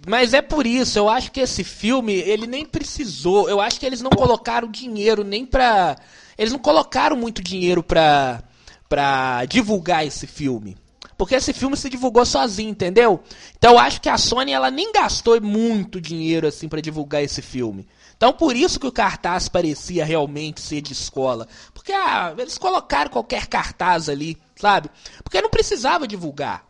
mas 0.05 0.33
é 0.33 0.41
por 0.41 0.67
isso, 0.67 0.99
eu 0.99 1.07
acho 1.07 1.31
que 1.31 1.39
esse 1.39 1.63
filme, 1.63 2.13
ele 2.13 2.45
nem 2.45 2.65
precisou, 2.65 3.49
eu 3.49 3.61
acho 3.61 3.79
que 3.79 3.85
eles 3.85 4.01
não 4.01 4.09
colocaram 4.09 4.69
dinheiro 4.69 5.23
nem 5.23 5.45
pra... 5.45 5.95
Eles 6.37 6.51
não 6.51 6.59
colocaram 6.59 7.15
muito 7.15 7.41
dinheiro 7.41 7.81
pra, 7.81 8.43
pra 8.89 9.45
divulgar 9.45 10.05
esse 10.05 10.27
filme. 10.27 10.77
Porque 11.19 11.35
esse 11.35 11.51
filme 11.51 11.75
se 11.75 11.89
divulgou 11.89 12.25
sozinho, 12.25 12.69
entendeu? 12.69 13.19
Então 13.57 13.73
eu 13.73 13.77
acho 13.77 13.99
que 13.99 14.07
a 14.07 14.17
Sony 14.17 14.53
ela 14.53 14.71
nem 14.71 14.89
gastou 14.93 15.39
muito 15.41 15.99
dinheiro 15.99 16.47
assim 16.47 16.69
para 16.69 16.81
divulgar 16.81 17.21
esse 17.21 17.41
filme. 17.41 17.85
Então 18.15 18.31
por 18.31 18.55
isso 18.55 18.79
que 18.79 18.87
o 18.87 18.91
cartaz 18.91 19.49
parecia 19.49 20.05
realmente 20.05 20.61
ser 20.61 20.79
de 20.79 20.93
escola. 20.93 21.45
Porque 21.73 21.91
ah, 21.91 22.33
eles 22.37 22.57
colocaram 22.57 23.11
qualquer 23.11 23.47
cartaz 23.47 24.07
ali, 24.07 24.37
sabe? 24.55 24.89
Porque 25.21 25.41
não 25.41 25.49
precisava 25.49 26.07
divulgar. 26.07 26.65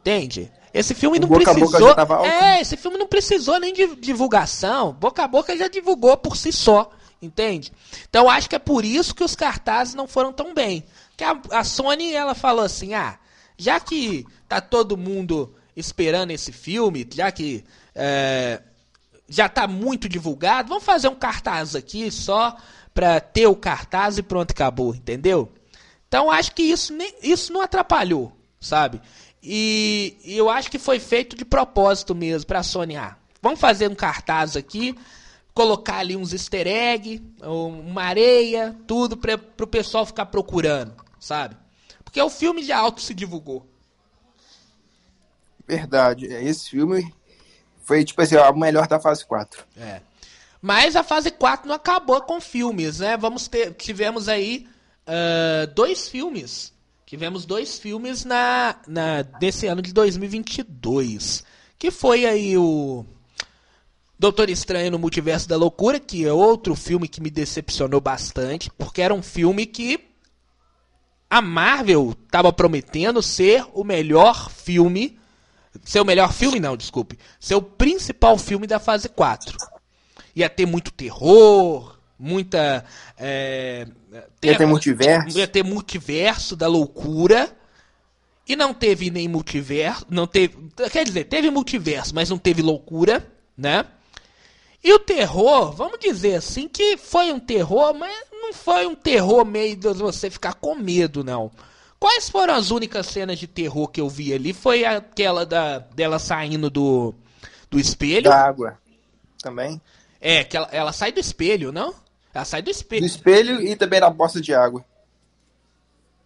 Entende? 0.00 0.52
Esse 0.74 0.92
filme 0.94 1.18
não 1.18 1.26
boca 1.26 1.54
precisou. 1.54 1.94
É, 2.26 2.60
esse 2.60 2.76
filme 2.76 2.98
não 2.98 3.06
precisou 3.06 3.58
nem 3.58 3.72
de 3.72 3.96
divulgação. 3.96 4.92
Boca 4.92 5.24
a 5.24 5.28
boca 5.28 5.56
já 5.56 5.66
divulgou 5.66 6.14
por 6.18 6.36
si 6.36 6.52
só. 6.52 6.90
Entende? 7.22 7.72
Então 8.06 8.28
acho 8.28 8.50
que 8.50 8.56
é 8.56 8.58
por 8.58 8.84
isso 8.84 9.14
que 9.14 9.24
os 9.24 9.34
cartazes 9.34 9.94
não 9.94 10.06
foram 10.06 10.30
tão 10.30 10.52
bem. 10.52 10.84
Que 11.16 11.24
a, 11.24 11.40
a 11.52 11.64
Sony 11.64 12.12
ela 12.12 12.34
falou 12.34 12.62
assim: 12.62 12.92
ah, 12.92 13.18
já 13.56 13.80
que 13.80 14.26
tá 14.48 14.60
todo 14.60 14.96
mundo 14.96 15.54
esperando 15.76 16.30
esse 16.30 16.52
filme, 16.52 17.06
já 17.12 17.30
que 17.30 17.64
é, 17.94 18.62
já 19.28 19.48
tá 19.48 19.66
muito 19.66 20.08
divulgado, 20.08 20.68
vamos 20.68 20.84
fazer 20.84 21.08
um 21.08 21.14
cartaz 21.14 21.74
aqui 21.74 22.10
só 22.10 22.56
para 22.94 23.20
ter 23.20 23.46
o 23.46 23.56
cartaz 23.56 24.18
e 24.18 24.22
pronto, 24.22 24.52
acabou, 24.52 24.94
entendeu? 24.94 25.52
Então 26.08 26.30
acho 26.30 26.54
que 26.54 26.62
isso, 26.62 26.94
nem, 26.94 27.12
isso 27.22 27.52
não 27.52 27.60
atrapalhou, 27.60 28.32
sabe? 28.60 29.00
E, 29.42 30.16
e 30.24 30.36
eu 30.36 30.48
acho 30.48 30.70
que 30.70 30.78
foi 30.78 30.98
feito 30.98 31.36
de 31.36 31.44
propósito 31.44 32.14
mesmo 32.14 32.46
para 32.46 32.62
Sony. 32.62 32.94
Vamos 33.42 33.60
fazer 33.60 33.88
um 33.88 33.94
cartaz 33.94 34.56
aqui, 34.56 34.96
colocar 35.52 35.98
ali 35.98 36.16
uns 36.16 36.32
easter 36.32 36.66
egg, 36.66 37.22
uma 37.42 38.02
areia, 38.02 38.74
tudo 38.86 39.16
para 39.16 39.38
o 39.60 39.66
pessoal 39.66 40.06
ficar 40.06 40.26
procurando, 40.26 40.94
sabe? 41.20 41.56
Porque 42.16 42.22
o 42.22 42.30
filme 42.30 42.62
de 42.62 42.72
alto 42.72 43.02
se 43.02 43.12
divulgou. 43.12 43.66
Verdade. 45.68 46.24
Esse 46.24 46.70
filme 46.70 47.12
foi, 47.84 48.06
tipo 48.06 48.22
assim, 48.22 48.36
o 48.36 48.56
melhor 48.56 48.88
da 48.88 48.98
fase 48.98 49.22
4. 49.26 49.62
É. 49.76 50.00
Mas 50.62 50.96
a 50.96 51.02
fase 51.02 51.30
4 51.30 51.68
não 51.68 51.74
acabou 51.74 52.22
com 52.22 52.40
filmes, 52.40 53.00
né? 53.00 53.18
Vamos 53.18 53.48
ter. 53.48 53.74
Tivemos 53.74 54.30
aí 54.30 54.66
uh, 55.06 55.66
dois 55.74 56.08
filmes. 56.08 56.72
Tivemos 57.04 57.44
dois 57.44 57.78
filmes 57.78 58.24
na, 58.24 58.76
na, 58.88 59.22
nesse 59.38 59.66
ano 59.66 59.82
de 59.82 59.92
2022. 59.92 61.44
Que 61.78 61.90
foi 61.90 62.24
aí 62.24 62.56
o 62.56 63.04
Doutor 64.18 64.48
Estranho 64.48 64.92
no 64.92 64.98
Multiverso 64.98 65.46
da 65.46 65.56
Loucura, 65.58 66.00
que 66.00 66.24
é 66.24 66.32
outro 66.32 66.74
filme 66.74 67.08
que 67.08 67.20
me 67.20 67.28
decepcionou 67.28 68.00
bastante, 68.00 68.70
porque 68.70 69.02
era 69.02 69.12
um 69.12 69.22
filme 69.22 69.66
que 69.66 70.05
a 71.28 71.42
Marvel 71.42 72.14
estava 72.24 72.52
prometendo 72.52 73.22
ser 73.22 73.64
o 73.74 73.84
melhor 73.84 74.50
filme. 74.50 75.18
Ser 75.84 76.00
o 76.00 76.04
melhor 76.04 76.32
filme, 76.32 76.58
não, 76.58 76.76
desculpe. 76.76 77.18
Ser 77.38 77.54
o 77.54 77.62
principal 77.62 78.38
filme 78.38 78.66
da 78.66 78.78
fase 78.78 79.08
4. 79.08 79.56
Ia 80.34 80.48
ter 80.48 80.66
muito 80.66 80.90
terror, 80.90 81.98
muita. 82.18 82.84
É, 83.18 83.86
ter, 84.40 84.48
ia 84.48 84.58
ter 84.58 84.66
multiverso. 84.66 85.38
Ia 85.38 85.46
ter 85.46 85.64
multiverso 85.64 86.56
da 86.56 86.66
loucura. 86.66 87.54
E 88.48 88.54
não 88.54 88.72
teve 88.72 89.10
nem 89.10 89.26
multiverso. 89.28 90.06
Não 90.08 90.26
teve. 90.26 90.56
Quer 90.90 91.04
dizer, 91.04 91.24
teve 91.24 91.50
multiverso, 91.50 92.14
mas 92.14 92.30
não 92.30 92.38
teve 92.38 92.62
loucura, 92.62 93.26
né? 93.56 93.84
E 94.84 94.92
o 94.92 95.00
terror, 95.00 95.72
vamos 95.72 95.98
dizer 95.98 96.36
assim, 96.36 96.68
que 96.68 96.96
foi 96.96 97.32
um 97.32 97.40
terror, 97.40 97.92
mas 97.92 98.14
não 98.46 98.52
foi 98.52 98.86
um 98.86 98.94
terror 98.94 99.44
meio 99.44 99.76
de 99.76 99.92
você 99.94 100.30
ficar 100.30 100.54
com 100.54 100.74
medo, 100.74 101.24
não. 101.24 101.50
Quais 101.98 102.28
foram 102.28 102.54
as 102.54 102.70
únicas 102.70 103.06
cenas 103.06 103.38
de 103.38 103.46
terror 103.46 103.88
que 103.88 104.00
eu 104.00 104.08
vi 104.08 104.32
ali? 104.32 104.52
Foi 104.52 104.84
aquela 104.84 105.46
da, 105.46 105.78
dela 105.78 106.18
saindo 106.18 106.70
do, 106.70 107.14
do 107.70 107.80
espelho. 107.80 108.30
Da 108.30 108.46
água 108.46 108.78
também. 109.42 109.80
É, 110.20 110.44
que 110.44 110.56
ela, 110.56 110.68
ela 110.70 110.92
sai 110.92 111.12
do 111.12 111.20
espelho, 111.20 111.72
não? 111.72 111.94
Ela 112.34 112.44
sai 112.44 112.62
do 112.62 112.70
espelho. 112.70 113.00
Do 113.00 113.06
espelho 113.06 113.60
e 113.62 113.74
também 113.76 114.00
da 114.00 114.10
poça 114.10 114.40
de 114.40 114.54
água. 114.54 114.84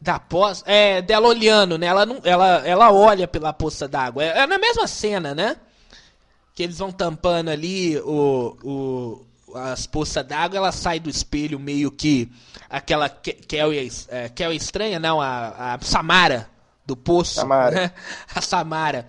Da 0.01 0.19
poça. 0.19 0.65
É, 0.67 1.01
dela 1.01 1.29
olhando, 1.29 1.79
né? 1.79 1.87
Ela, 1.87 2.05
não, 2.05 2.21
ela, 2.25 2.67
ela 2.67 2.93
olha 2.93 3.29
pela 3.29 3.53
poça 3.53 3.87
d'água. 3.87 4.25
É, 4.25 4.39
é 4.41 4.47
na 4.47 4.59
mesma 4.59 4.87
cena, 4.87 5.35
né? 5.35 5.57
Que 6.55 6.65
eles 6.65 6.79
vão 6.79 6.91
tampando 6.91 7.49
ali 7.49 7.99
o, 8.01 8.57
o, 8.65 9.27
as 9.55 9.87
poças 9.87 10.25
d'água, 10.25 10.59
ela 10.59 10.73
sai 10.73 11.01
do 11.01 11.11
espelho 11.11 11.59
meio 11.59 11.91
que 11.91 12.31
aquela 12.69 13.09
Kelly, 13.09 13.91
é, 14.09 14.29
Kelly 14.29 14.57
estranha, 14.57 14.99
não, 14.99 15.21
a, 15.21 15.75
a 15.75 15.81
Samara 15.81 16.49
do 16.87 16.97
poço. 16.97 17.35
Samara. 17.35 17.71
Né? 17.71 17.93
A 18.35 18.41
Samara. 18.41 19.09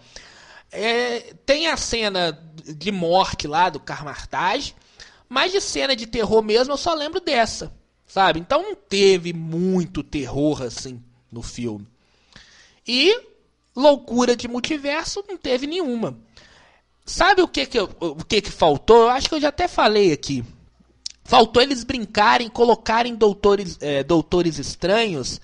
É, 0.72 1.34
tem 1.46 1.68
a 1.68 1.76
cena 1.76 2.39
de 2.64 2.92
morte 2.94 3.46
lá 3.46 3.70
do 3.70 3.80
Carmartage, 3.80 4.74
mas 5.28 5.52
de 5.52 5.60
cena 5.60 5.96
de 5.96 6.08
terror 6.08 6.42
mesmo 6.42 6.74
eu 6.74 6.78
só 6.78 6.94
lembro 6.94 7.20
dessa 7.20 7.74
sabe? 8.12 8.42
Então 8.42 8.62
não 8.62 8.76
teve 8.76 9.32
muito 9.32 10.04
terror 10.04 10.62
assim 10.64 11.02
no 11.32 11.42
filme. 11.42 11.88
E 12.86 13.18
loucura 13.74 14.36
de 14.36 14.50
multiverso 14.50 15.24
não 15.30 15.38
teve 15.38 15.66
nenhuma. 15.66 16.18
Sabe 17.12 17.41
o 17.41 17.47
que 17.47 17.66
que, 17.66 17.78
eu, 17.78 17.89
o 17.99 18.24
que 18.24 18.41
que 18.41 18.49
faltou? 18.49 19.03
Eu 19.03 19.09
acho 19.09 19.28
que 19.28 19.36
eu 19.36 19.41
já 19.41 19.49
até 19.49 19.68
falei 19.68 20.14
aqui. 20.14 20.45
Faltou 21.26 21.62
eles 21.62 21.84
brincarem, 21.84 22.47
colocarem 22.47 23.16
doutores, 23.16 23.78
é, 23.82 24.01
doutores 24.01 24.57
estranhos 24.57 25.41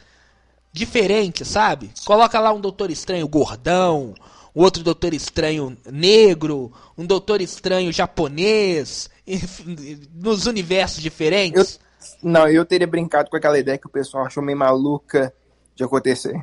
diferentes, 0.72 1.46
sabe? 1.46 1.92
Coloca 2.06 2.40
lá 2.40 2.54
um 2.54 2.62
doutor 2.62 2.90
estranho 2.90 3.28
gordão, 3.28 4.16
outro 4.56 4.82
doutor 4.82 5.14
estranho 5.14 5.78
negro, 5.92 6.72
um 6.98 7.06
doutor 7.06 7.42
estranho 7.42 7.92
japonês, 7.92 9.10
nos 10.16 10.46
universos 10.46 11.04
diferentes. 11.04 11.82
Eu, 12.24 12.30
não, 12.32 12.48
eu 12.48 12.64
teria 12.64 12.88
brincado 12.88 13.30
com 13.30 13.36
aquela 13.36 13.60
ideia 13.60 13.78
que 13.78 13.88
o 13.88 13.92
pessoal 13.92 14.26
achou 14.26 14.42
meio 14.42 14.58
maluca 14.58 15.34
de 15.76 15.84
acontecer. 15.84 16.34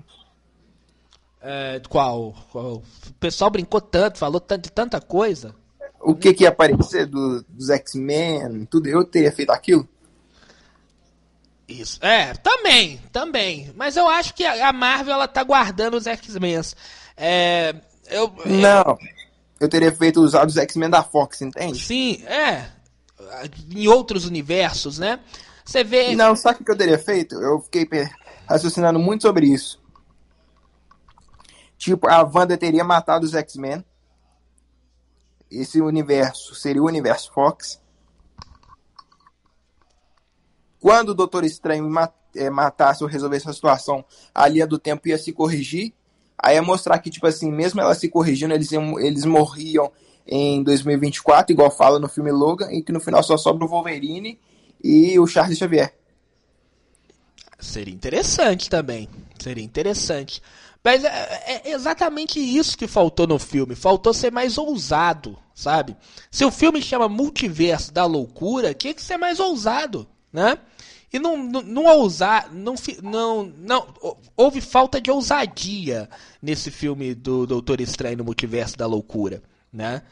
É, 1.47 1.79
qual? 1.91 2.35
qual? 2.51 2.77
O 2.77 3.13
pessoal 3.21 3.51
brincou 3.51 3.79
tanto, 3.79 4.17
falou 4.19 4.41
tanto, 4.41 4.63
de 4.63 4.73
tanta 4.73 4.99
coisa. 4.99 5.55
O 6.01 6.15
que, 6.15 6.33
que 6.33 6.45
ia 6.45 6.49
aparecer 6.49 7.05
do, 7.07 7.45
dos 7.47 7.69
X-Men, 7.69 8.65
tudo, 8.65 8.89
eu 8.89 9.05
teria 9.05 9.31
feito 9.31 9.51
aquilo? 9.51 9.87
Isso. 11.69 11.99
É, 12.03 12.33
também, 12.35 12.99
também. 13.13 13.71
Mas 13.77 13.95
eu 13.95 14.09
acho 14.09 14.35
que 14.35 14.45
a 14.45 14.73
Marvel 14.73 15.13
ela 15.13 15.29
tá 15.29 15.43
guardando 15.45 15.99
os 15.99 16.07
X-Men. 16.07 16.63
É, 17.15 17.75
eu, 18.09 18.33
Não, 18.47 18.99
eu 19.61 19.69
teria 19.69 19.93
feito 19.93 20.23
usar 20.23 20.47
os 20.47 20.57
X-Men 20.57 20.89
da 20.89 21.03
Fox, 21.03 21.43
entende? 21.43 21.79
Sim, 21.79 22.25
é. 22.25 22.69
Em 23.71 23.87
outros 23.87 24.25
universos, 24.25 24.99
né? 24.99 25.21
Você 25.63 25.85
vê. 25.85 26.17
Não, 26.17 26.35
sabe 26.35 26.63
o 26.63 26.65
que 26.65 26.71
eu 26.71 26.77
teria 26.77 26.99
feito? 26.99 27.35
Eu 27.35 27.61
fiquei 27.61 27.87
raciocinando 28.49 28.99
muito 28.99 29.23
sobre 29.23 29.47
isso. 29.47 29.84
Tipo, 31.85 32.09
a 32.09 32.23
Wanda 32.23 32.57
teria 32.57 32.83
matado 32.83 33.27
os 33.27 33.35
X-Men. 33.35 33.85
Esse 35.51 35.83
universo 35.83 36.55
seria 36.55 36.81
o 36.81 36.87
universo 36.87 37.31
Fox. 37.31 37.79
Quando 40.81 41.11
o 41.11 41.15
Doutor 41.15 41.45
Estranho 41.45 41.87
eh, 42.35 42.49
matasse 42.49 43.05
ou 43.05 43.11
resolvesse 43.11 43.51
a 43.51 43.53
situação, 43.53 44.03
a 44.35 44.49
linha 44.49 44.67
do 44.67 44.79
tempo 44.79 45.09
ia 45.09 45.19
se 45.19 45.31
corrigir. 45.31 45.93
Aí 46.39 46.55
ia 46.55 46.63
mostrar 46.63 46.99
que, 47.01 47.11
tipo 47.11 47.27
assim, 47.27 47.53
mesmo 47.53 47.83
ela 47.83 47.95
se 47.95 48.09
corrigindo, 48.09 48.55
eles, 48.55 48.73
iam, 48.73 48.99
eles 48.99 49.27
morriam 49.27 49.93
em 50.27 50.63
2024, 50.63 51.53
igual 51.53 51.71
fala 51.71 51.99
no 51.99 52.09
filme 52.09 52.33
Logan, 52.33 52.73
e 52.73 52.83
que 52.83 52.93
no 52.93 52.99
final 52.99 53.23
só 53.23 53.37
sobra 53.37 53.67
o 53.67 53.69
Wolverine 53.69 54.41
e 54.83 55.19
o 55.19 55.27
Charles 55.27 55.59
Xavier. 55.59 55.95
Seria 57.59 57.93
interessante 57.93 58.71
também. 58.71 59.07
Seria 59.39 59.63
interessante. 59.63 60.41
Mas 60.85 61.03
é, 61.03 61.63
é, 61.65 61.71
exatamente 61.71 62.39
isso 62.39 62.77
que 62.77 62.87
faltou 62.87 63.27
no 63.27 63.39
filme. 63.39 63.75
Faltou 63.75 64.13
ser 64.13 64.31
mais 64.31 64.59
ousado, 64.59 65.39
sabe? 65.55 65.97
Se 66.31 66.45
o 66.45 66.51
filme 66.51 66.83
chama 66.83 67.09
Multiverso 67.09 67.91
da 67.91 68.05
Loucura, 68.05 68.75
tinha 68.75 68.93
que 68.93 69.03
ser 69.03 69.17
mais 69.17 69.41
ousado, 69.41 70.07
né? 70.31 70.59
E 71.11 71.19
não, 71.19 71.39
não, 71.39 71.63
não 71.63 71.85
ousar, 71.85 72.53
não, 72.53 72.75
não, 73.03 73.45
não, 73.57 73.87
houve 74.37 74.61
falta 74.61 75.01
de 75.01 75.11
ousadia 75.11 76.11
nesse 76.43 76.71
filme 76.71 77.15
do 77.15 77.47
Doutor 77.47 77.81
Estranho 77.81 78.19
no 78.19 78.25
Multiverso 78.25 78.77
da 78.77 78.85
Loucura, 78.85 79.43
né? 79.73 80.03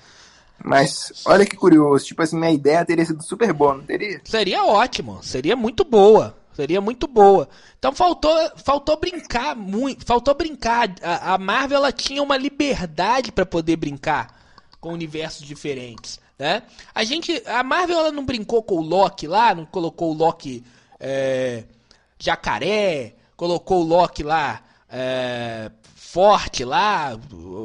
Mas 0.64 1.12
olha 1.26 1.44
que 1.44 1.56
curioso, 1.56 2.06
tipo 2.06 2.22
assim, 2.22 2.38
minha 2.38 2.52
ideia 2.52 2.84
teria 2.84 3.04
sido 3.04 3.22
super 3.22 3.52
boa, 3.52 3.74
não 3.74 3.82
teria? 3.82 4.20
Seria 4.24 4.64
ótimo, 4.64 5.20
seria 5.22 5.56
muito 5.56 5.84
boa. 5.84 6.36
Seria 6.54 6.80
muito 6.80 7.06
boa. 7.06 7.48
Então 7.78 7.92
faltou, 7.92 8.34
faltou 8.56 8.96
brincar 8.98 9.56
muito, 9.56 10.04
faltou 10.04 10.34
brincar. 10.34 10.94
A, 11.02 11.34
a 11.34 11.38
Marvel 11.38 11.78
ela 11.78 11.92
tinha 11.92 12.22
uma 12.22 12.36
liberdade 12.36 13.32
para 13.32 13.46
poder 13.46 13.76
brincar 13.76 14.40
com 14.80 14.92
universos 14.92 15.46
diferentes, 15.46 16.20
né? 16.38 16.62
A 16.94 17.04
gente, 17.04 17.42
a 17.46 17.62
Marvel 17.62 17.98
ela 17.98 18.12
não 18.12 18.24
brincou 18.24 18.62
com 18.62 18.76
o 18.76 18.82
Loki 18.82 19.26
lá, 19.26 19.54
não 19.54 19.64
colocou 19.64 20.10
o 20.10 20.14
Loki 20.14 20.62
é, 21.00 21.64
jacaré, 22.18 23.14
colocou 23.36 23.80
o 23.80 23.84
Loki 23.84 24.22
lá 24.22 24.60
é, 24.90 25.70
forte 26.12 26.62
lá, 26.62 27.18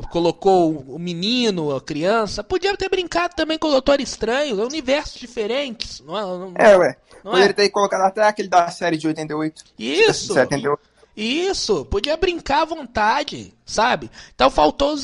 colocou 0.09 0.71
o 0.87 0.97
menino, 0.97 1.75
a 1.75 1.81
criança. 1.81 2.41
Podia 2.41 2.77
ter 2.77 2.87
brincado 2.87 3.35
também 3.35 3.59
com 3.59 3.67
o 3.67 3.71
Doutor 3.71 3.99
Estranho, 3.99 4.65
universos 4.65 5.19
diferentes. 5.19 5.99
Não 5.99 6.17
é, 6.17 6.21
não, 6.21 6.53
é 6.55 6.77
ué. 6.77 6.97
Não 7.25 7.31
Poderia 7.33 7.49
é? 7.49 7.53
ter 7.53 7.69
colocado 7.69 8.03
até 8.03 8.23
aquele 8.23 8.47
da 8.47 8.69
série 8.69 8.95
de 8.95 9.05
88. 9.05 9.65
Isso! 9.77 10.33
78. 10.33 10.79
Isso, 11.17 11.83
podia 11.85 12.15
brincar 12.15 12.61
à 12.61 12.65
vontade, 12.65 13.53
sabe? 13.65 14.09
Então 14.33 14.49
faltou 14.49 14.95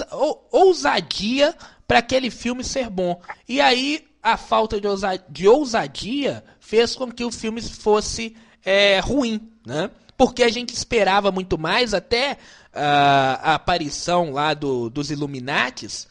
ousadia 0.50 1.54
para 1.86 2.00
aquele 2.00 2.30
filme 2.30 2.64
ser 2.64 2.90
bom. 2.90 3.20
E 3.50 3.60
aí 3.60 4.06
a 4.22 4.38
falta 4.38 4.80
de 4.80 4.88
ousadia, 4.88 5.26
de 5.28 5.48
ousadia 5.50 6.46
fez 6.62 6.96
com 6.96 7.12
que 7.12 7.26
o 7.26 7.32
filme 7.32 7.62
fosse 7.62 8.38
é, 8.64 9.00
ruim, 9.00 9.52
né? 9.66 9.90
Porque 10.16 10.44
a 10.44 10.50
gente 10.50 10.74
esperava 10.74 11.32
muito 11.32 11.58
mais, 11.58 11.94
até 11.94 12.38
a, 12.74 13.54
aparição 13.54 14.32
lá 14.32 14.54
do, 14.54 14.90
dos 14.90 15.12
Illuminates, 15.12 16.08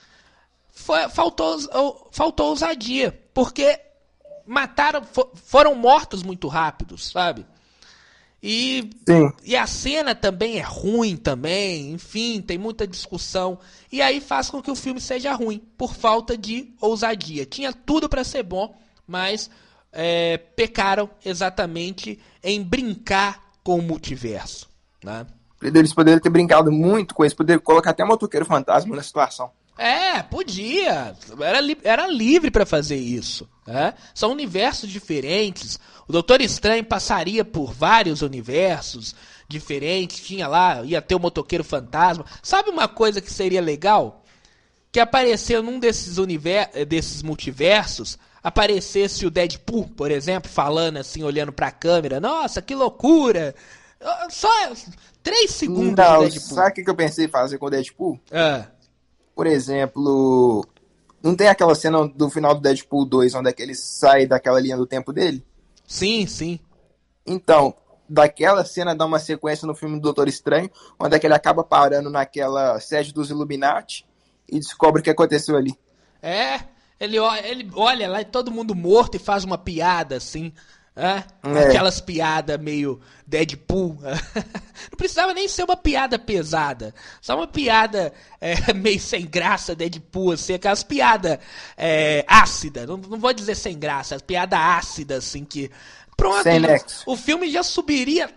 foi, 0.73 1.09
faltou, 1.09 1.59
faltou 2.11 2.49
ousadia. 2.49 3.19
Porque 3.35 3.81
mataram, 4.47 5.03
foram 5.35 5.75
mortos 5.75 6.23
muito 6.23 6.49
rápidos, 6.49 7.11
sabe? 7.11 7.47
E, 8.43 8.91
e 9.45 9.55
a 9.57 9.67
cena 9.69 10.17
também 10.17 10.59
é 10.59 10.63
ruim 10.63 11.17
também, 11.17 11.93
enfim, 11.93 12.43
tem 12.43 12.59
muita 12.59 12.87
discussão. 12.89 13.59
E 13.91 14.03
aí 14.03 14.21
faz 14.21 14.51
com 14.51 14.61
que 14.61 14.71
o 14.71 14.75
filme 14.75 15.01
seja 15.01 15.33
ruim, 15.33 15.63
por 15.79 15.95
falta 15.95 16.37
de 16.37 16.75
ousadia. 16.81 17.47
Tinha 17.47 17.73
tudo 17.73 18.09
para 18.09 18.25
ser 18.25 18.43
bom, 18.43 18.75
mas 19.07 19.49
é, 19.93 20.39
pecaram 20.39 21.09
exatamente 21.25 22.19
em 22.43 22.61
brincar 22.63 23.53
com 23.63 23.79
o 23.79 23.83
multiverso. 23.83 24.69
Né? 25.05 25.25
Eles 25.63 25.95
poderiam 25.95 26.21
ter 26.21 26.31
brincado 26.31 26.71
muito 26.71 27.15
com 27.15 27.25
isso, 27.25 27.37
poderiam 27.37 27.63
colocar 27.63 27.91
até 27.91 28.05
motoqueiro 28.05 28.47
fantasma 28.47 28.97
na 28.97 29.03
situação. 29.03 29.51
É, 29.79 30.23
podia. 30.23 31.17
Era, 31.41 31.61
li 31.61 31.79
era 31.83 32.07
livre 32.07 32.51
para 32.51 32.67
fazer 32.67 32.97
isso. 32.97 33.49
Né? 33.67 33.95
São 34.15 34.31
universos 34.31 34.91
diferentes. 34.91 35.79
O 36.07 36.13
Doutor 36.13 36.41
Estranho 36.41 36.85
passaria 36.85 37.45
por 37.45 37.73
vários 37.73 38.23
universos 38.23 39.15
diferentes. 39.49 40.25
Tinha 40.25 40.47
lá, 40.47 40.83
ia 40.85 41.01
ter 41.01 41.15
o 41.15 41.21
motoqueiro 41.21 41.65
fantasma. 41.65 42.25
Sabe 42.43 42.71
uma 42.71 42.87
coisa 42.87 43.21
que 43.21 43.33
seria 43.33 43.61
legal? 43.61 44.23
Que 44.91 45.01
apareceu 45.01 45.63
num 45.63 45.79
desses, 45.79 46.17
desses 46.87 47.23
multiversos 47.23 48.19
aparecesse 48.43 49.25
o 49.25 49.31
Deadpool, 49.31 49.89
por 49.89 50.11
exemplo, 50.11 50.51
falando 50.51 50.97
assim, 50.97 51.23
olhando 51.23 51.53
pra 51.53 51.71
câmera. 51.71 52.21
Nossa, 52.21 52.61
que 52.61 52.75
loucura! 52.75 53.55
Só 54.31 54.49
três 55.23 55.51
segundos 55.53 55.95
Não, 55.95 56.25
de 56.25 56.31
Deadpool. 56.31 56.57
Sabe 56.57 56.71
o 56.71 56.85
que 56.85 56.91
eu 56.91 56.95
pensei 56.97 57.27
em 57.27 57.29
fazer 57.29 57.59
com 57.59 57.67
o 57.67 57.71
Deadpool? 57.71 58.21
É. 58.31 58.67
Por 59.35 59.47
exemplo, 59.47 60.67
não 61.23 61.35
tem 61.35 61.49
aquela 61.49 61.75
cena 61.75 62.07
do 62.09 62.29
final 62.29 62.55
do 62.55 62.61
Deadpool 62.61 63.05
2 63.07 63.35
onde 63.35 63.49
é 63.49 63.53
que 63.53 63.63
ele 63.63 63.75
sai 63.75 64.27
daquela 64.27 64.61
linha 64.61 64.77
do 64.77 64.87
tempo 64.87 65.13
dele? 65.13 65.45
Sim, 65.87 66.27
sim. 66.27 66.59
Então, 67.27 67.75
daquela 68.09 68.65
cena 68.65 68.95
dá 68.95 69.07
uma 69.07 69.19
sequência 69.19 69.67
no 69.67 69.75
filme 69.75 69.97
do 69.97 70.03
Doutor 70.03 70.29
Estranho, 70.29 70.71
onde 70.99 71.17
é 71.17 71.19
que 71.19 71.27
ele 71.27 71.35
acaba 71.35 71.63
parando 71.63 72.11
naquela 72.11 72.79
sede 72.81 73.13
dos 73.13 73.31
Illuminati 73.31 74.05
e 74.49 74.59
descobre 74.59 75.01
o 75.01 75.05
que 75.05 75.11
aconteceu 75.11 75.57
ali. 75.57 75.79
É, 76.21 76.61
ele, 77.01 77.17
ele 77.45 77.71
olha 77.75 78.09
lá 78.09 78.21
e 78.21 78.25
todo 78.25 78.51
mundo 78.51 78.75
morto 78.75 79.17
e 79.17 79.21
faz 79.21 79.45
uma 79.45 79.57
piada 79.57 80.17
assim. 80.17 80.53
É? 80.95 81.25
É. 81.43 81.69
Aquelas 81.69 82.01
piadas 82.01 82.61
meio 82.61 83.01
Deadpool. 83.27 83.99
não 84.05 84.97
precisava 84.97 85.33
nem 85.33 85.49
ser 85.49 85.65
uma 85.65 85.77
piada 85.77 86.19
pesada. 86.19 86.95
Só 87.21 87.35
uma 87.37 87.47
piada 87.47 88.13
é, 88.41 88.73
meio 88.75 89.01
sem 89.01 89.25
graça, 89.27 89.75
Deadpool, 89.75 90.33
assim, 90.33 90.55
aquelas 90.55 90.83
piadas 90.83 91.39
é, 91.77 92.25
ácidas. 92.29 92.87
Não, 92.87 92.99
não 92.99 93.19
vou 93.19 93.33
dizer 93.33 93.55
sem 93.55 93.79
graça, 93.79 94.15
as 94.15 94.23
piadas 94.23 94.59
ácidas, 94.59 95.25
assim, 95.25 95.45
que. 95.45 95.71
Pronto, 96.15 96.45
já, 96.45 96.85
o 97.07 97.17
filme 97.17 97.51
já 97.51 97.63
subiria 97.63 98.31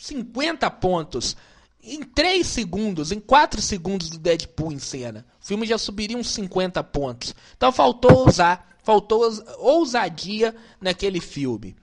50 0.00 0.70
pontos 0.70 1.36
em 1.82 2.02
3 2.02 2.46
segundos, 2.46 3.12
em 3.12 3.20
4 3.20 3.60
segundos 3.60 4.08
do 4.08 4.18
Deadpool 4.18 4.72
em 4.72 4.78
cena. 4.78 5.26
O 5.42 5.46
filme 5.46 5.66
já 5.66 5.78
subiria 5.78 6.16
uns 6.16 6.30
50 6.30 6.82
pontos. 6.84 7.34
Então 7.56 7.72
faltou 7.72 8.26
usar, 8.28 8.77
faltou 8.88 9.30
ousadia 9.58 10.56
naquele 10.80 11.20
filme. 11.20 11.76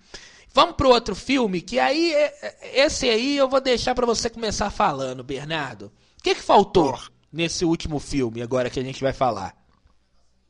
Vamos 0.51 0.75
pro 0.75 0.89
outro 0.89 1.13
filme, 1.13 1.61
que 1.61 1.77
aí 1.77 2.11
é, 2.15 2.81
esse 2.83 3.07
aí 3.07 3.37
eu 3.37 3.47
vou 3.47 3.61
deixar 3.61 3.93
para 3.93 4.07
você 4.07 4.27
começar 4.27 4.71
falando, 4.71 5.23
Bernardo. 5.23 5.91
O 6.19 6.23
que, 6.23 6.33
que 6.33 6.41
faltou 6.41 6.97
nesse 7.31 7.63
último 7.63 7.99
filme 7.99 8.41
agora 8.41 8.71
que 8.71 8.79
a 8.79 8.83
gente 8.83 9.03
vai 9.03 9.13
falar? 9.13 9.55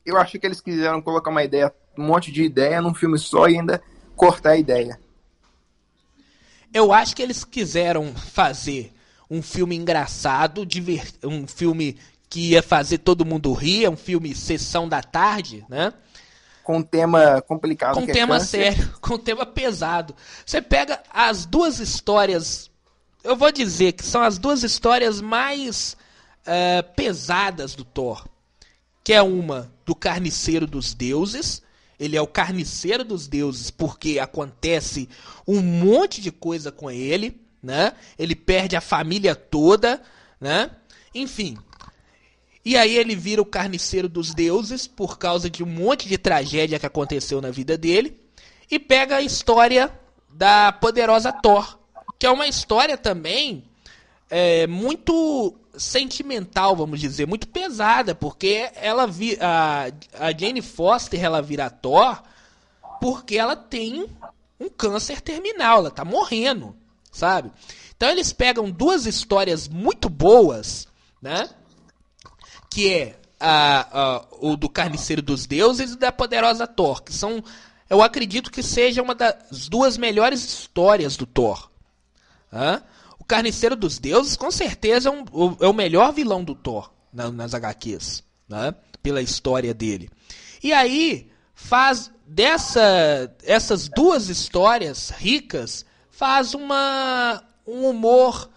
Eu 0.02 0.16
acho 0.16 0.38
que 0.38 0.46
eles 0.46 0.62
quiseram 0.62 1.02
colocar 1.02 1.30
uma 1.30 1.44
ideia, 1.44 1.70
um 1.98 2.06
monte 2.06 2.32
de 2.32 2.44
ideia 2.44 2.80
num 2.80 2.94
filme 2.94 3.18
só 3.18 3.46
e 3.46 3.58
ainda 3.58 3.82
cortar 4.14 4.52
a 4.52 4.56
ideia. 4.56 4.98
Eu 6.72 6.90
acho 6.90 7.14
que 7.14 7.20
eles 7.20 7.44
quiseram 7.44 8.14
fazer 8.14 8.94
um 9.28 9.42
filme 9.42 9.76
engraçado, 9.76 10.66
um 11.22 11.46
filme 11.46 11.98
que 12.30 12.52
ia 12.52 12.62
fazer 12.62 12.96
todo 12.98 13.26
mundo 13.26 13.52
rir, 13.52 13.90
um 13.90 13.96
filme 13.96 14.34
sessão 14.34 14.88
da 14.88 15.02
tarde, 15.02 15.66
né? 15.68 15.92
Com 16.66 16.78
um 16.78 16.82
tema 16.82 17.40
complicado. 17.42 17.94
Com 17.94 18.00
um 18.00 18.10
é 18.10 18.12
tema 18.12 18.40
sério, 18.40 18.92
com 19.00 19.14
um 19.14 19.18
tema 19.18 19.46
pesado. 19.46 20.16
Você 20.44 20.60
pega 20.60 21.00
as 21.14 21.46
duas 21.46 21.78
histórias, 21.78 22.68
eu 23.22 23.36
vou 23.36 23.52
dizer 23.52 23.92
que 23.92 24.04
são 24.04 24.20
as 24.20 24.36
duas 24.36 24.64
histórias 24.64 25.20
mais 25.20 25.96
uh, 26.42 26.82
pesadas 26.96 27.76
do 27.76 27.84
Thor. 27.84 28.26
Que 29.04 29.12
é 29.12 29.22
uma 29.22 29.70
do 29.84 29.94
carniceiro 29.94 30.66
dos 30.66 30.92
deuses, 30.92 31.62
ele 32.00 32.16
é 32.16 32.20
o 32.20 32.26
carniceiro 32.26 33.04
dos 33.04 33.28
deuses 33.28 33.70
porque 33.70 34.18
acontece 34.18 35.08
um 35.46 35.62
monte 35.62 36.20
de 36.20 36.32
coisa 36.32 36.72
com 36.72 36.90
ele, 36.90 37.40
né? 37.62 37.92
Ele 38.18 38.34
perde 38.34 38.74
a 38.74 38.80
família 38.80 39.36
toda, 39.36 40.02
né? 40.40 40.68
Enfim. 41.14 41.56
E 42.66 42.76
aí 42.76 42.96
ele 42.96 43.14
vira 43.14 43.40
o 43.40 43.46
carniceiro 43.46 44.08
dos 44.08 44.34
deuses 44.34 44.88
por 44.88 45.18
causa 45.18 45.48
de 45.48 45.62
um 45.62 45.68
monte 45.68 46.08
de 46.08 46.18
tragédia 46.18 46.80
que 46.80 46.84
aconteceu 46.84 47.40
na 47.40 47.48
vida 47.48 47.78
dele 47.78 48.20
e 48.68 48.76
pega 48.76 49.18
a 49.18 49.22
história 49.22 49.88
da 50.28 50.72
poderosa 50.72 51.32
Thor, 51.32 51.78
que 52.18 52.26
é 52.26 52.30
uma 52.30 52.48
história 52.48 52.98
também 52.98 53.62
é, 54.28 54.66
muito 54.66 55.54
sentimental, 55.78 56.74
vamos 56.74 56.98
dizer, 56.98 57.24
muito 57.24 57.46
pesada, 57.46 58.16
porque 58.16 58.68
ela 58.74 59.06
vi, 59.06 59.38
a, 59.40 59.84
a 60.18 60.36
Jane 60.36 60.60
Foster 60.60 61.22
ela 61.22 61.40
vira 61.40 61.70
Thor 61.70 62.20
porque 63.00 63.38
ela 63.38 63.54
tem 63.54 64.08
um 64.58 64.68
câncer 64.68 65.20
terminal, 65.20 65.78
ela 65.78 65.90
tá 65.92 66.04
morrendo, 66.04 66.74
sabe? 67.12 67.52
Então 67.96 68.08
eles 68.08 68.32
pegam 68.32 68.72
duas 68.72 69.06
histórias 69.06 69.68
muito 69.68 70.08
boas, 70.08 70.88
né? 71.22 71.48
Que 72.76 72.92
é 72.92 73.18
a, 73.40 74.00
a, 74.00 74.24
o 74.40 74.56
do 74.56 74.68
Carniceiro 74.68 75.22
dos 75.22 75.46
Deuses 75.46 75.92
e 75.92 75.96
da 75.96 76.12
Poderosa 76.12 76.66
Thor, 76.66 77.02
que 77.02 77.12
são, 77.12 77.42
eu 77.88 78.02
acredito 78.02 78.50
que 78.50 78.62
seja 78.62 79.02
uma 79.02 79.14
das 79.14 79.68
duas 79.68 79.96
melhores 79.96 80.44
histórias 80.44 81.16
do 81.16 81.26
Thor. 81.26 81.70
Né? 82.52 82.82
Carniceiro 83.26 83.74
dos 83.74 83.98
Deuses, 83.98 84.36
com 84.36 84.50
certeza, 84.50 85.08
é, 85.08 85.12
um, 85.12 85.56
é 85.60 85.66
o 85.66 85.72
melhor 85.72 86.12
vilão 86.12 86.44
do 86.44 86.54
Thor 86.54 86.90
na, 87.12 87.30
nas 87.30 87.54
HQs, 87.54 88.22
né? 88.48 88.74
Pela 89.02 89.20
história 89.20 89.74
dele. 89.74 90.08
E 90.62 90.72
aí, 90.72 91.30
faz 91.54 92.10
dessa 92.26 93.34
essas 93.44 93.88
duas 93.88 94.28
histórias 94.28 95.10
ricas, 95.10 95.84
faz 96.10 96.54
uma 96.54 97.42
um 97.66 97.88
humor, 97.88 98.48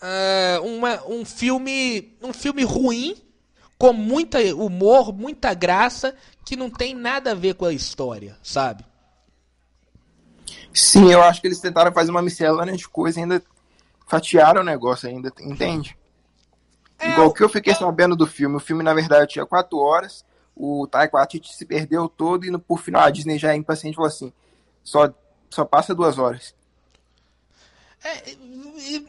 uh, 0.00 0.66
uma, 0.66 1.04
um 1.06 1.24
filme 1.24 2.16
um 2.22 2.32
filme 2.32 2.64
ruim, 2.64 3.16
com 3.78 3.92
muita 3.92 4.38
humor, 4.54 5.12
muita 5.12 5.54
graça, 5.54 6.14
que 6.44 6.56
não 6.56 6.70
tem 6.70 6.94
nada 6.94 7.32
a 7.32 7.34
ver 7.34 7.54
com 7.54 7.64
a 7.64 7.72
história, 7.72 8.36
sabe? 8.42 8.84
Sim, 10.72 11.10
eu 11.10 11.22
acho 11.22 11.40
que 11.40 11.46
eles 11.46 11.60
tentaram 11.60 11.92
fazer 11.92 12.10
uma 12.10 12.22
miscelânea 12.22 12.76
de 12.76 12.88
coisa 12.88 13.20
ainda 13.20 13.42
fatiaram 14.06 14.60
o 14.60 14.64
negócio 14.64 15.08
ainda, 15.08 15.32
entende? 15.40 15.96
É, 16.98 17.10
Igual 17.10 17.32
que 17.32 17.42
eu 17.42 17.48
fiquei 17.48 17.74
sabendo 17.74 18.16
do 18.16 18.26
filme. 18.26 18.56
O 18.56 18.60
filme, 18.60 18.82
na 18.82 18.94
verdade, 18.94 19.32
tinha 19.32 19.46
quatro 19.46 19.78
horas. 19.78 20.24
O 20.54 20.86
Taika 20.86 21.16
Waititi 21.16 21.54
se 21.54 21.64
perdeu 21.64 22.08
todo 22.08 22.44
e 22.44 22.50
no, 22.50 22.58
por 22.58 22.80
final 22.80 23.02
a 23.02 23.10
Disney 23.10 23.38
já 23.38 23.52
é 23.52 23.56
impaciente 23.56 23.96
falou 23.96 24.08
assim: 24.08 24.32
só, 24.82 25.12
só 25.50 25.64
passa 25.64 25.94
duas 25.94 26.18
horas. 26.18 26.54
É, 28.04 28.36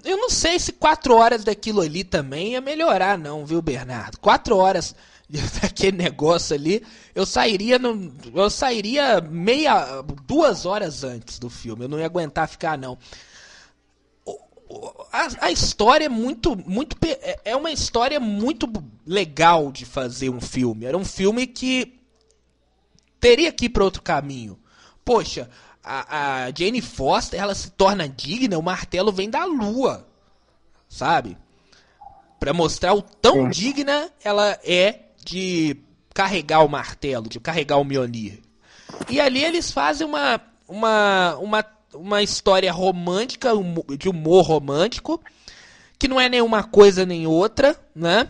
eu 0.06 0.18
não 0.18 0.30
sei 0.30 0.58
se 0.58 0.72
quatro 0.72 1.16
horas 1.16 1.43
daquilo 1.43 1.82
ali 1.82 2.04
também 2.04 2.54
ia 2.54 2.62
melhorar, 2.62 3.18
não, 3.18 3.46
viu, 3.46 3.62
Bernardo? 3.62 4.18
Quatro 4.20 4.56
horas 4.56 4.96
daquele 5.62 5.98
negócio 5.98 6.56
ali, 6.56 6.82
eu 7.14 7.26
sairia 7.26 7.78
no, 7.78 8.14
eu 8.34 8.50
sairia 8.50 9.20
meia, 9.20 10.02
duas 10.26 10.66
horas 10.66 11.04
antes 11.04 11.38
do 11.39 11.50
filme. 11.50 11.84
Eu 11.84 11.89
não 11.89 12.00
ia 12.00 12.06
aguentar 12.06 12.48
ficar, 12.48 12.78
não 12.78 12.98
a, 15.12 15.46
a, 15.48 15.52
história 15.52 16.06
é 16.06 16.10
muito, 16.10 16.56
muito. 16.56 16.98
É, 17.04 17.39
é 17.46 17.56
uma 17.56 17.72
história 17.72 18.20
muito 18.20 18.72
legal 19.06 19.72
de 19.72 19.86
fazer 19.86 20.30
um 20.30 20.41
filme. 20.41 20.86
Era 20.86 20.98
um 20.98 21.06
filme 21.06 21.48
que 21.48 22.00
teria 23.20 23.52
que 23.52 23.66
ir 23.66 23.70
para 23.70 23.84
outro 23.84 24.02
caminho. 24.02 24.60
Poxa, 25.04 25.50
a, 25.86 26.46
a 26.46 26.52
Jane 26.52 26.82
Foster 26.82 27.40
ela 27.40 27.54
se 27.54 27.70
torna 27.72 28.10
digna, 28.10 28.58
o 28.58 28.64
martelo 28.64 29.12
vem 29.12 29.30
da 29.30 29.46
lua, 29.46 30.08
sabe? 30.90 31.38
Para 32.40 32.54
mostrar 32.54 32.94
o 32.94 33.02
tão 33.02 33.50
digna 33.50 34.10
ela 34.24 34.60
é 34.64 35.02
de 35.24 35.78
carregar 36.14 36.66
o 36.66 36.70
martelo, 36.70 37.30
de 37.30 37.40
carregar 37.40 37.78
o 37.78 37.84
Mjolnir. 37.84 38.42
E 39.10 39.20
ali 39.20 39.44
eles 39.44 39.72
fazem 39.72 40.08
uma, 40.08 40.42
uma, 40.68 41.36
uma 41.38 41.64
uma 41.96 42.22
história 42.22 42.72
romântica, 42.72 43.52
de 43.98 44.10
humor 44.10 44.46
romântico, 44.46 45.22
que 45.98 46.08
não 46.08 46.20
é 46.20 46.28
nenhuma 46.30 46.64
coisa 46.64 47.06
nem 47.06 47.26
outra, 47.26 47.80
né? 47.96 48.28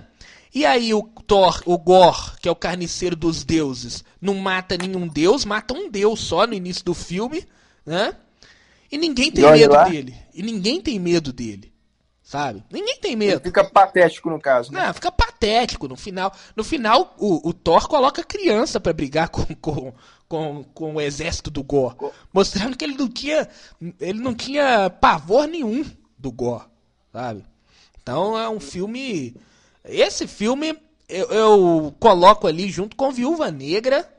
E 0.53 0.65
aí 0.65 0.93
o 0.93 1.03
Thor, 1.25 1.61
o 1.65 1.77
Gor, 1.77 2.37
que 2.39 2.47
é 2.47 2.51
o 2.51 2.55
carniceiro 2.55 3.15
dos 3.15 3.43
deuses, 3.43 4.03
não 4.21 4.35
mata 4.35 4.77
nenhum 4.77 5.07
deus, 5.07 5.45
mata 5.45 5.73
um 5.73 5.89
deus 5.89 6.19
só 6.19 6.45
no 6.45 6.53
início 6.53 6.83
do 6.83 6.93
filme, 6.93 7.45
né? 7.85 8.15
E 8.91 8.97
ninguém 8.97 9.31
tem 9.31 9.43
e 9.43 9.51
medo 9.51 9.73
lá. 9.73 9.89
dele. 9.89 10.15
E 10.33 10.43
ninguém 10.43 10.81
tem 10.81 10.99
medo 10.99 11.33
dele. 11.33 11.73
Sabe? 12.23 12.63
Ninguém 12.71 12.99
tem 12.99 13.15
medo. 13.15 13.33
Ele 13.33 13.43
fica 13.43 13.63
patético 13.63 14.29
no 14.31 14.39
caso, 14.39 14.71
né? 14.71 14.87
Não, 14.87 14.93
fica 14.93 15.11
patético 15.11 15.87
no 15.87 15.95
final. 15.95 16.33
No 16.55 16.63
final, 16.63 17.15
o, 17.19 17.49
o 17.49 17.53
Thor 17.53 17.87
coloca 17.87 18.23
criança 18.23 18.79
para 18.79 18.93
brigar 18.93 19.29
com, 19.29 19.45
com, 19.61 19.93
com, 20.27 20.63
com 20.63 20.95
o 20.95 21.01
exército 21.01 21.51
do 21.51 21.63
Gor, 21.63 21.95
mostrando 22.33 22.75
que 22.75 22.83
ele 22.83 22.97
não 22.97 23.07
tinha 23.07 23.47
ele 23.99 24.19
não 24.19 24.33
tinha 24.33 24.89
pavor 24.89 25.47
nenhum 25.47 25.85
do 26.17 26.31
Gor, 26.31 26.67
sabe? 27.11 27.45
Então 28.01 28.37
é 28.37 28.49
um 28.49 28.59
filme 28.59 29.35
esse 29.83 30.25
filme 30.25 30.75
eu, 31.07 31.27
eu 31.27 31.95
coloco 31.99 32.47
ali 32.47 32.69
junto 32.69 32.95
com 32.95 33.11
Viúva 33.11 33.51
Negra, 33.51 34.09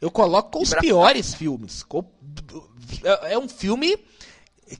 eu 0.00 0.10
coloco 0.10 0.52
com 0.52 0.62
os 0.62 0.74
piores 0.74 1.34
filmes. 1.34 1.84
É, 3.04 3.34
é 3.34 3.38
um 3.38 3.48
filme 3.48 3.98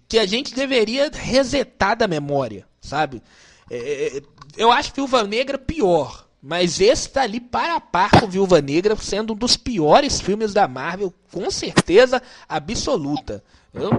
que 0.08 0.18
a 0.18 0.26
gente 0.26 0.54
deveria 0.54 1.10
resetar 1.12 1.96
da 1.96 2.06
memória, 2.06 2.66
sabe? 2.80 3.22
É, 3.70 4.18
é 4.18 4.22
eu 4.56 4.72
acho 4.72 4.94
Viúva 4.94 5.22
Negra 5.24 5.58
pior. 5.58 6.28
Mas 6.40 6.80
esse 6.80 7.08
tá 7.08 7.22
ali 7.22 7.40
para 7.40 7.74
a 7.74 7.80
par 7.80 8.10
com 8.12 8.28
Viúva 8.28 8.60
Negra, 8.60 8.94
sendo 8.96 9.32
um 9.32 9.36
dos 9.36 9.56
piores 9.56 10.20
filmes 10.20 10.54
da 10.54 10.68
Marvel, 10.68 11.12
com 11.32 11.50
certeza 11.50 12.22
absoluta. 12.48 13.42
Eu... 13.74 13.90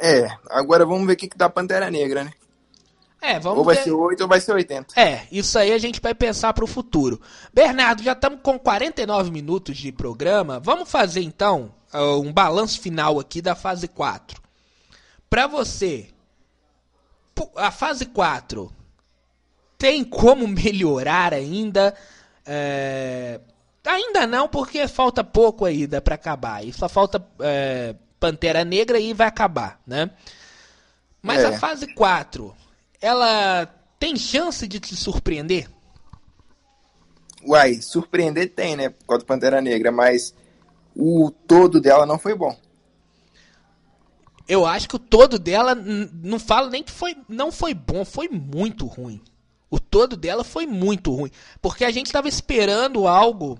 É, 0.00 0.26
agora 0.48 0.86
vamos 0.86 1.06
ver 1.06 1.12
o 1.12 1.16
que, 1.16 1.28
que 1.28 1.36
dá 1.36 1.50
Pantera 1.50 1.90
Negra, 1.90 2.24
né? 2.24 2.32
É, 3.24 3.40
vamos 3.40 3.60
ou 3.60 3.64
vai 3.64 3.76
ser 3.76 3.90
8 3.90 4.20
ou 4.20 4.28
vai 4.28 4.38
ser 4.38 4.52
80. 4.52 5.00
É, 5.00 5.26
isso 5.32 5.58
aí 5.58 5.72
a 5.72 5.78
gente 5.78 5.98
vai 5.98 6.14
pensar 6.14 6.52
para 6.52 6.62
o 6.62 6.66
futuro. 6.68 7.18
Bernardo, 7.54 8.02
já 8.02 8.12
estamos 8.12 8.40
com 8.42 8.58
49 8.58 9.30
minutos 9.30 9.78
de 9.78 9.90
programa. 9.90 10.60
Vamos 10.60 10.90
fazer 10.90 11.22
então 11.22 11.74
uh, 11.94 12.20
um 12.20 12.30
balanço 12.30 12.78
final 12.78 13.18
aqui 13.18 13.40
da 13.40 13.54
fase 13.54 13.88
4. 13.88 14.42
Para 15.30 15.46
você, 15.46 16.08
a 17.56 17.70
fase 17.70 18.04
4 18.04 18.70
tem 19.78 20.04
como 20.04 20.46
melhorar 20.46 21.32
ainda? 21.32 21.94
É... 22.44 23.40
Ainda 23.86 24.26
não, 24.26 24.48
porque 24.48 24.86
falta 24.86 25.24
pouco 25.24 25.64
ainda 25.64 25.98
para 26.02 26.14
acabar. 26.14 26.62
E 26.62 26.74
só 26.74 26.90
falta 26.90 27.26
é, 27.40 27.94
Pantera 28.20 28.64
Negra 28.64 28.98
e 28.98 29.14
vai 29.14 29.26
acabar, 29.26 29.80
né? 29.86 30.10
Mas 31.22 31.42
é. 31.42 31.46
a 31.46 31.58
fase 31.58 31.86
4, 31.94 32.54
ela 33.04 33.66
tem 33.98 34.16
chance 34.16 34.66
de 34.66 34.80
te 34.80 34.96
surpreender? 34.96 35.68
Uai, 37.46 37.74
surpreender 37.82 38.54
tem, 38.54 38.76
né? 38.76 38.88
Por 38.88 39.06
causa 39.06 39.22
do 39.22 39.26
Pantera 39.26 39.60
Negra, 39.60 39.92
mas 39.92 40.34
o 40.96 41.30
todo 41.46 41.82
dela 41.82 42.06
não 42.06 42.18
foi 42.18 42.34
bom. 42.34 42.56
eu 44.48 44.64
acho 44.64 44.88
que 44.88 44.96
o 44.96 44.98
todo 44.98 45.38
dela 45.38 45.74
não 45.74 46.38
falo 46.38 46.70
nem 46.70 46.82
que 46.82 46.92
foi 46.92 47.14
não 47.28 47.52
foi 47.52 47.74
bom, 47.74 48.06
foi 48.06 48.28
muito 48.28 48.86
ruim. 48.86 49.20
O 49.70 49.78
todo 49.78 50.16
dela 50.16 50.42
foi 50.42 50.66
muito 50.66 51.12
ruim, 51.12 51.30
porque 51.60 51.84
a 51.84 51.90
gente 51.90 52.06
estava 52.06 52.28
esperando 52.28 53.06
algo 53.06 53.58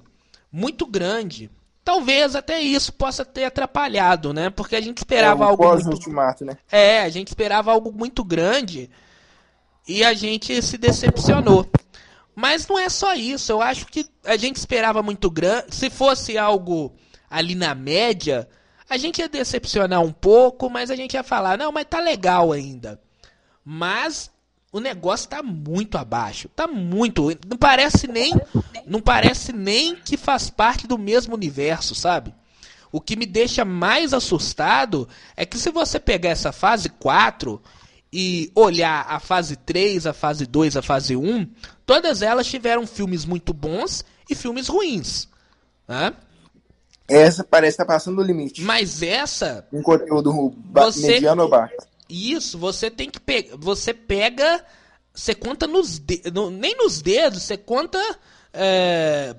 muito 0.50 0.86
grande. 0.86 1.50
Talvez 1.84 2.34
até 2.34 2.60
isso 2.62 2.94
possa 2.94 3.26
ter 3.26 3.44
atrapalhado, 3.44 4.32
né? 4.32 4.48
Porque 4.48 4.74
a 4.74 4.80
gente 4.80 4.98
esperava 4.98 5.44
é, 5.44 5.46
um 5.46 5.50
algo 5.50 5.68
muito 5.74 5.90
ultimato, 5.90 6.44
né? 6.46 6.56
É, 6.72 7.02
a 7.02 7.10
gente 7.10 7.28
esperava 7.28 7.70
algo 7.70 7.92
muito 7.92 8.24
grande 8.24 8.88
e 9.86 10.02
a 10.02 10.14
gente 10.14 10.60
se 10.62 10.78
decepcionou. 10.78 11.70
Mas 12.34 12.66
não 12.66 12.78
é 12.78 12.88
só 12.88 13.14
isso. 13.14 13.52
Eu 13.52 13.62
acho 13.62 13.86
que 13.86 14.06
a 14.24 14.36
gente 14.36 14.56
esperava 14.56 15.02
muito 15.02 15.30
grande. 15.30 15.74
Se 15.74 15.88
fosse 15.88 16.36
algo 16.36 16.94
ali 17.30 17.54
na 17.54 17.74
média, 17.74 18.48
a 18.88 18.96
gente 18.96 19.20
ia 19.20 19.28
decepcionar 19.28 20.02
um 20.02 20.12
pouco, 20.12 20.68
mas 20.68 20.90
a 20.90 20.96
gente 20.96 21.14
ia 21.14 21.22
falar, 21.22 21.56
não, 21.56 21.70
mas 21.70 21.86
tá 21.88 22.00
legal 22.00 22.52
ainda. 22.52 23.00
Mas 23.64 24.30
o 24.72 24.80
negócio 24.80 25.28
tá 25.28 25.42
muito 25.42 25.96
abaixo. 25.96 26.48
Tá 26.48 26.66
muito. 26.66 27.30
Não 27.48 27.56
parece 27.56 28.08
nem. 28.08 28.32
Não 28.86 29.00
parece 29.00 29.52
nem 29.52 29.94
que 29.94 30.16
faz 30.16 30.50
parte 30.50 30.86
do 30.86 30.98
mesmo 30.98 31.34
universo, 31.34 31.94
sabe? 31.94 32.34
O 32.90 33.00
que 33.00 33.16
me 33.16 33.26
deixa 33.26 33.64
mais 33.64 34.12
assustado 34.12 35.08
é 35.36 35.46
que 35.46 35.58
se 35.58 35.70
você 35.70 35.98
pegar 35.98 36.30
essa 36.30 36.52
fase 36.52 36.88
4 36.88 37.60
e 38.16 38.52
olhar 38.54 39.04
a 39.08 39.18
fase 39.18 39.56
3, 39.56 40.06
a 40.06 40.12
fase 40.12 40.46
2, 40.46 40.76
a 40.76 40.82
fase 40.82 41.16
1, 41.16 41.50
todas 41.84 42.22
elas 42.22 42.46
tiveram 42.46 42.86
filmes 42.86 43.24
muito 43.24 43.52
bons 43.52 44.04
e 44.30 44.36
filmes 44.36 44.68
ruins. 44.68 45.26
Né? 45.88 46.14
Essa 47.08 47.42
parece 47.42 47.72
estar 47.72 47.84
tá 47.84 47.92
passando 47.92 48.18
do 48.18 48.22
limite. 48.22 48.62
Mas 48.62 49.02
essa. 49.02 49.66
Um 49.72 49.82
conteúdo 49.82 50.54
você, 50.72 51.08
mediano 51.08 51.42
ou 51.42 51.48
baixo. 51.48 51.74
Isso, 52.08 52.56
você 52.56 52.88
tem 52.88 53.10
que 53.10 53.18
pegar. 53.18 53.56
Você 53.56 53.92
pega. 53.92 54.64
Você 55.12 55.34
conta 55.34 55.66
nos 55.66 55.98
dedos. 55.98 56.52
Nem 56.52 56.76
nos 56.76 57.02
dedos, 57.02 57.42
você 57.42 57.56
conta. 57.56 57.98
É, 58.52 59.34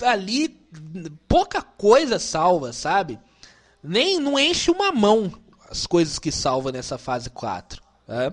ali. 0.00 0.58
Pouca 1.28 1.60
coisa 1.60 2.18
salva, 2.18 2.72
sabe? 2.72 3.18
Nem 3.84 4.18
não 4.18 4.38
enche 4.38 4.70
uma 4.70 4.90
mão 4.90 5.30
as 5.72 5.86
coisas 5.86 6.18
que 6.18 6.30
salva 6.30 6.70
nessa 6.70 6.98
fase 6.98 7.30
4. 7.30 7.82
Né? 8.06 8.32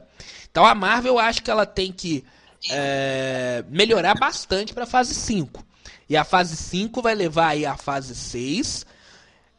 Então 0.52 0.66
a 0.66 0.76
Marvel 0.76 1.14
eu 1.14 1.20
acho 1.20 1.42
que 1.42 1.50
ela 1.50 1.66
tem 1.66 1.92
que 1.92 2.24
é, 2.70 3.64
melhorar 3.70 4.14
bastante 4.16 4.74
para 4.74 4.84
a 4.84 4.88
fase 4.88 5.16
5. 5.16 5.66
E 6.10 6.18
a 6.18 6.26
fase 6.26 6.58
5 6.58 7.02
vai 7.02 7.16
levar 7.16 7.50
aí 7.50 7.66
a 7.66 7.78
fase 7.78 8.14
6. 8.14 8.86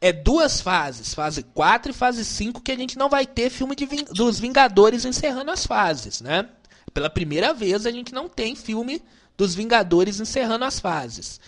É 0.00 0.12
duas 0.12 0.60
fases, 0.60 1.14
fase 1.14 1.42
4 1.42 1.90
e 1.90 1.94
fase 1.94 2.24
5, 2.24 2.60
que 2.60 2.72
a 2.72 2.76
gente 2.76 2.98
não 2.98 3.08
vai 3.08 3.26
ter 3.26 3.50
filme 3.50 3.74
de, 3.74 3.86
dos 3.86 4.38
Vingadores 4.38 5.04
encerrando 5.04 5.50
as 5.50 5.66
fases, 5.66 6.20
né? 6.20 6.48
Pela 6.92 7.10
primeira 7.10 7.54
vez 7.54 7.86
a 7.86 7.90
gente 7.90 8.12
não 8.12 8.28
tem 8.28 8.54
filme 8.54 9.02
dos 9.36 9.54
Vingadores 9.54 10.20
encerrando 10.20 10.64
as 10.64 10.80
fases. 10.80 11.40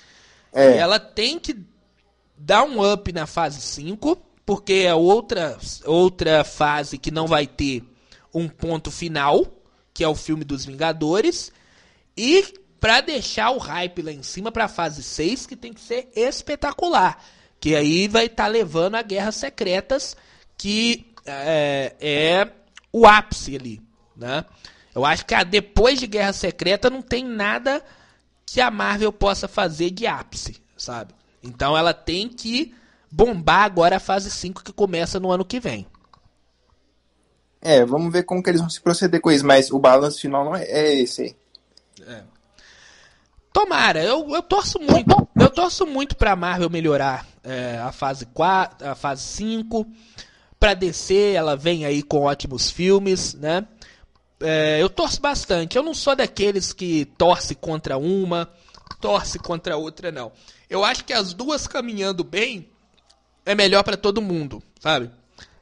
É. 0.53 0.76
E 0.76 0.78
ela 0.78 0.99
tem 0.99 1.39
que 1.39 1.57
dar 2.37 2.64
um 2.64 2.93
up 2.93 3.12
na 3.12 3.26
fase 3.26 3.61
5 3.61 4.32
porque 4.45 4.84
é 4.86 4.95
outra, 4.95 5.59
outra 5.84 6.45
fase 6.45 6.99
que 6.99 7.11
não 7.11 7.26
vai 7.26 7.47
ter 7.47 7.84
um 8.34 8.49
ponto 8.49 8.90
final, 8.90 9.47
que 9.93 10.03
é 10.03 10.09
o 10.09 10.14
filme 10.14 10.45
dos 10.45 10.64
Vingadores, 10.64 11.53
e 12.16 12.55
para 12.80 13.01
deixar 13.01 13.51
o 13.51 13.59
hype 13.59 14.03
lá 14.03 14.11
em 14.11 14.22
cima 14.22 14.51
para 14.51 14.64
a 14.64 14.68
fase 14.68 15.03
6, 15.03 15.47
que 15.47 15.57
tem 15.57 15.72
que 15.72 15.80
ser 15.80 16.09
espetacular, 16.16 17.22
que 17.61 17.76
aí 17.76 18.09
vai 18.09 18.26
estar 18.26 18.45
tá 18.45 18.49
levando 18.49 18.97
a 18.97 19.03
Guerras 19.03 19.36
Secretas, 19.36 20.16
que 20.57 21.12
é, 21.24 21.95
é, 22.01 22.49
o 22.93 23.07
ápice 23.07 23.57
ali, 23.57 23.80
né? 24.16 24.45
Eu 24.95 25.05
acho 25.05 25.24
que 25.24 25.34
ah, 25.34 25.45
depois 25.45 25.99
de 25.99 26.07
Guerra 26.07 26.32
Secreta 26.32 26.90
não 26.90 27.01
tem 27.01 27.24
nada 27.24 27.82
que 28.45 28.61
a 28.61 28.70
Marvel 28.70 29.12
possa 29.12 29.49
fazer 29.49 29.90
de 29.90 30.07
ápice, 30.07 30.61
sabe? 30.76 31.14
Então 31.43 31.76
ela 31.76 31.95
tem 31.95 32.28
que 32.28 32.74
bombar 33.12 33.64
agora 33.64 33.96
a 33.96 34.00
fase 34.00 34.30
5 34.30 34.64
que 34.64 34.72
começa 34.72 35.20
no 35.20 35.30
ano 35.30 35.44
que 35.44 35.60
vem. 35.60 35.86
É, 37.60 37.84
vamos 37.84 38.12
ver 38.12 38.24
como 38.24 38.42
que 38.42 38.50
eles 38.50 38.60
vão 38.60 38.70
se 38.70 38.80
proceder 38.80 39.20
com 39.20 39.30
isso, 39.30 39.46
mas 39.46 39.70
o 39.70 39.78
balanço 39.78 40.20
final 40.20 40.44
não 40.44 40.56
é, 40.56 40.64
é 40.64 40.94
esse 40.94 41.22
aí. 41.22 41.36
É. 42.06 42.22
Tomara, 43.52 44.02
eu, 44.02 44.28
eu 44.34 44.42
torço 44.42 44.80
muito. 44.80 45.28
Eu 45.36 45.50
torço 45.50 45.86
muito 45.86 46.16
pra 46.16 46.34
Marvel 46.34 46.70
melhorar 46.70 47.26
é, 47.44 47.78
a 47.78 47.92
fase 47.92 48.24
4, 48.26 48.88
a 48.88 48.94
fase 48.94 49.22
5. 49.22 49.86
Pra 50.58 50.74
DC, 50.74 51.32
ela 51.32 51.56
vem 51.56 51.84
aí 51.84 52.02
com 52.02 52.22
ótimos 52.22 52.70
filmes, 52.70 53.34
né? 53.34 53.66
É, 54.40 54.80
eu 54.80 54.88
torço 54.88 55.20
bastante. 55.20 55.76
Eu 55.76 55.82
não 55.82 55.92
sou 55.92 56.16
daqueles 56.16 56.72
que 56.72 57.04
torce 57.18 57.54
contra 57.54 57.98
uma, 57.98 58.48
torce 59.00 59.38
contra 59.38 59.76
outra, 59.76 60.10
não. 60.10 60.32
Eu 60.70 60.84
acho 60.84 61.04
que 61.04 61.12
as 61.12 61.34
duas 61.34 61.66
caminhando 61.66 62.24
bem, 62.24 62.68
é 63.45 63.55
melhor 63.55 63.82
para 63.82 63.97
todo 63.97 64.22
mundo, 64.22 64.62
sabe? 64.80 65.11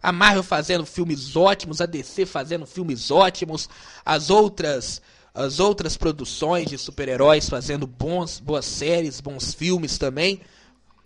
A 0.03 0.13
Marvel 0.13 0.43
fazendo 0.43 0.87
filmes 0.87 1.37
ótimos, 1.37 1.81
a 1.81 1.87
DC 1.87 2.25
fazendo 2.27 2.67
filmes 2.67 3.11
ótimos, 3.11 3.69
as 4.05 4.31
outras 4.31 5.03
as 5.33 5.61
outras 5.61 5.97
produções 5.97 6.67
de 6.67 6.77
super-heróis 6.77 7.49
fazendo 7.49 7.87
bons, 7.87 8.41
boas 8.41 8.65
séries, 8.65 9.21
bons 9.21 9.55
filmes 9.55 9.97
também. 9.97 10.41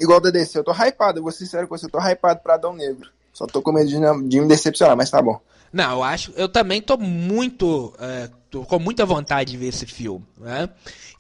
Igual 0.01 0.21
da 0.21 0.31
DC, 0.31 0.59
eu 0.59 0.65
tô 0.65 0.73
hypado, 0.73 1.19
eu 1.19 1.23
vou 1.23 1.31
ser 1.31 1.45
sincero 1.45 1.69
com 1.69 1.77
você, 1.77 1.87
eu 1.87 1.91
tô 1.91 1.99
hypado 1.99 2.41
pra 2.41 2.55
Adão 2.55 2.75
Negro. 2.75 3.11
Só 3.33 3.47
tô 3.47 3.61
com 3.61 3.73
medo 3.73 3.89
de, 3.89 4.29
de 4.29 4.41
me 4.41 4.49
decepcionar, 4.49 4.97
mas 4.97 5.11
tá 5.11 5.21
bom. 5.21 5.39
Não, 5.73 5.93
eu 5.93 6.03
acho, 6.05 6.33
eu 6.37 6.49
também 6.49 6.81
tô 6.81 6.97
muito, 6.97 7.93
é, 7.99 8.31
tô 8.49 8.65
com 8.65 8.79
muita 8.79 9.05
vontade 9.05 9.51
de 9.51 9.57
ver 9.57 9.69
esse 9.69 9.85
filme, 9.87 10.25
né? 10.39 10.69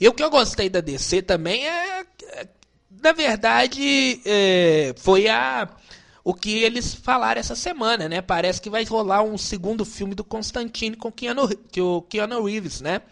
E 0.00 0.08
o 0.08 0.12
que 0.12 0.22
eu 0.22 0.30
gostei 0.30 0.70
da 0.70 0.80
DC 0.80 1.22
também 1.22 1.66
é, 1.66 2.00
é 2.00 2.48
na 3.04 3.12
verdade, 3.12 4.18
é, 4.24 4.94
foi 4.96 5.28
a 5.28 5.68
o 6.24 6.32
que 6.32 6.62
eles 6.62 6.94
falaram 6.94 7.38
essa 7.38 7.54
semana, 7.54 8.08
né? 8.08 8.22
Parece 8.22 8.58
que 8.58 8.70
vai 8.70 8.82
rolar 8.84 9.22
um 9.22 9.36
segundo 9.36 9.84
filme 9.84 10.14
do 10.14 10.24
Constantine 10.24 10.96
com 10.96 11.12
Keanu, 11.12 11.46
que 11.70 11.82
o 11.82 12.00
Keanu 12.00 12.42
Reeves, 12.42 12.80
né? 12.80 13.02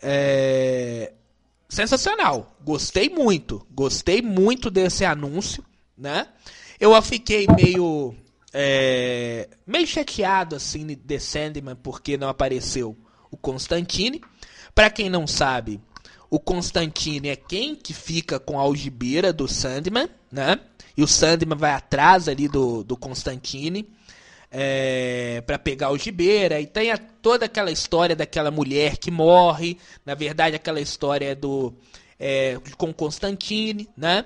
É... 0.00 1.12
Sensacional. 1.68 2.56
Gostei 2.64 3.08
muito. 3.08 3.66
Gostei 3.72 4.22
muito 4.22 4.70
desse 4.70 5.04
anúncio, 5.04 5.64
né? 5.98 6.28
Eu 6.78 7.00
fiquei 7.02 7.48
meio 7.48 8.14
é... 8.54 9.48
meio 9.66 9.86
chateado 9.88 10.54
assim 10.54 10.86
de 10.86 11.18
Sandman 11.18 11.74
porque 11.74 12.16
não 12.16 12.28
apareceu 12.28 12.96
o 13.28 13.36
Constantine. 13.36 14.20
Para 14.72 14.88
quem 14.88 15.10
não 15.10 15.26
sabe, 15.26 15.80
o 16.30 16.38
Constantine 16.38 17.28
é 17.28 17.36
quem 17.36 17.74
que 17.74 17.92
fica 17.92 18.38
com 18.38 18.58
a 18.58 18.62
algibeira 18.62 19.32
do 19.32 19.48
Sandman, 19.48 20.08
né? 20.30 20.60
E 20.96 21.02
o 21.02 21.08
Sandman 21.08 21.58
vai 21.58 21.72
atrás 21.72 22.28
ali 22.28 22.46
do, 22.46 22.84
do 22.84 22.96
Constantine 22.96 23.88
é, 24.50 25.42
para 25.44 25.58
pegar 25.58 25.86
a 25.86 25.88
algibeira. 25.90 26.60
E 26.60 26.66
tem 26.66 26.92
a, 26.92 26.98
toda 26.98 27.46
aquela 27.46 27.72
história 27.72 28.14
daquela 28.14 28.50
mulher 28.50 28.96
que 28.96 29.10
morre. 29.10 29.76
Na 30.06 30.14
verdade, 30.14 30.54
aquela 30.54 30.80
história 30.80 31.34
do 31.34 31.74
é, 32.18 32.58
com 32.76 32.92
Constantine, 32.92 33.88
né? 33.96 34.24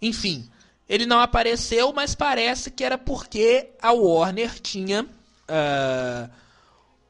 Enfim, 0.00 0.48
ele 0.88 1.04
não 1.04 1.20
apareceu, 1.20 1.92
mas 1.92 2.14
parece 2.14 2.70
que 2.70 2.84
era 2.84 2.96
porque 2.96 3.70
a 3.82 3.92
Warner 3.92 4.58
tinha... 4.60 5.02
Uh, 5.02 6.43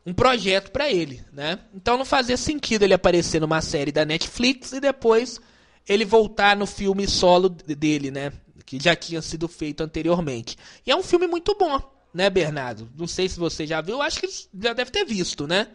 um 0.07 0.13
projeto 0.13 0.71
para 0.71 0.91
ele, 0.91 1.25
né? 1.33 1.59
Então 1.75 1.97
não 1.97 2.05
fazia 2.05 2.37
sentido 2.37 2.83
ele 2.83 2.95
aparecer 2.95 3.41
numa 3.41 3.61
série 3.61 3.91
da 3.91 4.05
Netflix 4.05 4.73
e 4.73 4.81
depois 4.81 5.41
ele 5.89 6.05
voltar 6.05 6.57
no 6.57 6.67
filme 6.67 7.07
solo 7.09 7.49
dele, 7.49 8.11
né? 8.11 8.33
Que 8.67 8.79
já 8.81 8.95
tinha 8.95 9.23
sido 9.23 9.49
feito 9.49 9.83
anteriormente. 9.83 10.57
E 10.87 10.91
é 10.91 10.97
um 10.97 11.03
filme 11.03 11.27
muito 11.27 11.57
bom, 11.57 11.81
né, 12.13 12.29
Bernardo? 12.29 12.89
Não 12.97 13.07
sei 13.07 13.29
se 13.29 13.39
você 13.39 13.67
já 13.67 13.81
viu, 13.81 14.03
acho 14.03 14.21
que 14.21 14.29
já 14.29 14.73
deve 14.73 14.91
ter 14.91 15.05
visto, 15.05 15.47
né? 15.47 15.69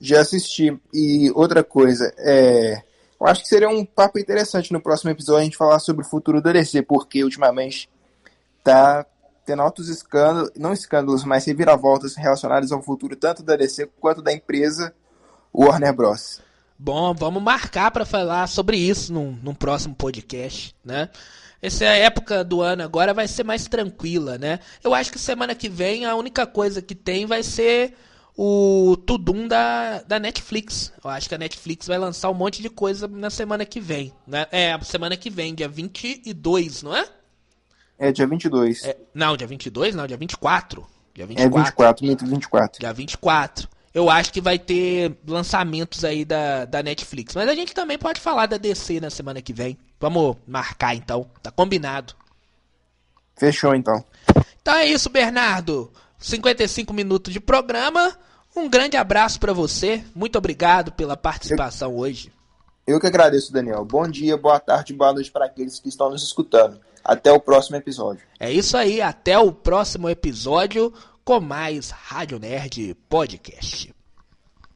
Já 0.00 0.20
assisti. 0.20 0.76
E 0.92 1.30
outra 1.34 1.62
coisa, 1.62 2.12
é... 2.18 2.82
eu 3.20 3.26
acho 3.26 3.42
que 3.42 3.48
seria 3.48 3.68
um 3.68 3.84
papo 3.84 4.18
interessante 4.18 4.72
no 4.72 4.80
próximo 4.80 5.10
episódio 5.10 5.40
a 5.40 5.44
gente 5.44 5.56
falar 5.56 5.78
sobre 5.78 6.04
o 6.04 6.08
futuro 6.08 6.40
do 6.40 6.52
DC, 6.52 6.82
porque 6.82 7.22
ultimamente 7.22 7.88
tá 8.64 9.06
tendo 9.44 9.62
altos 9.62 9.88
escândalos, 9.88 10.50
não 10.56 10.72
escândalos, 10.72 11.24
mas 11.24 11.44
reviravoltas 11.44 12.14
relacionadas 12.16 12.72
ao 12.72 12.82
futuro 12.82 13.16
tanto 13.16 13.42
da 13.42 13.56
DC 13.56 13.90
quanto 14.00 14.22
da 14.22 14.32
empresa 14.32 14.94
Warner 15.52 15.94
Bros. 15.94 16.40
Bom, 16.78 17.12
vamos 17.14 17.42
marcar 17.42 17.90
para 17.90 18.06
falar 18.06 18.46
sobre 18.46 18.78
isso 18.78 19.12
num, 19.12 19.38
num, 19.42 19.54
próximo 19.54 19.94
podcast, 19.94 20.74
né? 20.82 21.10
Essa 21.60 21.84
época 21.84 22.42
do 22.42 22.62
ano 22.62 22.82
agora 22.82 23.12
vai 23.12 23.28
ser 23.28 23.44
mais 23.44 23.66
tranquila, 23.66 24.38
né? 24.38 24.60
Eu 24.82 24.94
acho 24.94 25.12
que 25.12 25.18
semana 25.18 25.54
que 25.54 25.68
vem 25.68 26.06
a 26.06 26.14
única 26.14 26.46
coisa 26.46 26.80
que 26.80 26.94
tem 26.94 27.26
vai 27.26 27.42
ser 27.42 27.94
o 28.34 28.96
Tudum 28.96 29.46
da, 29.46 30.00
da 30.00 30.18
Netflix. 30.18 30.90
Eu 31.04 31.10
acho 31.10 31.28
que 31.28 31.34
a 31.34 31.38
Netflix 31.38 31.86
vai 31.86 31.98
lançar 31.98 32.30
um 32.30 32.34
monte 32.34 32.62
de 32.62 32.70
coisa 32.70 33.06
na 33.06 33.28
semana 33.28 33.66
que 33.66 33.78
vem, 33.78 34.10
né? 34.26 34.46
É, 34.50 34.78
semana 34.82 35.18
que 35.18 35.28
vem, 35.28 35.54
dia 35.54 35.68
22, 35.68 36.82
não 36.82 36.96
é? 36.96 37.06
É 38.00 38.10
dia 38.10 38.26
22. 38.26 38.82
É, 38.82 38.96
não, 39.12 39.36
dia 39.36 39.46
22 39.46 39.94
não, 39.94 40.06
dia 40.06 40.16
24. 40.16 40.86
Dia 41.14 41.26
24. 41.26 41.58
É 41.58 41.64
24, 41.64 42.06
muito 42.06 42.24
24. 42.24 42.80
Dia 42.80 42.92
24. 42.94 43.68
Eu 43.92 44.08
acho 44.08 44.32
que 44.32 44.40
vai 44.40 44.58
ter 44.58 45.18
lançamentos 45.26 46.02
aí 46.02 46.24
da, 46.24 46.64
da 46.64 46.82
Netflix. 46.82 47.34
Mas 47.34 47.46
a 47.46 47.54
gente 47.54 47.74
também 47.74 47.98
pode 47.98 48.18
falar 48.18 48.46
da 48.46 48.56
DC 48.56 49.00
na 49.00 49.10
semana 49.10 49.42
que 49.42 49.52
vem. 49.52 49.76
Vamos 50.00 50.36
marcar 50.46 50.94
então. 50.94 51.28
Tá 51.42 51.50
combinado. 51.50 52.14
Fechou 53.36 53.74
então. 53.74 54.02
Então 54.62 54.74
é 54.74 54.86
isso, 54.86 55.10
Bernardo. 55.10 55.92
55 56.18 56.94
minutos 56.94 57.30
de 57.30 57.40
programa. 57.40 58.16
Um 58.56 58.66
grande 58.66 58.96
abraço 58.96 59.38
para 59.38 59.52
você. 59.52 60.02
Muito 60.14 60.38
obrigado 60.38 60.90
pela 60.92 61.18
participação 61.18 61.90
eu, 61.90 61.98
hoje. 61.98 62.32
Eu 62.90 62.98
que 62.98 63.06
agradeço, 63.06 63.52
Daniel. 63.52 63.84
Bom 63.84 64.08
dia, 64.08 64.36
boa 64.36 64.58
tarde, 64.58 64.92
boa 64.92 65.12
noite 65.12 65.30
para 65.30 65.44
aqueles 65.44 65.78
que 65.78 65.88
estão 65.88 66.10
nos 66.10 66.24
escutando. 66.24 66.80
Até 67.04 67.30
o 67.30 67.38
próximo 67.38 67.76
episódio. 67.76 68.26
É 68.38 68.50
isso 68.50 68.76
aí, 68.76 69.00
até 69.00 69.38
o 69.38 69.52
próximo 69.52 70.08
episódio 70.08 70.92
com 71.24 71.40
mais 71.40 71.90
Rádio 71.90 72.40
Nerd 72.40 72.96
Podcast. 73.08 73.94